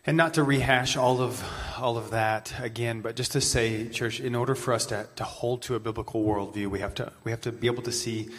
And 0.07 0.17
not 0.17 0.35
to 0.35 0.43
rehash 0.43 0.95
all 0.95 1.19
of 1.19 1.43
all 1.79 1.97
of 1.97 2.11
that 2.11 2.53
again, 2.61 3.01
but 3.01 3.15
just 3.15 3.31
to 3.31 3.41
say, 3.41 3.89
church, 3.89 4.19
in 4.19 4.35
order 4.35 4.53
for 4.53 4.71
us 4.71 4.85
to, 4.87 5.07
to 5.15 5.23
hold 5.23 5.63
to 5.63 5.73
a 5.73 5.79
biblical 5.79 6.23
worldview, 6.23 6.67
we 6.67 6.79
have 6.79 6.93
to 6.95 7.11
we 7.23 7.31
have 7.31 7.41
to 7.41 7.51
be 7.51 7.65
able 7.65 7.81
to 7.81 7.91
see 7.91 8.29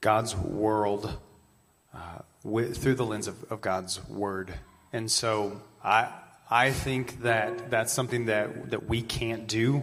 God's 0.00 0.36
world 0.36 1.18
uh, 1.92 2.18
with, 2.46 2.78
through 2.78 2.94
the 2.94 3.04
lens 3.04 3.26
of, 3.26 3.44
of 3.50 3.60
God's 3.60 4.06
word. 4.08 4.54
And 4.92 5.10
so 5.10 5.60
I 5.84 6.08
I 6.48 6.70
think 6.70 7.22
that 7.22 7.70
that's 7.70 7.92
something 7.92 8.26
that 8.26 8.70
that 8.70 8.88
we 8.88 9.02
can't 9.02 9.46
do. 9.48 9.82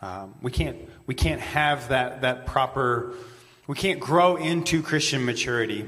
Um, 0.00 0.36
we 0.40 0.52
can't 0.52 0.78
we 1.06 1.14
can't 1.14 1.40
have 1.40 1.88
that 1.88 2.22
that 2.22 2.46
proper. 2.46 3.14
We 3.66 3.74
can't 3.74 4.00
grow 4.00 4.36
into 4.36 4.82
Christian 4.82 5.24
maturity 5.24 5.86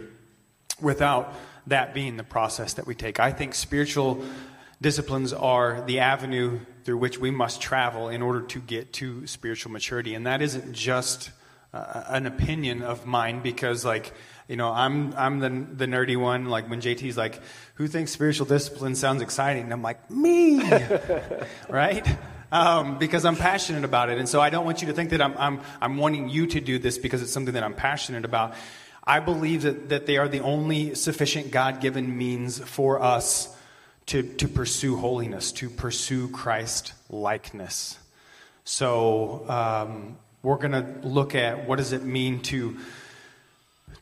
without 0.82 1.32
that 1.68 1.94
being 1.94 2.16
the 2.16 2.24
process 2.24 2.74
that 2.74 2.86
we 2.86 2.94
take. 2.94 3.20
I 3.20 3.32
think 3.32 3.54
spiritual 3.54 4.22
disciplines 4.82 5.32
are 5.32 5.82
the 5.86 6.00
avenue 6.00 6.60
through 6.84 6.98
which 6.98 7.18
we 7.18 7.30
must 7.30 7.60
travel 7.60 8.08
in 8.08 8.20
order 8.20 8.42
to 8.42 8.60
get 8.60 8.92
to 8.94 9.26
spiritual 9.26 9.70
maturity. 9.70 10.14
And 10.14 10.26
that 10.26 10.42
isn't 10.42 10.72
just 10.72 11.30
uh, 11.72 12.04
an 12.08 12.26
opinion 12.26 12.82
of 12.82 13.06
mine 13.06 13.40
because, 13.42 13.84
like, 13.84 14.12
you 14.50 14.56
know, 14.56 14.72
I'm, 14.72 15.14
I'm 15.16 15.38
the, 15.38 15.48
the 15.48 15.86
nerdy 15.86 16.16
one. 16.16 16.46
Like, 16.46 16.68
when 16.68 16.80
JT's 16.80 17.16
like, 17.16 17.40
who 17.74 17.86
thinks 17.86 18.10
spiritual 18.10 18.46
discipline 18.46 18.96
sounds 18.96 19.22
exciting? 19.22 19.62
And 19.62 19.72
I'm 19.72 19.80
like, 19.80 20.10
me, 20.10 20.60
right? 21.68 22.04
Um, 22.50 22.98
because 22.98 23.24
I'm 23.24 23.36
passionate 23.36 23.84
about 23.84 24.10
it. 24.10 24.18
And 24.18 24.28
so 24.28 24.40
I 24.40 24.50
don't 24.50 24.64
want 24.64 24.82
you 24.82 24.88
to 24.88 24.92
think 24.92 25.10
that 25.10 25.22
I'm, 25.22 25.38
I'm, 25.38 25.60
I'm 25.80 25.96
wanting 25.98 26.28
you 26.28 26.48
to 26.48 26.60
do 26.60 26.80
this 26.80 26.98
because 26.98 27.22
it's 27.22 27.30
something 27.30 27.54
that 27.54 27.62
I'm 27.62 27.74
passionate 27.74 28.24
about. 28.24 28.54
I 29.04 29.20
believe 29.20 29.62
that, 29.62 29.90
that 29.90 30.06
they 30.06 30.16
are 30.16 30.26
the 30.26 30.40
only 30.40 30.96
sufficient 30.96 31.52
God 31.52 31.80
given 31.80 32.18
means 32.18 32.58
for 32.58 33.00
us 33.00 33.56
to, 34.06 34.24
to 34.24 34.48
pursue 34.48 34.96
holiness, 34.96 35.52
to 35.52 35.70
pursue 35.70 36.28
Christ 36.28 36.92
likeness. 37.08 38.00
So 38.64 39.48
um, 39.48 40.18
we're 40.42 40.56
going 40.56 40.72
to 40.72 41.06
look 41.06 41.36
at 41.36 41.68
what 41.68 41.76
does 41.76 41.92
it 41.92 42.02
mean 42.02 42.40
to 42.42 42.78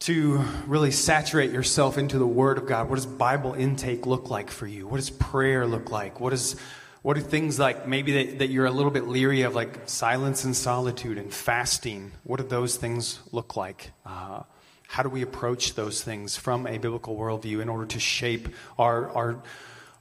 to 0.01 0.45
really 0.67 0.91
saturate 0.91 1.51
yourself 1.51 1.99
into 1.99 2.19
the 2.19 2.27
Word 2.27 2.59
of 2.59 2.67
God. 2.67 2.89
What 2.89 2.97
does 2.97 3.07
Bible 3.07 3.55
intake 3.55 4.07
look 4.07 4.31
like 4.31 4.51
for 4.51 4.67
you? 4.67 4.87
What 4.87 4.99
does 4.99 5.11
prayer 5.11 5.67
look 5.67 5.91
like? 5.91 6.21
What 6.21 6.33
is 6.33 6.57
what 7.03 7.17
are 7.17 7.21
things 7.21 7.59
like 7.59 7.87
maybe 7.87 8.13
that, 8.25 8.39
that 8.41 8.49
you're 8.49 8.67
a 8.67 8.71
little 8.71 8.91
bit 8.91 9.07
leery 9.07 9.43
of, 9.43 9.55
like 9.55 9.89
silence 9.89 10.45
and 10.45 10.55
solitude 10.55 11.17
and 11.17 11.33
fasting? 11.33 12.13
What 12.25 12.39
do 12.39 12.47
those 12.47 12.77
things 12.77 13.21
look 13.31 13.57
like? 13.57 13.93
Uh, 14.05 14.43
how 14.89 15.03
do 15.03 15.09
we 15.09 15.23
approach 15.23 15.75
those 15.75 16.03
things 16.03 16.37
from 16.37 16.67
a 16.67 16.79
biblical 16.79 17.17
worldview 17.17 17.61
in 17.61 17.69
order 17.69 17.87
to 17.87 18.01
shape 18.01 18.49
our, 18.79 19.11
our, 19.11 19.43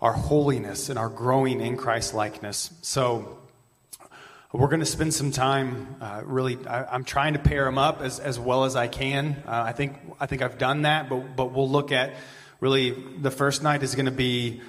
our 0.01 0.13
holiness 0.13 0.89
and 0.89 0.97
our 0.97 1.09
growing 1.09 1.61
in 1.61 1.77
Christ 1.77 2.13
likeness? 2.13 2.73
So, 2.81 3.37
we're 4.53 4.67
going 4.67 4.79
to 4.79 4.85
spend 4.85 5.13
some 5.13 5.31
time 5.31 5.95
uh, 6.01 6.21
really 6.25 6.57
I, 6.67 6.95
am 6.95 7.03
trying 7.03 7.33
to 7.33 7.39
pair 7.39 7.65
them 7.65 7.77
up 7.77 8.01
as, 8.01 8.19
as 8.19 8.39
well 8.39 8.63
as 8.63 8.75
i 8.75 8.87
can 8.87 9.43
uh, 9.47 9.63
i 9.65 9.71
think 9.71 9.97
i 10.19 10.25
think 10.25 10.41
i've 10.41 10.57
done 10.57 10.83
that 10.83 11.09
but, 11.09 11.35
but 11.35 11.51
we'll 11.53 11.69
look 11.69 11.91
at 11.91 12.13
really 12.59 12.91
the 12.91 13.31
first 13.31 13.63
night 13.63 13.83
is 13.83 13.95
going 13.95 14.05
to 14.05 14.11
be 14.11 14.61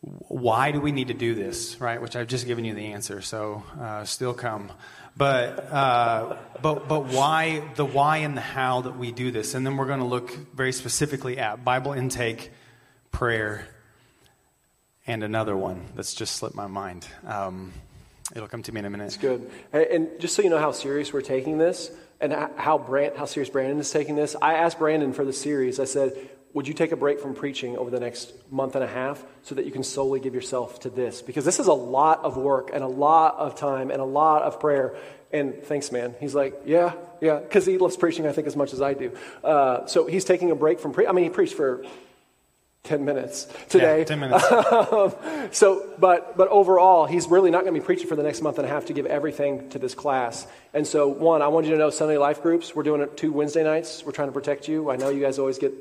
why 0.00 0.70
do 0.70 0.80
we 0.80 0.92
need 0.92 1.08
to 1.08 1.14
do 1.14 1.34
this 1.34 1.80
right 1.80 2.00
which 2.00 2.16
i've 2.16 2.28
just 2.28 2.46
given 2.46 2.64
you 2.64 2.74
the 2.74 2.86
answer 2.92 3.20
so 3.20 3.62
uh, 3.80 4.04
still 4.04 4.34
come 4.34 4.70
but, 5.16 5.72
uh, 5.72 6.36
but, 6.60 6.88
but 6.88 7.06
why, 7.06 7.62
the 7.74 7.86
why 7.86 8.18
and 8.18 8.36
the 8.36 8.42
how 8.42 8.82
that 8.82 8.98
we 8.98 9.12
do 9.12 9.30
this. 9.30 9.54
And 9.54 9.66
then 9.66 9.78
we're 9.78 9.86
going 9.86 10.00
to 10.00 10.06
look 10.06 10.30
very 10.54 10.72
specifically 10.72 11.38
at 11.38 11.64
Bible 11.64 11.92
intake, 11.92 12.50
prayer, 13.12 13.66
and 15.06 15.24
another 15.24 15.56
one 15.56 15.86
that's 15.94 16.12
just 16.12 16.36
slipped 16.36 16.54
my 16.54 16.66
mind. 16.66 17.06
Um, 17.24 17.72
it'll 18.34 18.48
come 18.48 18.62
to 18.62 18.72
me 18.72 18.80
in 18.80 18.86
a 18.86 18.90
minute. 18.90 19.06
It's 19.06 19.16
good. 19.16 19.50
And 19.72 20.08
just 20.18 20.34
so 20.34 20.42
you 20.42 20.50
know 20.50 20.58
how 20.58 20.72
serious 20.72 21.12
we're 21.12 21.20
taking 21.20 21.58
this 21.58 21.90
and 22.20 22.32
how, 22.32 22.78
Brand, 22.78 23.16
how 23.16 23.26
serious 23.26 23.50
Brandon 23.50 23.78
is 23.78 23.90
taking 23.90 24.16
this, 24.16 24.34
I 24.40 24.54
asked 24.54 24.78
Brandon 24.78 25.12
for 25.12 25.24
the 25.24 25.32
series, 25.32 25.78
I 25.78 25.84
said, 25.84 26.12
would 26.54 26.66
you 26.66 26.72
take 26.72 26.90
a 26.90 26.96
break 26.96 27.20
from 27.20 27.34
preaching 27.34 27.76
over 27.76 27.90
the 27.90 28.00
next 28.00 28.32
month 28.50 28.76
and 28.76 28.82
a 28.82 28.86
half 28.86 29.22
so 29.42 29.54
that 29.56 29.66
you 29.66 29.70
can 29.70 29.82
solely 29.82 30.20
give 30.20 30.34
yourself 30.34 30.80
to 30.80 30.90
this? 30.90 31.20
Because 31.20 31.44
this 31.44 31.60
is 31.60 31.66
a 31.66 31.74
lot 31.74 32.24
of 32.24 32.38
work 32.38 32.70
and 32.72 32.82
a 32.82 32.88
lot 32.88 33.36
of 33.36 33.56
time 33.56 33.90
and 33.90 34.00
a 34.00 34.06
lot 34.06 34.42
of 34.42 34.58
prayer. 34.58 34.96
And 35.32 35.62
thanks, 35.64 35.92
man. 35.92 36.14
He's 36.18 36.34
like, 36.34 36.62
yeah, 36.64 36.94
yeah, 37.20 37.40
because 37.40 37.66
he 37.66 37.76
loves 37.76 37.98
preaching, 37.98 38.26
I 38.26 38.32
think, 38.32 38.46
as 38.46 38.56
much 38.56 38.72
as 38.72 38.80
I 38.80 38.94
do. 38.94 39.12
Uh, 39.44 39.84
so 39.86 40.06
he's 40.06 40.24
taking 40.24 40.50
a 40.50 40.54
break 40.54 40.80
from 40.80 40.92
preaching. 40.94 41.10
I 41.10 41.12
mean, 41.12 41.24
he 41.24 41.30
preached 41.30 41.54
for 41.54 41.84
10 42.86 43.04
minutes 43.04 43.46
today. 43.68 43.98
Yeah, 43.98 44.04
10 44.04 44.20
minutes. 44.20 44.44
Um, 44.76 45.12
so, 45.50 45.88
but, 45.98 46.36
but 46.36 46.48
overall, 46.48 47.06
he's 47.06 47.26
really 47.28 47.50
not 47.50 47.62
going 47.62 47.74
to 47.74 47.80
be 47.80 47.84
preaching 47.84 48.06
for 48.06 48.16
the 48.16 48.22
next 48.22 48.40
month 48.40 48.58
and 48.58 48.66
a 48.66 48.70
half 48.70 48.86
to 48.86 48.92
give 48.92 49.06
everything 49.06 49.68
to 49.70 49.78
this 49.78 49.94
class. 49.94 50.46
And 50.72 50.86
so, 50.86 51.08
one, 51.08 51.42
I 51.42 51.48
want 51.48 51.66
you 51.66 51.72
to 51.72 51.78
know 51.78 51.90
Sunday 51.90 52.18
Life 52.18 52.42
groups, 52.42 52.74
we're 52.74 52.82
doing 52.82 53.00
it 53.00 53.16
two 53.16 53.32
Wednesday 53.32 53.64
nights. 53.64 54.04
We're 54.04 54.12
trying 54.12 54.28
to 54.28 54.32
protect 54.32 54.68
you. 54.68 54.90
I 54.90 54.96
know 54.96 55.08
you 55.08 55.20
guys 55.20 55.38
always 55.38 55.58
get 55.58 55.72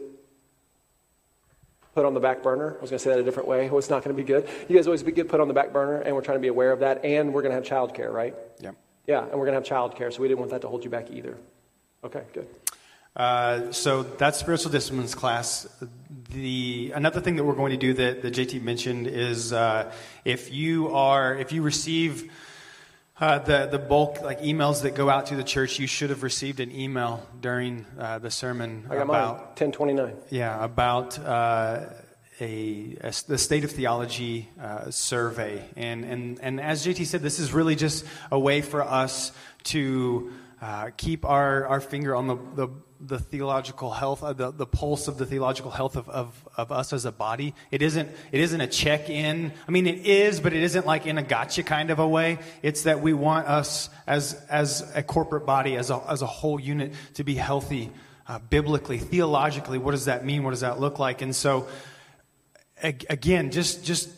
put 1.93 2.05
on 2.05 2.13
the 2.13 2.19
back 2.19 2.43
burner. 2.43 2.75
I 2.77 2.81
was 2.81 2.89
going 2.89 2.99
to 2.99 3.03
say 3.03 3.11
that 3.11 3.19
a 3.19 3.23
different 3.23 3.47
way. 3.47 3.69
Oh, 3.69 3.77
it's 3.77 3.89
not 3.89 4.03
going 4.03 4.15
to 4.15 4.21
be 4.21 4.27
good. 4.27 4.47
You 4.67 4.75
guys 4.75 4.85
always 4.87 5.03
get 5.03 5.29
put 5.29 5.39
on 5.39 5.47
the 5.47 5.53
back 5.53 5.71
burner, 5.71 6.01
and 6.01 6.15
we're 6.15 6.21
trying 6.21 6.37
to 6.37 6.41
be 6.41 6.49
aware 6.49 6.71
of 6.71 6.79
that. 6.79 7.05
And 7.05 7.33
we're 7.33 7.41
going 7.41 7.51
to 7.51 7.55
have 7.55 7.63
childcare, 7.63 8.11
right? 8.11 8.35
Yeah. 8.59 8.71
Yeah, 9.07 9.21
and 9.21 9.33
we're 9.33 9.45
going 9.45 9.61
to 9.61 9.69
have 9.69 9.91
childcare, 9.91 10.11
so 10.11 10.21
we 10.21 10.27
didn't 10.27 10.39
want 10.39 10.51
that 10.51 10.61
to 10.61 10.67
hold 10.67 10.83
you 10.83 10.89
back 10.89 11.09
either. 11.11 11.37
Okay, 12.03 12.23
good. 12.33 12.47
Uh, 13.15 13.71
so 13.71 14.03
that's 14.03 14.39
spiritual 14.39 14.71
disciplines 14.71 15.15
class. 15.15 15.67
The 16.31 16.91
another 16.93 17.21
thing 17.21 17.37
that 17.37 17.45
we're 17.45 17.55
going 17.55 17.71
to 17.71 17.77
do 17.77 17.93
that, 17.93 18.21
that 18.21 18.33
JT 18.33 18.61
mentioned 18.61 19.07
is 19.07 19.53
uh, 19.53 19.91
if 20.25 20.53
you 20.53 20.89
are 20.89 21.35
if 21.35 21.53
you 21.53 21.61
receive 21.61 22.29
uh, 23.19 23.39
the 23.39 23.67
the 23.67 23.79
bulk 23.79 24.21
like 24.21 24.41
emails 24.41 24.81
that 24.81 24.95
go 24.95 25.09
out 25.09 25.27
to 25.27 25.37
the 25.37 25.45
church, 25.45 25.79
you 25.79 25.87
should 25.87 26.09
have 26.09 26.23
received 26.23 26.59
an 26.59 26.71
email 26.75 27.25
during 27.39 27.85
uh, 27.97 28.19
the 28.19 28.29
sermon 28.29 28.85
I 28.89 28.95
got 28.95 29.03
about 29.03 29.55
ten 29.55 29.71
twenty 29.71 29.93
nine. 29.93 30.15
Yeah, 30.29 30.61
about 30.61 31.17
uh, 31.17 31.85
a, 32.41 32.97
a, 33.01 33.13
the 33.27 33.37
state 33.37 33.63
of 33.63 33.71
theology 33.71 34.49
uh, 34.61 34.91
survey, 34.91 35.63
and 35.77 36.03
and 36.03 36.39
and 36.41 36.59
as 36.59 36.85
JT 36.85 37.05
said, 37.05 37.21
this 37.21 37.39
is 37.39 37.53
really 37.53 37.77
just 37.77 38.03
a 38.29 38.37
way 38.37 38.59
for 38.61 38.83
us 38.83 39.31
to 39.65 40.33
uh, 40.65 40.89
keep 40.97 41.25
our, 41.25 41.67
our 41.67 41.79
finger 41.79 42.15
on 42.15 42.25
the, 42.25 42.37
the 42.55 42.67
the 42.99 43.19
theological 43.19 43.91
health, 43.91 44.23
uh, 44.23 44.33
the, 44.33 44.51
the 44.51 44.65
pulse 44.65 45.07
of 45.07 45.17
the 45.17 45.25
theological 45.25 45.69
health 45.69 45.95
of, 45.95 46.09
of, 46.09 46.47
of 46.57 46.71
us 46.71 46.93
as 46.93 47.05
a 47.05 47.11
body. 47.11 47.53
It 47.69 47.81
isn't, 47.81 48.09
it 48.31 48.39
isn't 48.39 48.61
a 48.61 48.67
check 48.67 49.09
in. 49.09 49.51
I 49.67 49.71
mean, 49.71 49.85
it 49.85 50.05
is, 50.07 50.39
but 50.39 50.53
it 50.53 50.63
isn't 50.63 50.85
like 50.85 51.05
in 51.05 51.17
a 51.17 51.21
gotcha 51.21 51.61
kind 51.61 51.91
of 51.91 51.99
a 51.99 52.07
way. 52.07 52.39
It's 52.63 52.83
that 52.83 53.01
we 53.01 53.13
want 53.13 53.47
us 53.47 53.89
as, 54.07 54.33
as 54.49 54.91
a 54.95 55.03
corporate 55.03 55.45
body, 55.45 55.75
as 55.75 55.89
a, 55.91 56.01
as 56.09 56.21
a 56.21 56.25
whole 56.25 56.59
unit, 56.59 56.93
to 57.15 57.23
be 57.23 57.35
healthy 57.35 57.91
uh, 58.27 58.39
biblically, 58.39 58.97
theologically. 58.97 59.77
What 59.77 59.91
does 59.91 60.05
that 60.05 60.25
mean? 60.25 60.43
What 60.43 60.51
does 60.51 60.61
that 60.61 60.79
look 60.79 60.97
like? 60.97 61.21
And 61.21 61.35
so, 61.35 61.67
again, 62.81 63.51
just, 63.51 63.85
just 63.85 64.09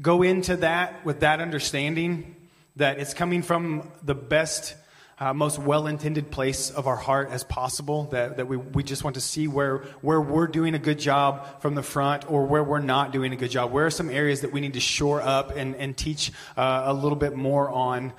go 0.00 0.22
into 0.22 0.58
that 0.58 1.04
with 1.04 1.20
that 1.20 1.40
understanding 1.40 2.36
that 2.76 3.00
it's 3.00 3.14
coming 3.14 3.42
from 3.42 3.90
the 4.04 4.14
best 4.14 4.76
uh, 5.18 5.32
most 5.32 5.58
well 5.58 5.86
intended 5.86 6.30
place 6.30 6.70
of 6.70 6.86
our 6.86 6.96
heart 6.96 7.30
as 7.30 7.44
possible. 7.44 8.04
That, 8.04 8.36
that 8.36 8.48
we, 8.48 8.56
we 8.56 8.82
just 8.82 9.04
want 9.04 9.14
to 9.14 9.20
see 9.20 9.48
where, 9.48 9.78
where 10.02 10.20
we're 10.20 10.46
doing 10.46 10.74
a 10.74 10.78
good 10.78 10.98
job 10.98 11.62
from 11.62 11.74
the 11.74 11.82
front 11.82 12.30
or 12.30 12.46
where 12.46 12.62
we're 12.62 12.80
not 12.80 13.12
doing 13.12 13.32
a 13.32 13.36
good 13.36 13.50
job. 13.50 13.72
Where 13.72 13.86
are 13.86 13.90
some 13.90 14.10
areas 14.10 14.42
that 14.42 14.52
we 14.52 14.60
need 14.60 14.74
to 14.74 14.80
shore 14.80 15.22
up 15.22 15.56
and, 15.56 15.74
and 15.76 15.96
teach 15.96 16.32
uh, 16.56 16.82
a 16.86 16.92
little 16.92 17.16
bit 17.16 17.34
more 17.34 17.70
on? 17.70 18.12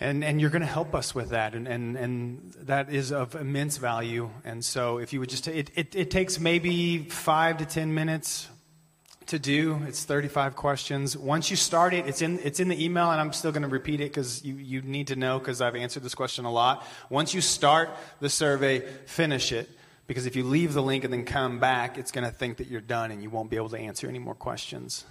And, 0.00 0.24
and 0.24 0.40
you're 0.40 0.50
going 0.50 0.62
to 0.62 0.66
help 0.66 0.96
us 0.96 1.14
with 1.14 1.28
that. 1.28 1.54
And, 1.54 1.68
and, 1.68 1.96
and 1.96 2.52
that 2.62 2.92
is 2.92 3.12
of 3.12 3.36
immense 3.36 3.76
value. 3.76 4.30
And 4.44 4.64
so 4.64 4.98
if 4.98 5.12
you 5.12 5.20
would 5.20 5.28
just, 5.28 5.46
it, 5.46 5.70
it, 5.76 5.94
it 5.94 6.10
takes 6.10 6.40
maybe 6.40 7.04
five 7.04 7.58
to 7.58 7.64
10 7.64 7.94
minutes 7.94 8.48
to 9.26 9.38
do. 9.38 9.80
It's 9.86 10.04
35 10.04 10.56
questions. 10.56 11.16
Once 11.16 11.50
you 11.50 11.56
start 11.56 11.94
it, 11.94 12.06
it's 12.06 12.22
in, 12.22 12.38
it's 12.40 12.60
in 12.60 12.68
the 12.68 12.84
email, 12.84 13.10
and 13.10 13.20
I'm 13.20 13.32
still 13.32 13.52
going 13.52 13.62
to 13.62 13.68
repeat 13.68 14.00
it 14.00 14.10
because 14.10 14.44
you, 14.44 14.54
you 14.56 14.82
need 14.82 15.08
to 15.08 15.16
know 15.16 15.38
because 15.38 15.60
I've 15.60 15.76
answered 15.76 16.02
this 16.02 16.14
question 16.14 16.44
a 16.44 16.52
lot. 16.52 16.86
Once 17.10 17.34
you 17.34 17.40
start 17.40 17.90
the 18.20 18.28
survey, 18.28 18.80
finish 19.06 19.52
it 19.52 19.68
Because 20.06 20.26
if 20.26 20.36
you 20.36 20.44
leave 20.44 20.74
the 20.74 20.82
link 20.82 21.04
and 21.04 21.12
then 21.12 21.24
come 21.24 21.58
back, 21.58 21.96
it's 21.96 22.10
going 22.10 22.24
to 22.24 22.30
think 22.30 22.58
that 22.58 22.68
you're 22.68 22.80
done 22.80 23.10
and 23.10 23.22
you 23.22 23.30
won't 23.30 23.50
be 23.50 23.56
able 23.56 23.70
to 23.70 23.78
answer 23.78 24.08
any 24.08 24.18
more 24.18 24.34
questions. 24.34 25.04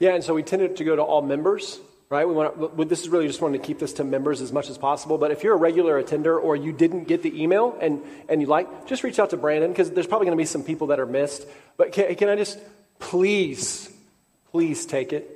Yeah, 0.00 0.14
and 0.14 0.24
so 0.24 0.34
we 0.34 0.42
tended 0.42 0.76
to 0.76 0.84
go 0.84 0.96
to 0.96 1.02
all 1.02 1.22
members, 1.22 1.78
right? 2.10 2.26
We 2.26 2.34
want 2.34 2.76
to, 2.76 2.84
this 2.84 3.00
is 3.00 3.08
really 3.08 3.26
just 3.26 3.40
wanting 3.40 3.60
to 3.60 3.66
keep 3.66 3.78
this 3.78 3.92
to 3.94 4.04
members 4.04 4.40
as 4.40 4.52
much 4.52 4.68
as 4.68 4.76
possible. 4.76 5.18
But 5.18 5.30
if 5.30 5.44
you're 5.44 5.54
a 5.54 5.58
regular 5.58 5.98
attender 5.98 6.38
or 6.38 6.56
you 6.56 6.72
didn't 6.72 7.04
get 7.04 7.22
the 7.22 7.40
email 7.42 7.78
and, 7.80 8.02
and 8.28 8.40
you 8.40 8.48
like, 8.48 8.86
just 8.86 9.04
reach 9.04 9.18
out 9.18 9.30
to 9.30 9.36
Brandon 9.36 9.70
because 9.70 9.90
there's 9.92 10.06
probably 10.06 10.26
going 10.26 10.36
to 10.36 10.42
be 10.42 10.46
some 10.46 10.64
people 10.64 10.88
that 10.88 10.98
are 10.98 11.06
missed. 11.06 11.46
But 11.76 11.92
can, 11.92 12.14
can 12.16 12.28
I 12.28 12.36
just 12.36 12.58
please, 12.98 13.90
please 14.50 14.86
take 14.86 15.12
it? 15.12 15.34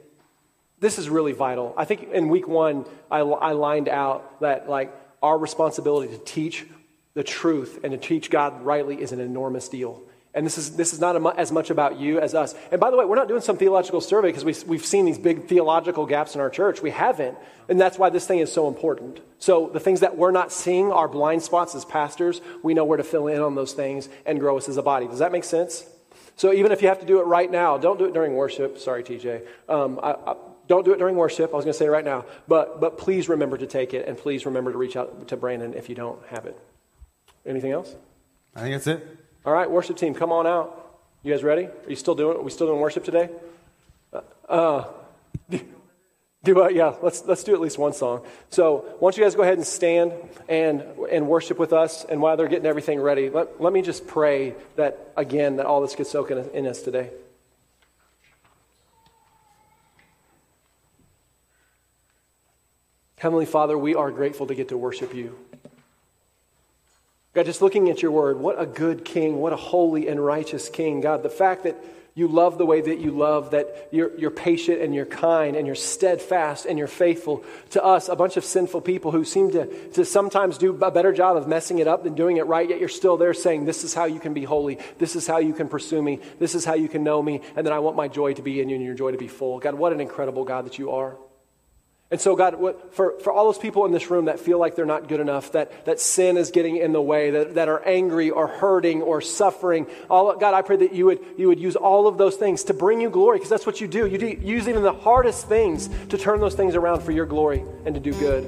This 0.81 0.99
is 0.99 1.09
really 1.09 1.33
vital. 1.33 1.75
I 1.77 1.85
think 1.85 2.11
in 2.13 2.29
week 2.29 2.49
one, 2.49 2.85
I, 3.11 3.21
I 3.21 3.53
lined 3.53 3.89
out 3.89 4.41
that 4.41 4.69
like 4.69 4.93
our 5.23 5.39
responsibility 5.39 6.13
to 6.13 6.19
teach 6.25 6.67
the 7.15 7.23
truth 7.23 7.81
and 7.85 7.93
to 7.93 7.99
teach 7.99 8.31
God 8.31 8.63
rightly 8.63 9.01
is 9.01 9.13
an 9.13 9.21
enormous 9.21 9.69
deal. 9.69 10.03
And 10.35 10.47
this 10.47 10.57
is, 10.57 10.77
this 10.77 10.95
is 10.95 10.99
not 10.99 11.39
as 11.39 11.53
much 11.53 11.69
about 11.69 12.01
you 12.01 12.19
as 12.19 12.35
us. 12.35 12.55
And 12.71 12.81
by 12.81 12.91
the 12.91 12.97
way, 12.97 13.05
we're 13.05 13.17
not 13.17 13.29
doing 13.29 13.43
some 13.43 13.59
theological 13.59 14.01
survey 14.01 14.29
because 14.29 14.47
we, 14.47 14.55
we've 14.67 14.85
seen 14.85 15.05
these 15.05 15.19
big 15.19 15.47
theological 15.47 16.07
gaps 16.07 16.35
in 16.35 16.41
our 16.41 16.49
church. 16.49 16.81
We 16.81 16.91
haven't. 16.91 17.37
And 17.69 17.79
that's 17.79 17.99
why 17.99 18.09
this 18.09 18.27
thing 18.27 18.39
is 18.39 18.51
so 18.51 18.67
important. 18.67 19.21
So 19.39 19.69
the 19.69 19.81
things 19.81 20.01
that 20.01 20.17
we're 20.17 20.31
not 20.31 20.51
seeing, 20.51 20.91
our 20.91 21.07
blind 21.07 21.43
spots 21.43 21.75
as 21.75 21.85
pastors, 21.85 22.41
we 22.63 22.73
know 22.73 22.85
where 22.87 22.97
to 22.97 23.05
fill 23.05 23.27
in 23.27 23.43
on 23.43 23.55
those 23.55 23.75
things 23.75 24.09
and 24.25 24.41
grow 24.41 24.57
us 24.57 24.71
as 24.71 24.79
a 24.79 24.83
body. 24.83 25.07
Does 25.07 25.19
that 25.19 25.33
make 25.33 25.45
sense? 25.45 25.85
So 26.43 26.53
even 26.53 26.72
if 26.72 26.82
you 26.82 26.88
have 26.88 26.99
to 26.99 27.07
do 27.07 27.20
it 27.20 27.26
right 27.26 27.49
now, 27.49 27.78
don't 27.78 28.01
do 28.01 28.05
it 28.05 28.12
during 28.14 28.34
worship. 28.34 28.76
Sorry, 28.76 29.05
TJ. 29.05 29.47
Um, 29.68 30.01
I, 30.03 30.16
I, 30.26 30.34
don't 30.66 30.84
do 30.84 30.93
it 30.93 30.99
during 30.99 31.14
worship. 31.14 31.53
I 31.53 31.57
was 31.57 31.64
going 31.64 31.72
to 31.72 31.78
say 31.78 31.86
right 31.86 32.05
now. 32.05 32.24
But, 32.49 32.80
but 32.80 32.99
please 32.99 33.28
remember 33.28 33.57
to 33.57 33.66
take 33.68 33.95
it. 33.95 34.09
And 34.09 34.18
please 34.18 34.45
remember 34.45 34.72
to 34.72 34.76
reach 34.76 34.97
out 34.97 35.28
to 35.28 35.36
Brandon 35.36 35.72
if 35.72 35.88
you 35.88 35.95
don't 35.95 36.18
have 36.30 36.47
it. 36.47 36.59
Anything 37.47 37.70
else? 37.70 37.95
I 38.57 38.62
think 38.62 38.74
that's 38.74 38.88
it. 38.88 39.18
All 39.47 39.53
right, 39.53 39.70
worship 39.70 39.97
team, 39.97 40.14
come 40.14 40.32
on 40.32 40.49
out. 40.49 40.99
You 41.22 41.32
guys 41.32 41.45
ready? 41.45 41.66
Are 41.66 41.88
you 41.88 41.95
still 41.95 42.16
doing? 42.16 42.36
Are 42.36 42.43
we 42.43 42.51
still 42.51 42.66
doing 42.66 42.80
worship 42.80 43.05
today? 43.05 43.30
Uh, 44.12 44.20
uh 44.49 44.84
do 46.45 46.68
yeah. 46.72 46.95
Let's 47.01 47.24
let's 47.24 47.45
do 47.45 47.55
at 47.55 47.61
least 47.61 47.78
one 47.78 47.93
song. 47.93 48.24
So 48.51 48.78
why 48.99 49.11
don't 49.11 49.16
you 49.16 49.22
guys 49.22 49.36
go 49.36 49.43
ahead 49.43 49.59
and 49.59 49.66
stand 49.66 50.12
and 50.49 50.82
and 51.11 51.28
worship 51.28 51.59
with 51.59 51.72
us? 51.72 52.05
And 52.05 52.20
while 52.20 52.36
they're 52.36 52.49
getting 52.49 52.66
everything 52.66 53.01
ready, 53.01 53.30
let, 53.30 53.61
let 53.61 53.72
me 53.72 53.80
just 53.80 54.07
pray 54.07 54.55
that 54.76 55.12
again 55.16 55.57
that 55.57 55.66
all 55.66 55.80
this 55.80 55.95
gets 55.95 56.11
soaked 56.11 56.32
in 56.32 56.66
us 56.66 56.82
today. 56.82 57.11
Heavenly 63.18 63.47
Father, 63.47 63.78
we 63.78 63.95
are 63.95 64.11
grateful 64.11 64.49
to 64.49 64.55
get 64.57 64.70
to 64.70 64.76
worship 64.76 65.14
you. 65.14 65.38
God, 67.34 67.47
just 67.47 67.62
looking 67.62 67.88
at 67.88 68.03
your 68.03 68.11
word, 68.11 68.38
what 68.38 68.61
a 68.61 68.66
good 68.66 69.05
king, 69.05 69.36
what 69.36 69.53
a 69.53 69.57
holy 69.57 70.09
and 70.09 70.22
righteous 70.22 70.68
king. 70.68 71.01
God, 71.01 71.22
the 71.22 71.30
fact 71.30 71.62
that 71.62 71.76
you 72.15 72.29
love 72.29 72.59
the 72.59 72.67
way 72.67 72.81
that 72.83 72.99
you 72.99 73.11
love, 73.11 73.53
that 73.53 73.89
you're, 73.91 74.15
you're 74.19 74.31
patient 74.31 74.83
and 74.83 74.95
you're 74.95 75.07
kind 75.07 75.57
and 75.57 75.67
you're 75.67 75.75
steadfast 75.75 76.67
and 76.67 76.79
you're 76.79 76.87
faithful 76.87 77.43
to 77.71 77.83
us, 77.83 78.11
a 78.11 78.17
bunch 78.17 78.37
of 78.37 78.45
sinful 78.45 78.83
people 78.83 79.11
who 79.13 79.25
seem 79.25 79.51
to, 79.53 79.67
to 79.93 80.05
sometimes 80.05 80.59
do 80.59 80.75
a 80.75 80.91
better 80.91 81.13
job 81.13 81.39
of 81.39 81.49
messing 81.49 81.79
it 81.79 81.89
up 81.89 82.05
than 82.05 82.15
doing 82.15 82.37
it 82.37 82.47
right, 82.47 82.69
yet 82.69 82.81
you're 82.81 82.89
still 82.89 83.17
there 83.17 83.33
saying, 83.33 83.65
This 83.65 83.83
is 83.83 83.95
how 83.95 84.05
you 84.05 84.21
can 84.21 84.35
be 84.35 84.45
holy. 84.45 84.79
This 84.99 85.17
is 85.17 85.27
how 85.27 85.39
you 85.39 85.55
can 85.55 85.69
pursue 85.69 86.03
me. 86.03 86.21
This 86.39 86.55
is 86.55 86.67
how 86.67 86.75
you 86.75 86.89
can 86.89 87.03
know 87.03 87.23
me. 87.23 87.41
And 87.57 87.67
then 87.67 87.73
I 87.73 87.79
want 87.79 87.97
my 87.97 88.09
joy 88.09 88.35
to 88.35 88.43
be 88.43 88.61
in 88.61 88.69
you 88.69 88.77
and 88.77 88.85
your 88.85 88.95
joy 88.95 89.13
to 89.13 89.19
be 89.19 89.29
full. 89.29 89.59
God, 89.59 89.75
what 89.75 89.93
an 89.93 90.01
incredible 90.01 90.45
God 90.45 90.67
that 90.67 90.79
you 90.79 90.91
are. 90.91 91.17
And 92.13 92.21
so, 92.21 92.37
God, 92.37 92.57
for, 92.91 93.19
for 93.21 93.33
all 93.33 93.47
those 93.47 93.57
people 93.57 93.87
in 93.87 93.93
this 93.93 94.11
room 94.11 94.27
that 94.27 94.39
feel 94.39 94.59
like 94.59 94.77
they're 94.77 94.85
not 94.85 95.09
good 95.09 95.19
enough, 95.19 95.53
that, 95.53 95.87
that 95.87 95.99
sin 95.99 96.37
is 96.37 96.51
getting 96.51 96.77
in 96.77 96.93
the 96.93 97.01
way, 97.01 97.31
that, 97.31 97.55
that 97.55 97.71
are 97.71 97.83
angry 97.87 98.29
or 98.29 98.49
hurting 98.49 99.01
or 99.01 99.23
suffering, 99.23 99.87
all, 100.11 100.37
God, 100.37 100.53
I 100.53 100.61
pray 100.61 100.77
that 100.77 100.93
you 100.93 101.07
would, 101.07 101.21
you 101.39 101.49
would 101.49 101.59
use 101.59 101.75
all 101.75 102.07
of 102.07 102.19
those 102.19 102.37
things 102.37 102.65
to 102.65 102.75
bring 102.75 103.01
you 103.01 103.09
glory, 103.09 103.39
because 103.39 103.49
that's 103.49 103.65
what 103.65 103.81
you 103.81 103.89
do. 103.89 104.07
You 104.07 104.19
do, 104.19 104.27
use 104.27 104.69
even 104.69 104.83
the 104.83 104.93
hardest 104.93 105.49
things 105.49 105.89
to 106.11 106.19
turn 106.19 106.39
those 106.39 106.55
things 106.55 106.75
around 106.75 107.01
for 107.01 107.13
your 107.13 107.25
glory 107.25 107.65
and 107.87 107.95
to 107.95 108.01
do 108.01 108.13
good. 108.13 108.45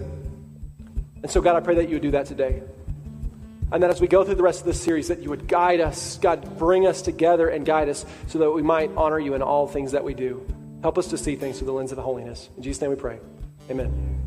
And 1.22 1.30
so, 1.30 1.40
God, 1.40 1.56
I 1.56 1.60
pray 1.60 1.76
that 1.76 1.88
you 1.88 1.94
would 1.94 2.02
do 2.02 2.10
that 2.10 2.26
today. 2.26 2.62
And 3.72 3.82
that 3.82 3.88
as 3.88 3.98
we 3.98 4.08
go 4.08 4.24
through 4.24 4.34
the 4.34 4.42
rest 4.42 4.60
of 4.60 4.66
this 4.66 4.78
series, 4.78 5.08
that 5.08 5.22
you 5.22 5.30
would 5.30 5.48
guide 5.48 5.80
us, 5.80 6.18
God, 6.18 6.58
bring 6.58 6.86
us 6.86 7.00
together 7.00 7.48
and 7.48 7.64
guide 7.64 7.88
us 7.88 8.04
so 8.26 8.40
that 8.40 8.50
we 8.50 8.60
might 8.60 8.90
honor 8.94 9.18
you 9.18 9.32
in 9.32 9.40
all 9.40 9.66
things 9.66 9.92
that 9.92 10.04
we 10.04 10.12
do. 10.12 10.46
Help 10.82 10.98
us 10.98 11.06
to 11.08 11.16
see 11.16 11.34
things 11.34 11.56
through 11.56 11.68
the 11.68 11.72
lens 11.72 11.92
of 11.92 11.98
holiness. 11.98 12.50
In 12.58 12.62
Jesus' 12.62 12.82
name 12.82 12.90
we 12.90 12.96
pray. 12.96 13.20
Amen. 13.70 14.23